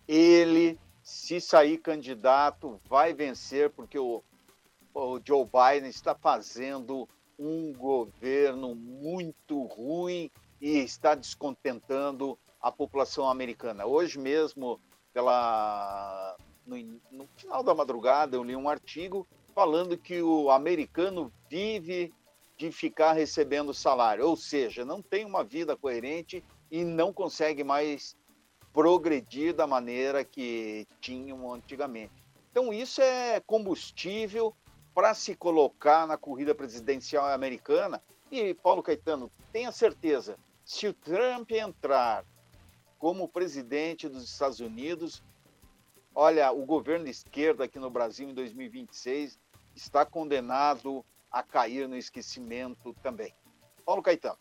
Ele, 0.07 0.79
se 1.03 1.41
sair 1.41 1.77
candidato, 1.77 2.79
vai 2.87 3.13
vencer, 3.13 3.69
porque 3.71 3.99
o, 3.99 4.23
o 4.93 5.19
Joe 5.23 5.45
Biden 5.45 5.89
está 5.89 6.15
fazendo 6.15 7.07
um 7.37 7.73
governo 7.73 8.73
muito 8.73 9.63
ruim 9.65 10.31
e 10.61 10.79
está 10.79 11.13
descontentando 11.13 12.37
a 12.61 12.71
população 12.71 13.29
americana. 13.29 13.85
Hoje 13.85 14.17
mesmo, 14.17 14.79
pela 15.13 16.35
no, 16.65 16.77
no 17.11 17.27
final 17.37 17.61
da 17.61 17.75
madrugada, 17.75 18.35
eu 18.35 18.43
li 18.43 18.55
um 18.55 18.67
artigo 18.67 19.27
falando 19.53 19.97
que 19.97 20.21
o 20.21 20.49
americano 20.49 21.31
vive 21.55 22.13
de 22.57 22.69
ficar 22.69 23.13
recebendo 23.13 23.73
salário, 23.73 24.27
ou 24.27 24.35
seja, 24.35 24.83
não 24.83 25.01
tem 25.01 25.23
uma 25.23 25.41
vida 25.41 25.77
coerente 25.77 26.43
e 26.69 26.83
não 26.83 27.13
consegue 27.13 27.63
mais 27.63 28.17
progredir 28.73 29.53
da 29.53 29.65
maneira 29.65 30.25
que 30.25 30.85
tinham 30.99 31.53
antigamente. 31.53 32.11
Então, 32.51 32.73
isso 32.73 33.01
é 33.01 33.39
combustível 33.39 34.53
para 34.93 35.13
se 35.13 35.33
colocar 35.33 36.05
na 36.05 36.17
corrida 36.17 36.53
presidencial 36.53 37.25
americana. 37.27 38.01
E, 38.29 38.53
Paulo 38.53 38.83
Caetano, 38.83 39.31
tenha 39.53 39.71
certeza, 39.71 40.37
se 40.65 40.87
o 40.87 40.93
Trump 40.93 41.51
entrar 41.51 42.25
como 42.99 43.29
presidente 43.29 44.09
dos 44.09 44.25
Estados 44.25 44.59
Unidos, 44.59 45.23
olha, 46.13 46.51
o 46.51 46.65
governo 46.65 47.05
de 47.05 47.11
esquerda 47.11 47.63
aqui 47.63 47.79
no 47.79 47.89
Brasil 47.89 48.29
em 48.29 48.33
2026 48.33 49.39
está 49.73 50.05
condenado 50.05 51.05
a 51.35 51.43
cair 51.43 51.85
no 51.85 51.97
esquecimento 51.97 52.95
também. 53.03 53.33
Paulo 53.85 54.01
Caetano. 54.01 54.37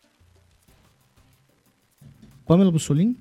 Pamela 2.45 2.71
Bussolini? 2.71 3.19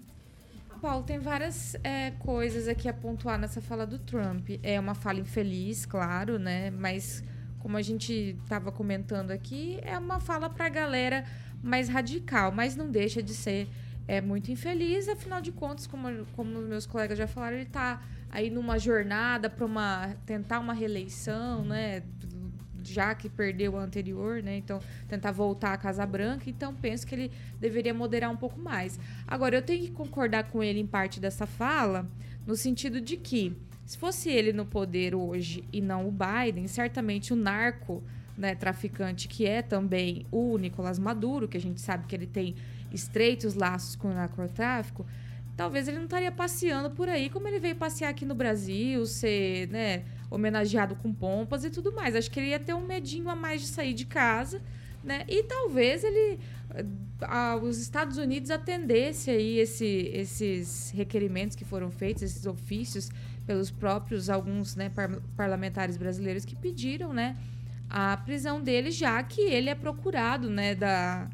Paulo, 0.81 1.03
tem 1.03 1.19
várias 1.19 1.75
é, 1.83 2.13
coisas 2.13 2.69
aqui 2.69 2.89
a 2.89 2.95
pontuar 2.95 3.37
nessa 3.37 3.61
fala 3.61 3.85
do 3.85 3.99
Trump. 3.99 4.49
É 4.63 4.79
uma 4.79 4.95
fala 4.95 5.19
infeliz, 5.19 5.85
claro, 5.85 6.39
né? 6.39 6.71
Mas 6.71 7.25
como 7.59 7.77
a 7.77 7.83
gente 7.83 8.39
estava 8.45 8.71
comentando 8.71 9.33
aqui, 9.33 9.81
é 9.83 9.99
uma 9.99 10.21
fala 10.21 10.49
para 10.49 10.67
a 10.67 10.69
galera 10.69 11.25
mais 11.61 11.89
radical, 11.89 12.53
mas 12.53 12.77
não 12.77 12.89
deixa 12.89 13.21
de 13.21 13.35
ser 13.35 13.67
é, 14.07 14.21
muito 14.21 14.53
infeliz. 14.53 15.09
Afinal 15.09 15.41
de 15.41 15.51
contas, 15.51 15.89
como, 15.89 16.25
como 16.37 16.61
meus 16.61 16.87
colegas 16.87 17.19
já 17.19 17.27
falaram, 17.27 17.57
ele 17.57 17.67
está 17.67 18.01
aí 18.31 18.51
numa 18.51 18.79
jornada 18.79 19.51
para 19.51 19.65
uma 19.65 20.15
tentar 20.25 20.61
uma 20.61 20.75
reeleição, 20.75 21.65
né? 21.65 22.05
Já 22.93 23.15
que 23.15 23.29
perdeu 23.29 23.77
a 23.77 23.83
anterior, 23.83 24.43
né? 24.43 24.57
Então, 24.57 24.81
tentar 25.09 25.33
voltar 25.33 25.73
à 25.73 25.77
Casa 25.77 26.05
Branca. 26.05 26.51
Então, 26.51 26.75
penso 26.75 27.07
que 27.07 27.15
ele 27.15 27.31
deveria 27.61 27.95
moderar 27.95 28.31
um 28.31 28.37
pouco 28.37 28.59
mais. 28.59 28.99
Agora, 29.27 29.57
eu 29.57 29.63
tenho 29.63 29.85
que 29.85 29.91
concordar 29.91 30.45
com 30.45 30.63
ele 30.63 30.81
em 30.81 30.87
parte 30.87 31.21
dessa 31.21 31.47
fala, 31.47 32.09
no 32.47 32.57
sentido 32.57 33.01
de 33.01 33.17
que, 33.17 33.57
se 33.87 33.97
fosse 33.97 34.31
ele 34.31 34.53
no 34.53 34.65
poder 34.65 35.15
hoje 35.15 35.65
e 35.73 35.81
não 35.81 36.09
o 36.09 36.13
Biden, 36.13 36.67
certamente 36.67 37.33
o 37.33 37.37
narco 37.37 38.03
né, 38.37 38.55
traficante, 38.55 39.29
que 39.29 39.47
é 39.47 39.63
também 39.63 40.27
o 40.31 40.59
Nicolás 40.59 40.99
Maduro, 40.99 41.49
que 41.49 41.57
a 41.57 41.61
gente 41.61 41.81
sabe 41.81 42.07
que 42.07 42.15
ele 42.15 42.27
tem 42.27 42.55
estreitos 42.93 43.55
laços 43.55 43.97
com 43.97 44.09
o 44.09 44.15
narcotráfico, 44.15 45.07
talvez 45.57 45.89
ele 45.89 45.99
não 45.99 46.05
estaria 46.05 46.33
passeando 46.33 46.91
por 46.91 47.09
aí 47.09 47.31
como 47.31 47.47
ele 47.49 47.59
veio 47.59 47.77
passear 47.77 48.11
aqui 48.11 48.25
no 48.25 48.35
Brasil, 48.35 49.07
ser, 49.07 49.69
né, 49.69 50.05
homenageado 50.35 50.97
com 50.97 51.13
pompas 51.13 51.65
e 51.65 51.71
tudo 51.71 51.93
mais. 51.93 52.15
Acho 52.15 52.31
que 52.31 52.41
ele 52.41 52.49
ia 52.49 52.59
ter 52.59 52.75
um 52.75 52.87
medinho 52.87 53.29
a 53.29 53.37
mais 53.37 53.61
de 53.61 53.69
sair 53.69 53.95
de 53.95 54.05
casa, 54.05 54.61
né? 55.03 55.25
E 55.29 55.43
talvez 55.45 56.03
ele 56.05 56.39
ah, 57.23 57.57
os 57.57 57.79
Estados 57.79 58.17
Unidos 58.17 58.51
atendesse 58.51 59.31
aí 59.31 59.59
esse, 59.59 60.11
esses 60.13 60.91
requerimentos 60.91 61.57
que 61.57 61.65
foram 61.65 61.91
feitos, 61.91 62.23
esses 62.23 62.47
ofícios 62.47 63.11
pelos 63.47 63.71
próprios 63.71 64.29
alguns 64.29 64.75
né, 64.75 64.89
par 64.89 65.11
parlamentares 65.37 65.97
brasileiros 65.97 66.45
que 66.45 66.57
pediram, 66.57 67.13
né, 67.13 67.37
a 67.89 68.17
prisão 68.17 68.61
dele, 68.61 68.91
já 68.91 69.23
que 69.23 69.43
ele 69.43 69.69
é 69.69 69.75
procurado, 69.75 70.51
né, 70.51 70.75
da 70.75 71.29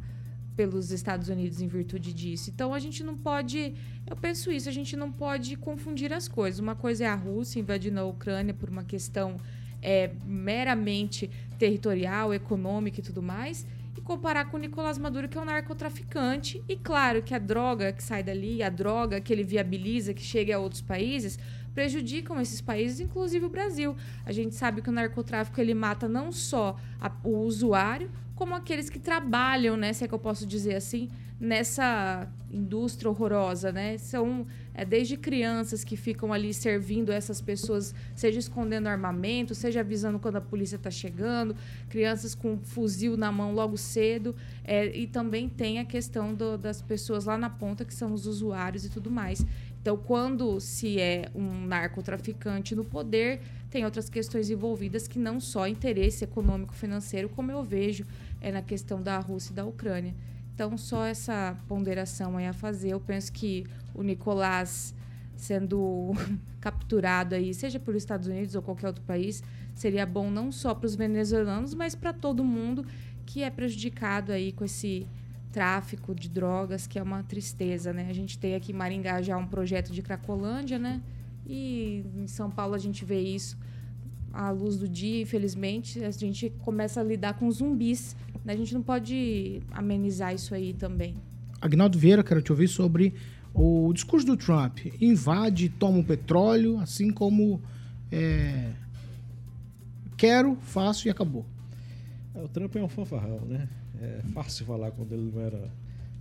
pelos 0.60 0.90
Estados 0.90 1.30
Unidos 1.30 1.62
em 1.62 1.66
virtude 1.66 2.12
disso. 2.12 2.50
Então 2.50 2.74
a 2.74 2.78
gente 2.78 3.02
não 3.02 3.16
pode, 3.16 3.72
eu 4.06 4.14
penso 4.14 4.52
isso, 4.52 4.68
a 4.68 4.72
gente 4.72 4.94
não 4.94 5.10
pode 5.10 5.56
confundir 5.56 6.12
as 6.12 6.28
coisas. 6.28 6.60
Uma 6.60 6.74
coisa 6.74 7.04
é 7.04 7.06
a 7.06 7.14
Rússia 7.14 7.58
invadindo 7.58 7.98
a 7.98 8.04
Ucrânia 8.04 8.52
por 8.52 8.68
uma 8.68 8.84
questão 8.84 9.38
é, 9.80 10.10
meramente 10.22 11.30
territorial, 11.58 12.34
econômica 12.34 13.00
e 13.00 13.02
tudo 13.02 13.22
mais, 13.22 13.66
e 13.96 14.02
comparar 14.02 14.50
com 14.50 14.58
o 14.58 14.60
Nicolás 14.60 14.98
Maduro, 14.98 15.30
que 15.30 15.38
é 15.38 15.40
um 15.40 15.46
narcotraficante. 15.46 16.62
E 16.68 16.76
claro 16.76 17.22
que 17.22 17.34
a 17.34 17.38
droga 17.38 17.90
que 17.90 18.02
sai 18.02 18.22
dali, 18.22 18.62
a 18.62 18.68
droga 18.68 19.18
que 19.18 19.32
ele 19.32 19.42
viabiliza, 19.42 20.12
que 20.12 20.22
chega 20.22 20.56
a 20.56 20.58
outros 20.58 20.82
países, 20.82 21.38
prejudicam 21.72 22.38
esses 22.38 22.60
países, 22.60 23.00
inclusive 23.00 23.46
o 23.46 23.48
Brasil. 23.48 23.96
A 24.26 24.32
gente 24.32 24.54
sabe 24.54 24.82
que 24.82 24.90
o 24.90 24.92
narcotráfico 24.92 25.58
ele 25.58 25.72
mata 25.72 26.06
não 26.06 26.30
só 26.30 26.76
a, 27.00 27.10
o 27.24 27.38
usuário, 27.38 28.10
como 28.40 28.54
aqueles 28.54 28.88
que 28.88 28.98
trabalham, 28.98 29.76
né, 29.76 29.92
se 29.92 30.02
é 30.02 30.08
que 30.08 30.14
eu 30.14 30.18
posso 30.18 30.46
dizer 30.46 30.74
assim, 30.74 31.10
nessa 31.38 32.26
indústria 32.50 33.10
horrorosa, 33.10 33.70
né? 33.70 33.98
São 33.98 34.46
é, 34.72 34.82
desde 34.82 35.18
crianças 35.18 35.84
que 35.84 35.94
ficam 35.94 36.32
ali 36.32 36.54
servindo 36.54 37.12
essas 37.12 37.38
pessoas, 37.42 37.94
seja 38.16 38.38
escondendo 38.38 38.88
armamento, 38.88 39.54
seja 39.54 39.80
avisando 39.80 40.18
quando 40.18 40.36
a 40.36 40.40
polícia 40.40 40.76
está 40.76 40.90
chegando, 40.90 41.54
crianças 41.90 42.34
com 42.34 42.56
fuzil 42.56 43.14
na 43.14 43.30
mão 43.30 43.52
logo 43.52 43.76
cedo, 43.76 44.34
é, 44.64 44.86
e 44.86 45.06
também 45.06 45.46
tem 45.46 45.78
a 45.78 45.84
questão 45.84 46.32
do, 46.32 46.56
das 46.56 46.80
pessoas 46.80 47.26
lá 47.26 47.36
na 47.36 47.50
ponta 47.50 47.84
que 47.84 47.92
são 47.92 48.14
os 48.14 48.26
usuários 48.26 48.86
e 48.86 48.88
tudo 48.88 49.10
mais. 49.10 49.44
Então, 49.82 49.96
quando 49.96 50.60
se 50.60 50.98
é 50.98 51.30
um 51.34 51.66
narcotraficante 51.66 52.74
no 52.74 52.84
poder, 52.84 53.40
tem 53.70 53.84
outras 53.84 54.10
questões 54.10 54.50
envolvidas 54.50 55.08
que 55.08 55.18
não 55.18 55.40
só 55.40 55.66
interesse 55.66 56.22
econômico 56.22 56.74
financeiro, 56.74 57.30
como 57.30 57.50
eu 57.50 57.62
vejo 57.62 58.04
é 58.40 58.50
na 58.50 58.62
questão 58.62 59.02
da 59.02 59.18
Rússia 59.18 59.52
e 59.52 59.54
da 59.54 59.64
Ucrânia. 59.64 60.14
Então, 60.54 60.76
só 60.76 61.06
essa 61.06 61.56
ponderação 61.66 62.36
aí 62.36 62.46
a 62.46 62.52
fazer. 62.52 62.90
Eu 62.90 63.00
penso 63.00 63.32
que 63.32 63.66
o 63.94 64.02
Nicolás 64.02 64.94
sendo 65.36 66.12
capturado 66.60 67.34
aí, 67.34 67.54
seja 67.54 67.80
pelos 67.80 68.02
Estados 68.02 68.28
Unidos 68.28 68.54
ou 68.54 68.62
qualquer 68.62 68.88
outro 68.88 69.02
país, 69.04 69.42
seria 69.74 70.04
bom 70.04 70.30
não 70.30 70.52
só 70.52 70.74
para 70.74 70.86
os 70.86 70.94
venezuelanos, 70.94 71.74
mas 71.74 71.94
para 71.94 72.12
todo 72.12 72.44
mundo 72.44 72.84
que 73.24 73.42
é 73.42 73.50
prejudicado 73.50 74.32
aí 74.32 74.52
com 74.52 74.64
esse 74.64 75.06
tráfico 75.50 76.14
de 76.14 76.28
drogas, 76.28 76.86
que 76.86 76.98
é 76.98 77.02
uma 77.02 77.22
tristeza, 77.22 77.92
né? 77.92 78.06
A 78.08 78.12
gente 78.12 78.38
tem 78.38 78.54
aqui 78.54 78.72
em 78.72 78.74
Maringá 78.74 79.22
já 79.22 79.36
um 79.36 79.46
projeto 79.46 79.92
de 79.92 80.02
Cracolândia, 80.02 80.78
né? 80.78 81.00
E 81.46 82.04
em 82.16 82.26
São 82.26 82.50
Paulo 82.50 82.74
a 82.74 82.78
gente 82.78 83.04
vê 83.04 83.20
isso 83.20 83.56
à 84.32 84.50
luz 84.50 84.76
do 84.76 84.88
dia, 84.88 85.22
infelizmente, 85.22 86.02
a 86.04 86.10
gente 86.10 86.50
começa 86.60 87.00
a 87.00 87.04
lidar 87.04 87.34
com 87.34 87.50
zumbis. 87.50 88.16
Né? 88.44 88.52
A 88.52 88.56
gente 88.56 88.74
não 88.74 88.82
pode 88.82 89.60
amenizar 89.70 90.34
isso 90.34 90.54
aí 90.54 90.72
também. 90.72 91.16
Agnaldo 91.60 91.98
Vieira, 91.98 92.24
quero 92.24 92.40
te 92.40 92.52
ouvir 92.52 92.68
sobre 92.68 93.14
o 93.52 93.92
discurso 93.92 94.26
do 94.26 94.36
Trump. 94.36 94.78
Invade, 95.00 95.68
toma 95.68 95.98
o 95.98 96.04
petróleo, 96.04 96.78
assim 96.78 97.10
como 97.10 97.60
é, 98.10 98.72
quero, 100.16 100.56
faço 100.62 101.08
e 101.08 101.10
acabou. 101.10 101.44
É, 102.34 102.42
o 102.42 102.48
Trump 102.48 102.74
é 102.76 102.82
um 102.82 102.88
fanfarrão, 102.88 103.40
né? 103.46 103.68
É 104.00 104.22
fácil 104.32 104.64
falar 104.64 104.90
quando 104.92 105.12
ele 105.12 105.30
não 105.32 105.40
era. 105.40 105.70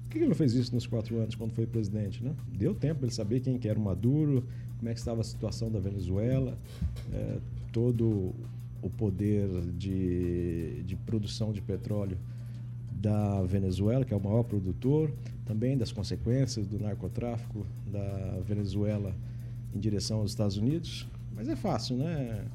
Por 0.04 0.12
que 0.12 0.18
ele 0.18 0.28
não 0.28 0.36
fez 0.36 0.54
isso 0.54 0.74
nos 0.74 0.88
quatro 0.88 1.18
anos 1.20 1.36
quando 1.36 1.52
foi 1.52 1.66
presidente, 1.68 2.24
né? 2.24 2.34
Deu 2.48 2.74
tempo 2.74 2.96
para 2.96 3.08
ele 3.08 3.16
saber 3.16 3.40
quem 3.42 3.58
que 3.58 3.68
era 3.68 3.78
o 3.78 3.82
Maduro, 3.82 4.44
como 4.78 4.90
é 4.90 4.94
que 4.94 5.00
estava 5.00 5.22
a 5.22 5.24
situação 5.24 5.72
da 5.72 5.80
Venezuela, 5.80 6.58
é, 7.14 7.38
todo 7.72 8.34
o 8.82 8.90
poder 8.90 9.48
de, 9.78 10.84
de 10.84 10.96
produção 10.96 11.52
de 11.52 11.62
petróleo 11.62 12.18
da 12.92 13.42
Venezuela, 13.44 14.04
que 14.04 14.14
é 14.14 14.18
o 14.18 14.24
maior 14.24 14.44
produtor, 14.44 15.12
também 15.46 15.78
das 15.78 15.92
consequências 15.92 16.68
do 16.68 16.80
narcotráfico 16.80 17.66
da 17.92 18.40
Venezuela 18.46 19.16
em 19.74 19.80
direção 19.80 20.20
aos 20.20 20.32
Estados 20.32 20.58
Unidos. 20.58 21.08
Mas 21.36 21.48
é 21.48 21.56
fácil, 21.56 21.98
né? 21.98 22.46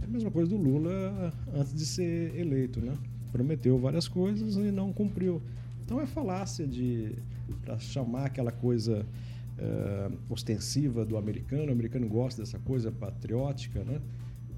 É 0.00 0.04
a 0.04 0.08
mesma 0.08 0.30
coisa 0.30 0.50
do 0.50 0.56
Lula 0.56 1.32
antes 1.54 1.72
de 1.74 1.86
ser 1.86 2.34
eleito, 2.36 2.80
né? 2.80 2.96
Prometeu 3.30 3.78
várias 3.78 4.08
coisas 4.08 4.56
e 4.56 4.70
não 4.72 4.92
cumpriu. 4.92 5.40
Então 5.84 6.00
é 6.00 6.06
falácia 6.06 6.66
de 6.66 7.14
chamar 7.78 8.26
aquela 8.26 8.50
coisa 8.50 9.06
uh, 9.58 10.18
ostensiva 10.28 11.04
do 11.04 11.16
americano. 11.16 11.68
O 11.68 11.72
americano 11.72 12.08
gosta 12.08 12.42
dessa 12.42 12.58
coisa 12.58 12.90
patriótica, 12.90 13.84
né? 13.84 14.00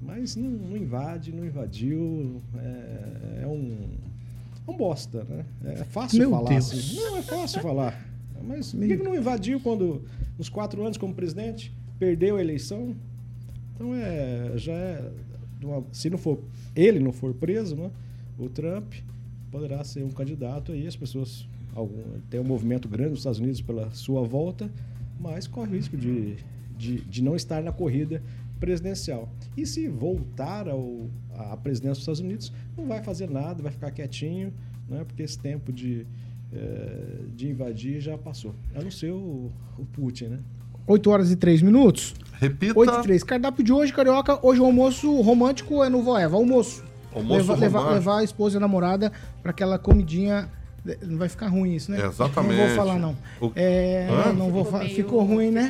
Mas 0.05 0.35
não, 0.35 0.49
não 0.49 0.77
invade, 0.77 1.31
não 1.33 1.45
invadiu. 1.45 2.41
É, 2.55 3.41
é, 3.43 3.47
um, 3.47 3.75
é 4.67 4.71
um 4.71 4.77
bosta, 4.77 5.23
né? 5.23 5.45
É 5.63 5.83
fácil 5.83 6.19
Meu 6.19 6.29
falar 6.29 6.49
Deus. 6.49 6.71
assim. 6.71 6.95
Não, 6.95 7.17
é 7.17 7.21
fácil 7.21 7.61
falar. 7.61 8.07
Mas 8.43 8.71
por 8.71 8.87
que, 8.87 8.95
não 8.97 9.15
invadiu 9.15 9.59
quando, 9.59 10.03
nos 10.37 10.49
quatro 10.49 10.83
anos 10.83 10.97
como 10.97 11.13
presidente, 11.13 11.73
perdeu 11.97 12.37
a 12.37 12.41
eleição? 12.41 12.95
Então 13.73 13.95
é, 13.95 14.53
já 14.55 14.73
é. 14.73 15.11
Se 15.91 16.09
não 16.09 16.17
for 16.17 16.39
ele 16.75 16.99
não 16.99 17.11
for 17.11 17.33
preso, 17.33 17.75
né, 17.75 17.89
o 18.37 18.47
Trump 18.47 18.93
poderá 19.49 19.83
ser 19.83 20.03
um 20.03 20.11
candidato 20.11 20.71
aí. 20.71 20.85
As 20.85 20.95
pessoas 20.95 21.47
algum, 21.73 22.19
tem 22.29 22.39
um 22.39 22.43
movimento 22.43 22.87
grande 22.87 23.11
nos 23.11 23.19
Estados 23.19 23.39
Unidos 23.39 23.61
pela 23.61 23.89
sua 23.91 24.21
volta, 24.21 24.69
mas 25.19 25.47
corre 25.47 25.71
o 25.71 25.75
risco 25.75 25.97
de, 25.97 26.35
de, 26.77 27.01
de 27.01 27.23
não 27.23 27.35
estar 27.35 27.63
na 27.63 27.71
corrida 27.71 28.21
presidencial. 28.59 29.29
E 29.55 29.65
se 29.65 29.87
voltar 29.87 30.67
ao, 30.67 31.09
à 31.33 31.57
presidência 31.57 31.93
dos 31.93 31.99
Estados 31.99 32.19
Unidos, 32.19 32.53
não 32.77 32.87
vai 32.87 33.03
fazer 33.03 33.29
nada, 33.29 33.61
vai 33.61 33.71
ficar 33.71 33.91
quietinho, 33.91 34.53
né, 34.87 35.03
porque 35.03 35.23
esse 35.23 35.37
tempo 35.37 35.71
de, 35.71 36.05
eh, 36.53 37.25
de 37.35 37.49
invadir 37.49 37.99
já 38.01 38.17
passou. 38.17 38.55
A 38.73 38.81
não 38.81 38.91
ser 38.91 39.11
o, 39.11 39.51
o 39.77 39.85
Putin, 39.85 40.25
né? 40.25 40.39
8 40.87 41.09
horas 41.09 41.31
e 41.31 41.35
3 41.35 41.61
minutos. 41.61 42.13
Repita. 42.33 42.77
8 42.77 42.93
e 42.93 43.01
3. 43.01 43.23
Cardápio 43.23 43.63
de 43.63 43.73
hoje, 43.73 43.91
Carioca. 43.91 44.39
Hoje 44.45 44.61
o 44.61 44.65
almoço 44.65 45.19
romântico 45.21 45.83
é 45.83 45.89
no 45.89 46.03
Voeva. 46.03 46.35
Almoço. 46.35 46.83
Almoço 47.13 47.39
levar, 47.39 47.55
levar, 47.55 47.93
levar 47.93 48.17
a 48.19 48.23
esposa 48.23 48.55
e 48.55 48.57
a 48.57 48.59
namorada 48.59 49.11
para 49.41 49.51
aquela 49.51 49.79
comidinha. 49.79 50.49
Não 51.01 51.17
vai 51.17 51.27
ficar 51.27 51.47
ruim 51.47 51.73
isso, 51.75 51.89
né? 51.91 52.05
Exatamente. 52.05 52.57
Não 52.59 52.67
vou 52.67 52.75
falar, 52.75 52.99
não. 52.99 53.17
O- 53.41 53.51
É, 53.55 54.07
Hã? 54.09 54.33
não 54.33 54.51
vou 54.51 54.63
Ficou 54.63 54.79
falar. 54.79 54.89
Ficou 54.89 55.23
ruim, 55.23 55.49
né? 55.51 55.63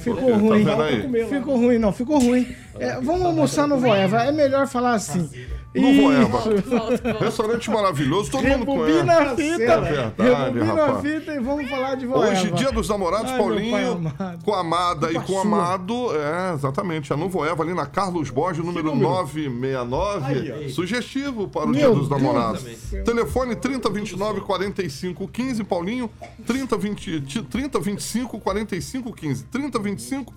ficou? 0.00 0.30
Tá 0.30 0.36
ruim. 0.36 1.26
Ficou 1.28 1.56
ruim, 1.56 1.78
não. 1.78 1.92
Ficou 1.92 2.18
ruim. 2.18 2.54
É, 2.78 3.00
vamos 3.00 3.22
almoçar 3.22 3.66
no 3.66 3.78
Voeva. 3.78 4.22
É 4.24 4.32
melhor 4.32 4.66
falar 4.66 4.94
assim. 4.94 5.30
No. 5.74 5.92
Voeva. 6.02 6.38
Volta. 6.38 7.12
Restaurante 7.24 7.70
maravilhoso, 7.70 8.30
todo 8.30 8.44
mundo 8.44 8.64
conhece. 8.64 8.92
Rebobina 8.98 9.18
a 9.18 9.36
fita. 9.36 9.62
É 9.62 9.80
verdade, 9.80 10.14
Rebobina 10.18 10.72
a 10.72 10.86
rapaz. 10.86 11.00
fita 11.02 11.32
e 11.34 11.40
vamos 11.40 11.68
falar 11.70 11.94
de 11.96 12.06
Voeva. 12.06 12.30
Hoje, 12.32 12.50
dia 12.52 12.70
dos 12.70 12.88
namorados, 12.88 13.30
Ai, 13.32 13.38
Paulinho, 13.38 14.12
com 14.44 14.54
a 14.54 14.60
amada 14.60 15.10
e 15.10 15.20
com 15.20 15.32
o 15.32 15.40
amado. 15.40 15.94
É, 16.16 16.54
exatamente. 16.54 17.12
A 17.12 17.16
Nuvoeva 17.16 17.62
ali 17.62 17.74
na 17.74 17.86
Carlos 17.86 18.30
Borges, 18.30 18.64
número 18.64 18.94
969. 18.94 20.68
Sugestivo 20.70 21.48
para 21.48 21.64
o 21.64 21.68
Meu 21.68 21.74
dia 21.78 21.88
dos 21.90 22.08
Deus 22.08 22.22
namorados. 22.22 22.62
do 22.62 22.76
céu. 22.76 23.04
Telefone 23.04 23.56
3029 23.56 24.40
4515, 24.42 25.64
Paulinho. 25.64 26.10
3020, 26.46 27.20
3025 27.50 28.38
4515. 28.40 29.44
3025 29.44 30.32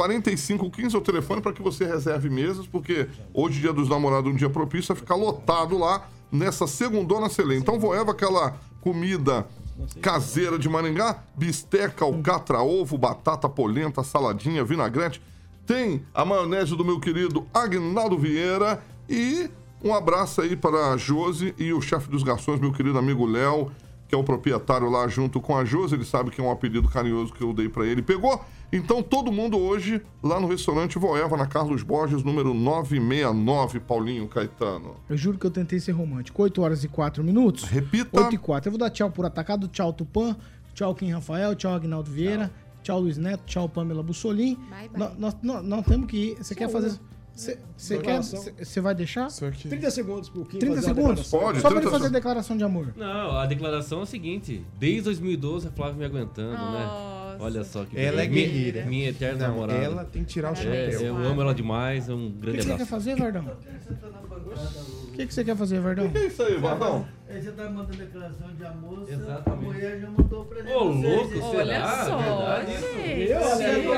4515 0.00 0.96
é 0.96 0.98
o 0.98 1.02
telefone 1.02 1.42
para 1.42 1.52
que 1.52 1.60
você 1.60 1.84
reserve 1.84 2.30
mesas, 2.30 2.66
porque 2.66 3.06
hoje, 3.34 3.60
dia 3.60 3.70
dos 3.70 3.86
namorados, 3.86 4.32
um 4.32 4.34
dia 4.34 4.48
propício 4.48 4.94
a 4.94 4.96
ficar 4.96 5.14
lotado 5.14 5.76
lá 5.76 6.08
nessa 6.32 6.66
segundona 6.66 7.26
excelente. 7.26 7.60
Então, 7.60 7.78
Voeva, 7.78 8.12
aquela 8.12 8.56
comida 8.80 9.46
caseira 10.00 10.58
de 10.58 10.70
Maringá, 10.70 11.22
bisteca, 11.36 12.02
alcatra, 12.02 12.62
ovo, 12.62 12.96
batata, 12.96 13.46
polenta, 13.46 14.02
saladinha, 14.02 14.64
vinagrete. 14.64 15.20
Tem 15.66 16.02
a 16.14 16.24
maionese 16.24 16.74
do 16.74 16.84
meu 16.84 16.98
querido 16.98 17.46
Agnaldo 17.52 18.16
Vieira 18.16 18.82
e 19.06 19.50
um 19.84 19.94
abraço 19.94 20.40
aí 20.40 20.56
para 20.56 20.92
a 20.92 20.96
Josi 20.96 21.54
e 21.58 21.74
o 21.74 21.82
chefe 21.82 22.08
dos 22.08 22.22
garçons, 22.22 22.58
meu 22.58 22.72
querido 22.72 22.98
amigo 22.98 23.26
Léo, 23.26 23.70
que 24.10 24.14
é 24.16 24.18
o 24.18 24.24
proprietário 24.24 24.90
lá 24.90 25.06
junto 25.06 25.40
com 25.40 25.56
a 25.56 25.64
Josi. 25.64 25.94
Ele 25.94 26.04
sabe 26.04 26.32
que 26.32 26.40
é 26.40 26.44
um 26.44 26.50
apelido 26.50 26.88
carinhoso 26.88 27.32
que 27.32 27.42
eu 27.44 27.52
dei 27.52 27.68
para 27.68 27.86
ele. 27.86 28.02
Pegou? 28.02 28.44
Então 28.72 29.02
todo 29.04 29.30
mundo 29.30 29.56
hoje 29.56 30.02
lá 30.20 30.40
no 30.40 30.48
restaurante 30.48 30.98
Voeva, 30.98 31.36
na 31.36 31.46
Carlos 31.46 31.84
Borges, 31.84 32.24
número 32.24 32.52
969, 32.52 33.78
Paulinho 33.80 34.26
Caetano. 34.26 34.96
Eu 35.08 35.16
juro 35.16 35.38
que 35.38 35.46
eu 35.46 35.50
tentei 35.50 35.78
ser 35.78 35.92
romântico. 35.92 36.42
8 36.42 36.60
horas 36.60 36.82
e 36.82 36.88
4 36.88 37.22
minutos. 37.22 37.62
Repita. 37.64 38.20
8 38.20 38.34
e 38.34 38.38
4. 38.38 38.68
Eu 38.68 38.72
vou 38.72 38.78
dar 38.80 38.90
tchau 38.90 39.10
por 39.12 39.24
atacado. 39.24 39.68
Tchau, 39.68 39.92
Tupã. 39.92 40.36
Tchau, 40.74 40.92
Kim 40.94 41.10
Rafael. 41.12 41.54
Tchau, 41.54 41.72
Agnaldo 41.74 42.10
Vieira. 42.10 42.50
Tchau, 42.82 42.98
Luiz 43.00 43.16
Neto. 43.16 43.44
Tchau, 43.46 43.68
Pamela 43.68 44.02
Bussolim. 44.02 44.56
Bye, 44.56 44.88
bye. 44.88 44.98
Nós, 44.98 45.12
nós, 45.18 45.36
nós- 45.42 45.64
nós 45.64 45.86
temos 45.86 46.06
que 46.08 46.16
ir. 46.16 46.36
Você 46.38 46.54
quer 46.54 46.68
fazer. 46.68 46.98
Você 47.34 47.98
quer. 47.98 48.20
Você 48.22 48.80
vai 48.80 48.94
deixar? 48.94 49.30
Só 49.30 49.50
que... 49.50 49.68
30 49.68 49.90
segundos 49.90 50.28
pro 50.28 50.44
Kim 50.44 50.58
30 50.58 50.74
fazer 50.76 50.90
a 50.90 50.94
segundos? 50.94 51.30
Pode, 51.30 51.60
Só 51.60 51.68
pra 51.68 51.78
ele 51.78 51.80
30 51.86 51.90
fazer 51.90 52.06
a 52.06 52.10
declaração 52.18 52.56
de 52.56 52.64
amor. 52.64 52.92
Não, 52.96 53.36
a 53.38 53.46
declaração 53.46 54.00
é 54.00 54.02
a 54.02 54.06
seguinte: 54.06 54.64
desde 54.78 55.02
2012 55.02 55.68
a 55.68 55.70
Flávia 55.70 55.94
me 55.96 56.04
aguentando, 56.04 56.52
Nossa. 56.52 56.78
né? 56.78 57.36
Olha 57.42 57.64
só 57.64 57.84
que 57.86 57.98
Ela 57.98 58.22
é 58.24 58.28
minha- 58.28 58.46
guerreira. 58.46 58.84
Minha 58.84 59.08
eterna 59.08 59.46
Não, 59.48 59.54
namorada. 59.54 59.78
ela 59.82 60.04
tem 60.04 60.22
que 60.24 60.28
tirar 60.30 60.50
o 60.50 60.52
É, 60.52 60.56
chapéu. 60.56 61.00
eu 61.00 61.16
amo 61.16 61.40
ela 61.40 61.54
demais, 61.54 62.08
é 62.08 62.12
um 62.12 62.26
O 62.26 62.30
que 62.32 62.38
grande 62.40 62.58
que 62.58 62.62
você 62.64 62.68
quer 62.68 62.74
abraço. 62.74 62.90
fazer, 62.90 63.16
Verdão? 63.16 63.44
O 65.04 65.12
que 65.12 65.26
que 65.26 65.34
você 65.34 65.44
quer 65.44 65.56
fazer, 65.56 65.80
Verdão? 65.80 66.10
Que 66.10 66.18
isso 66.18 66.42
aí, 66.42 66.58
Vardão? 66.58 67.06
Aí 67.32 67.40
você 67.40 67.52
tá 67.52 67.62
mandando 67.70 67.96
declaração 67.96 68.48
de 68.56 68.64
amor, 68.66 69.04
Exatamente. 69.08 69.48
a 69.48 69.54
mulher 69.54 70.00
já 70.00 70.10
mandou 70.10 70.40
o 70.42 70.44
presente. 70.46 70.72
Ô, 70.74 70.82
louco, 70.82 71.34
hein? 71.34 71.42
Olha 71.44 71.64
será? 71.64 72.04
só, 72.04 72.16
Verdade? 72.18 72.72
gente. 72.72 73.08
Eita, 73.08 73.40
fé, 73.56 73.88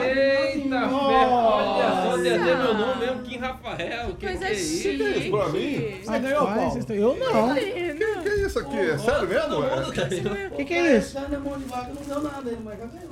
olha 0.92 2.02
só, 2.02 2.22
tem 2.22 2.32
até 2.36 2.56
meu 2.56 2.74
nome 2.74 3.00
mesmo, 3.06 3.22
Kim 3.22 3.38
Rafael. 3.38 4.14
Que 4.16 4.26
Coisa 4.26 4.38
que 4.38 4.44
é 4.44 4.52
isso? 4.52 4.82
chique. 4.82 4.98
Que 4.98 5.18
isso 5.18 5.30
pra 5.30 5.48
mim? 5.48 6.00
Você 6.04 6.18
ganhou, 6.18 6.46
Paulo? 6.46 6.78
Eu 6.90 7.16
não. 7.16 7.54
Que 7.54 8.28
é 8.28 8.46
isso 8.46 8.58
aqui? 8.58 8.78
É 8.78 8.98
sério 8.98 9.28
mesmo? 9.28 9.64
É? 9.64 10.46
O 10.48 10.50
que, 10.56 10.64
que 10.66 10.74
é 10.74 10.96
isso? 10.98 11.14
Tá 11.14 11.28
na 11.28 11.38
mão 11.38 11.58
de 11.58 11.64
vaca, 11.64 11.90
não 11.94 12.02
deu 12.02 12.22
nada 12.22 12.52
mas 12.62 12.78
já 12.78 12.86
ganhou. 12.86 13.08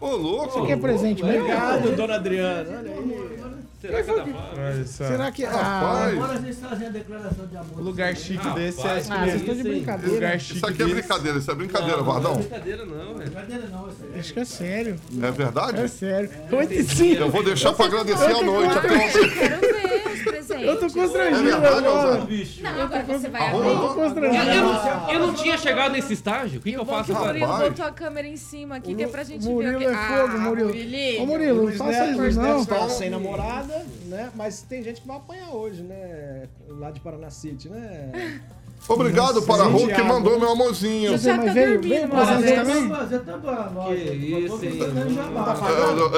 Ô, 0.00 0.10
louco. 0.14 0.60
Você 0.60 0.66
quer 0.68 0.78
presente 0.78 1.24
mesmo? 1.24 1.40
Obrigado, 1.40 1.96
dona 1.96 2.14
Adriana. 2.14 2.78
Olha 2.78 2.92
aí. 2.92 3.37
Será 3.80 4.02
que 4.02 4.10
é 4.10 4.14
da. 4.16 4.84
Será 4.86 5.30
que. 5.32 5.44
Ah, 5.44 5.50
Rapaz. 5.52 6.12
Agora 6.14 6.38
vocês 6.40 6.58
fazem 6.58 6.86
a 6.88 6.90
declaração 6.90 7.46
de 7.46 7.56
amor. 7.56 7.78
O 7.78 7.82
lugar 7.82 8.16
chique 8.16 8.36
Rapaz, 8.38 8.54
desse 8.56 8.80
é 8.80 8.90
ah, 8.90 8.94
vocês 8.94 9.06
estão 9.06 9.14
de 9.54 9.60
Isso 9.60 9.68
aí. 9.68 9.74
Brincadeira. 9.74 10.14
lugar 10.14 10.40
chique 10.40 10.56
Isso 10.56 10.66
aqui 10.66 10.82
é 10.82 10.84
desse- 10.84 10.96
brincadeira, 10.98 11.38
isso 11.38 11.50
é 11.50 11.54
brincadeira, 11.54 11.96
Não, 11.98 12.04
não 12.04 12.10
é 12.10 12.14
Vardão. 12.14 12.34
brincadeira 12.36 12.84
não, 12.84 12.96
velho. 12.96 13.14
Brincadeira 13.30 13.66
não, 13.68 13.88
isso 13.88 13.96
aí. 14.12 14.18
Acho 14.20 14.32
que 14.34 14.40
é 14.40 14.44
sério. 14.44 14.96
É 15.22 15.30
verdade? 15.30 15.80
É 15.80 15.88
sério. 15.88 16.30
8 16.50 16.72
e 16.74 16.82
5. 16.84 17.20
Eu 17.22 17.30
vou 17.30 17.44
deixar 17.44 17.72
pra 17.72 17.86
agradecer 17.86 18.24
à 18.36 18.42
noite. 18.42 18.78
Até 18.78 18.88
você. 18.88 19.28
quero 19.28 19.60
ver 19.60 20.12
os 20.12 20.22
presentes. 20.22 20.66
Eu 20.66 20.76
tô 20.80 20.86
É 20.86 20.90
constrangido 20.90 21.42
verdade, 21.44 21.76
agora. 21.86 22.26
Não, 22.62 22.82
agora 22.82 23.02
você 23.04 23.28
vai 23.28 23.42
Arroba. 23.46 23.64
abrir. 23.64 23.70
Eu 23.74 23.80
tô 23.88 23.94
constrangido. 23.94 25.07
Tinha 25.48 25.58
chegado 25.58 25.92
nesse 25.92 26.12
estágio, 26.12 26.60
o 26.60 26.62
que, 26.62 26.72
que 26.72 26.78
eu 26.78 26.84
faço 26.86 27.12
o 27.12 27.16
agora? 27.16 27.32
Murilo 27.32 27.50
Rapaz. 27.50 27.68
botou 27.70 27.84
a 27.86 27.92
câmera 27.92 28.26
em 28.28 28.36
cima 28.36 28.76
aqui, 28.76 28.94
que 28.94 29.02
é 29.02 29.08
pra 29.08 29.24
gente 29.24 29.42
ver 29.44 29.50
Murilo 29.52 29.76
o 29.76 29.78
que... 29.78 29.86
é 29.86 29.94
fogo, 29.94 30.38
Murilo. 30.38 30.68
Murilinho. 30.68 31.22
Ô, 31.22 31.26
Murilo, 31.26 31.64
não 31.66 31.72
faça 31.72 31.90
Neto, 31.90 32.10
isso 32.10 32.20
Luiz 32.20 32.36
não. 32.36 32.60
está 32.60 32.88
sem 32.88 33.10
namorada, 33.10 33.86
né? 34.06 34.30
Mas 34.34 34.62
tem 34.62 34.82
gente 34.82 35.00
que 35.00 35.06
vai 35.08 35.16
apanhar 35.16 35.50
hoje, 35.50 35.82
né? 35.82 36.44
Lá 36.68 36.90
de 36.90 37.00
Paraná 37.00 37.30
City, 37.30 37.68
né? 37.68 38.40
Obrigado 38.88 39.42
para 39.42 39.64
a 39.64 39.66
Hulk 39.66 39.92
que 39.92 40.02
mandou 40.02 40.38
meu 40.38 40.52
amorzinho. 40.52 41.12
Você, 41.18 41.32
mas 41.32 41.46
tá 41.46 41.52
veio, 41.52 41.80
dormindo, 41.80 42.08
tá- 42.10 42.24
tá? 42.24 42.38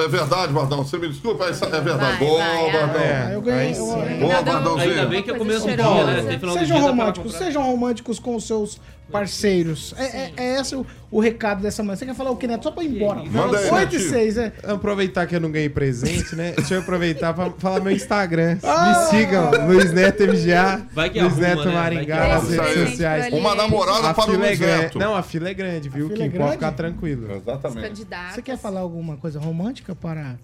É, 0.01 0.05
é 0.05 0.07
verdade, 0.07 0.53
Vardão. 0.53 0.83
Você 0.83 0.97
me 0.97 1.09
desculpa, 1.09 1.45
é, 1.45 1.49
é 1.49 1.81
verdade. 1.81 2.17
Vai, 2.17 2.17
Boa, 2.17 2.37
vai, 2.37 2.71
Vardão. 2.71 3.01
É, 3.01 3.35
Ah. 3.35 4.19
Boa, 4.19 4.41
Vardãozinho. 4.41 4.91
Ainda 4.91 5.05
bem 5.07 5.23
que 5.23 5.31
eu 5.31 5.37
começo 5.37 5.67
o 5.67 5.75
dia, 5.75 6.03
né? 6.05 6.39
Sejam 6.39 6.65
dia, 6.65 6.75
pra 6.75 6.79
românticos, 6.79 7.33
sejam 7.33 7.63
românticos 7.63 8.19
com 8.19 8.35
os 8.35 8.45
seus 8.45 8.79
parceiros. 9.11 9.93
É, 9.97 10.03
é, 10.03 10.33
é 10.37 10.59
esse 10.59 10.75
o, 10.75 10.85
o 11.11 11.19
recado 11.19 11.61
dessa 11.61 11.83
manhã. 11.83 11.95
Você 11.95 12.05
quer 12.05 12.15
falar 12.15 12.31
o 12.31 12.37
que, 12.37 12.47
Neto? 12.47 12.63
Só 12.63 12.71
pra 12.71 12.83
ir 12.83 12.95
embora. 12.95 13.23
Manda 13.25 13.57
aí, 13.57 13.69
8 13.69 13.95
e 13.95 13.97
Netinho. 13.97 14.09
6, 14.09 14.37
é. 14.37 14.53
Aproveitar 14.63 15.27
que 15.27 15.35
eu 15.35 15.39
não 15.39 15.51
ganhei 15.51 15.69
presente, 15.69 16.35
né? 16.35 16.53
Deixa 16.53 16.75
eu 16.75 16.81
aproveitar 16.81 17.33
pra 17.33 17.51
falar 17.57 17.79
meu 17.81 17.91
Instagram. 17.91 18.57
Ah! 18.73 19.09
Me 19.11 19.19
sigam, 19.19 19.51
Luiz 19.67 19.91
Neto 19.91 20.23
MGA, 20.23 20.87
Vai 20.93 21.09
que 21.09 21.19
Luiz 21.19 21.33
arruma, 21.33 21.47
Neto 21.47 21.65
né? 21.65 21.73
Maringá 21.73 22.15
Vai 22.15 22.27
que 22.27 22.35
nas 22.35 22.49
redes 22.67 22.89
sociais. 22.89 23.33
Uma 23.33 23.55
namorada 23.55 24.09
A 24.09 24.13
para 24.13 24.31
o 24.31 24.35
é 24.35 24.37
Luiz 24.37 24.59
grande. 24.59 24.83
Neto. 24.83 24.99
Não, 24.99 25.15
a 25.15 25.23
fila 25.23 25.49
é 25.49 25.53
grande, 25.53 25.89
viu, 25.89 26.07
fila 26.07 26.19
é 26.19 26.23
Kim? 26.23 26.29
grande? 26.29 26.37
Pode 26.37 26.51
ficar 26.53 26.71
tranquilo. 26.71 27.27
Exatamente. 27.35 28.07
Você 28.33 28.41
quer 28.41 28.57
falar 28.57 28.79
alguma 28.79 29.17
coisa 29.17 29.39
romântica 29.39 29.93
para 29.93 30.37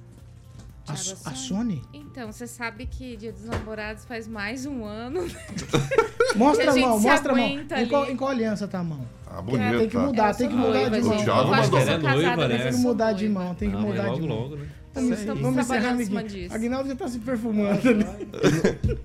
a, 0.87 1.29
a 1.29 1.35
Sony? 1.35 1.81
Então, 1.93 2.31
você 2.31 2.47
sabe 2.47 2.85
que 2.85 3.15
Dia 3.17 3.31
dos 3.31 3.45
Namorados 3.45 4.05
faz 4.05 4.27
mais 4.27 4.65
um 4.65 4.83
ano. 4.85 5.25
Mostra 6.35 6.71
a 6.71 6.73
a 6.73 6.77
mão, 6.77 6.99
mostra 6.99 7.31
a 7.33 7.35
mão. 7.35 7.47
Em 7.47 7.87
qual, 7.87 8.09
em 8.09 8.15
qual 8.15 8.29
aliança 8.31 8.67
tá 8.67 8.79
a 8.79 8.83
mão? 8.83 9.07
Ah, 9.25 9.41
Tem 9.41 9.45
que 9.45 9.51
bonita. 9.57 9.99
mudar, 9.99 10.35
tem 10.35 10.49
que 10.49 10.55
mudar 10.55 10.89
de 10.89 10.99
O 10.99 11.05
mão. 11.05 11.13
gente. 11.17 11.23
Thiago 11.25 11.49
mandou. 11.49 11.63
sou 11.65 11.79
É 11.79 12.47
né? 12.47 12.57
Tem 12.63 12.71
que 12.71 12.77
mudar 12.77 13.13
de 13.13 13.29
mão, 13.29 13.55
tem 13.55 13.69
que 13.69 13.75
Ah, 13.75 13.79
mudar 13.79 14.03
de 14.13 14.21
logo, 14.21 14.27
mão. 14.27 14.49
né? 14.57 14.67
Vamos, 14.93 15.19
Estamos 15.19 15.41
vamos 15.43 15.57
encerrar, 15.59 15.79
trabalhando 15.79 16.01
em 16.01 16.05
cima 16.05 16.19
amiguinho. 16.21 16.41
disso. 16.43 16.55
Aguinaldo 16.55 16.89
já 16.89 16.95
tá 16.95 17.07
se 17.07 17.19
perfumando 17.19 17.87
ali. 17.89 18.05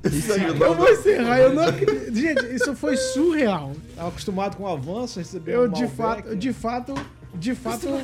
Isso 0.16 0.33
aí, 0.33 0.45
Eu 0.47 0.74
vou 0.74 0.89
encerrar, 0.91 1.39
eu 1.41 1.53
não 1.55 1.64
acredito. 1.64 2.14
Gente, 2.16 2.55
isso 2.55 2.74
foi 2.74 2.97
surreal. 2.97 3.72
Tava 3.95 4.09
acostumado 4.09 4.57
com 4.57 4.62
o 4.62 4.68
avanço, 4.68 5.18
recebeu 5.18 5.62
Eu, 5.62 5.68
de 5.68 5.87
fato, 5.89 6.35
de 6.37 6.53
fato, 6.53 6.95
de 7.35 7.55
fato. 7.55 7.87
Van. 7.89 8.03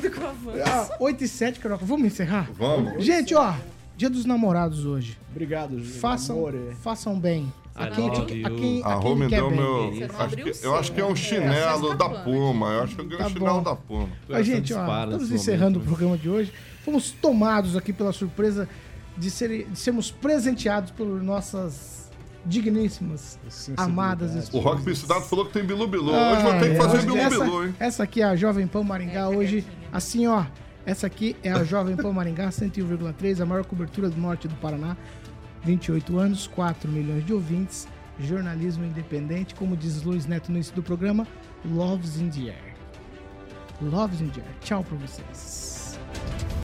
Ah, 0.65 0.95
8 0.99 1.23
e 1.23 1.27
7, 1.27 1.59
Caroca. 1.59 1.85
Vamos 1.85 2.05
encerrar? 2.07 2.49
Vamos. 2.57 3.03
Gente, 3.03 3.33
ó, 3.35 3.53
dia 3.95 4.09
dos 4.09 4.25
namorados 4.25 4.85
hoje. 4.85 5.17
Obrigado, 5.31 5.79
Ju. 5.79 5.99
Façam, 5.99 6.37
Amore. 6.37 6.75
façam 6.81 7.19
bem. 7.19 7.51
A 7.75 7.87
I 7.87 7.91
quem, 7.91 8.07
love 8.09 8.21
a 8.21 8.25
quem, 8.25 8.45
a 8.45 8.49
quem, 8.49 8.83
A 8.83 8.93
Rô 8.95 9.01
quem 9.01 9.15
me 9.15 9.27
deu 9.29 9.49
meu. 9.51 9.93
Acho 10.19 10.35
que- 10.35 10.65
eu 10.67 10.75
acho 10.75 10.91
que 10.91 10.99
é 10.99 11.05
um 11.05 11.15
seu. 11.15 11.39
chinelo 11.39 11.93
É, 11.93 11.95
da. 11.95 12.09
Puma. 12.09 12.67
Eu 12.73 12.83
acho 12.83 12.95
que 12.95 13.01
eu 13.01 13.05
ganhei 13.05 13.19
Tá 13.19 13.27
um 13.27 13.29
chinelo 13.29 13.55
bom. 13.57 13.63
da 13.63 13.75
Puma. 13.75 14.09
A 14.29 14.41
gente, 14.41 14.73
ó, 14.73 15.03
estamos 15.05 15.31
encerrando 15.31 15.79
o 15.79 15.81
momento. 15.81 15.87
programa 15.87 16.17
de 16.17 16.29
hoje. 16.29 16.51
Fomos 16.83 17.11
tomados 17.11 17.77
aqui 17.77 17.93
pela 17.93 18.11
surpresa 18.11 18.67
de, 19.17 19.29
ser, 19.31 19.65
de 19.69 19.79
sermos 19.79 20.11
presenteados 20.11 20.91
por 20.91 21.05
nossas 21.23 22.08
digníssimas, 22.45 23.39
amadas 23.77 24.51
O. 24.53 24.59
Rock 24.59 24.83
Piscidado 24.83 25.21
falou 25.21 25.45
que 25.45 25.53
tem 25.53 25.63
Bilu 25.65 25.87
Bilu. 25.87 26.11
Hoje 26.11 26.41
vou 26.43 26.51
ter 26.53 26.71
que 26.71 26.77
Ah, 26.77 26.81
fazer 26.83 26.97
é, 26.97 27.01
Bilu 27.01 27.17
essa, 27.17 27.43
Bilu, 27.43 27.65
hein? 27.65 27.75
essa 27.79 28.03
aqui 28.03 28.21
é 28.21 28.25
a 28.25 28.35
Jovem 28.35 28.67
Pan 28.67 28.83
Maringá 28.83 29.19
É, 29.21 29.27
hoje. 29.27 29.61
pegadinha. 29.61 29.89
Assim, 29.91 30.27
ó. 30.27 30.45
Essa 30.85 31.07
aqui 31.07 31.35
é 31.43 31.51
a 31.51 31.63
Jovem 31.63 31.95
Pan 31.95 32.11
Maringá 32.13 32.49
101,3, 32.49 33.41
a 33.41 33.45
maior 33.45 33.65
cobertura 33.65 34.09
do 34.09 34.19
norte 34.19 34.47
do 34.47 34.55
Paraná. 34.55 34.95
28 35.63 36.17
anos, 36.17 36.47
4 36.47 36.89
milhões 36.89 37.25
de 37.25 37.33
ouvintes, 37.33 37.87
jornalismo 38.19 38.85
independente, 38.85 39.53
como 39.55 39.75
diz 39.75 40.01
Luiz 40.03 40.25
Neto 40.25 40.49
no 40.49 40.55
início 40.57 40.73
do 40.73 40.81
programa, 40.81 41.27
Loves 41.65 42.19
in 42.19 42.29
the 42.29 42.49
Air. 42.49 42.73
Loves 43.81 44.21
in 44.21 44.29
the 44.29 44.39
Air. 44.39 44.49
Tchau 44.61 44.83
pra 44.83 44.97
vocês. 44.97 45.99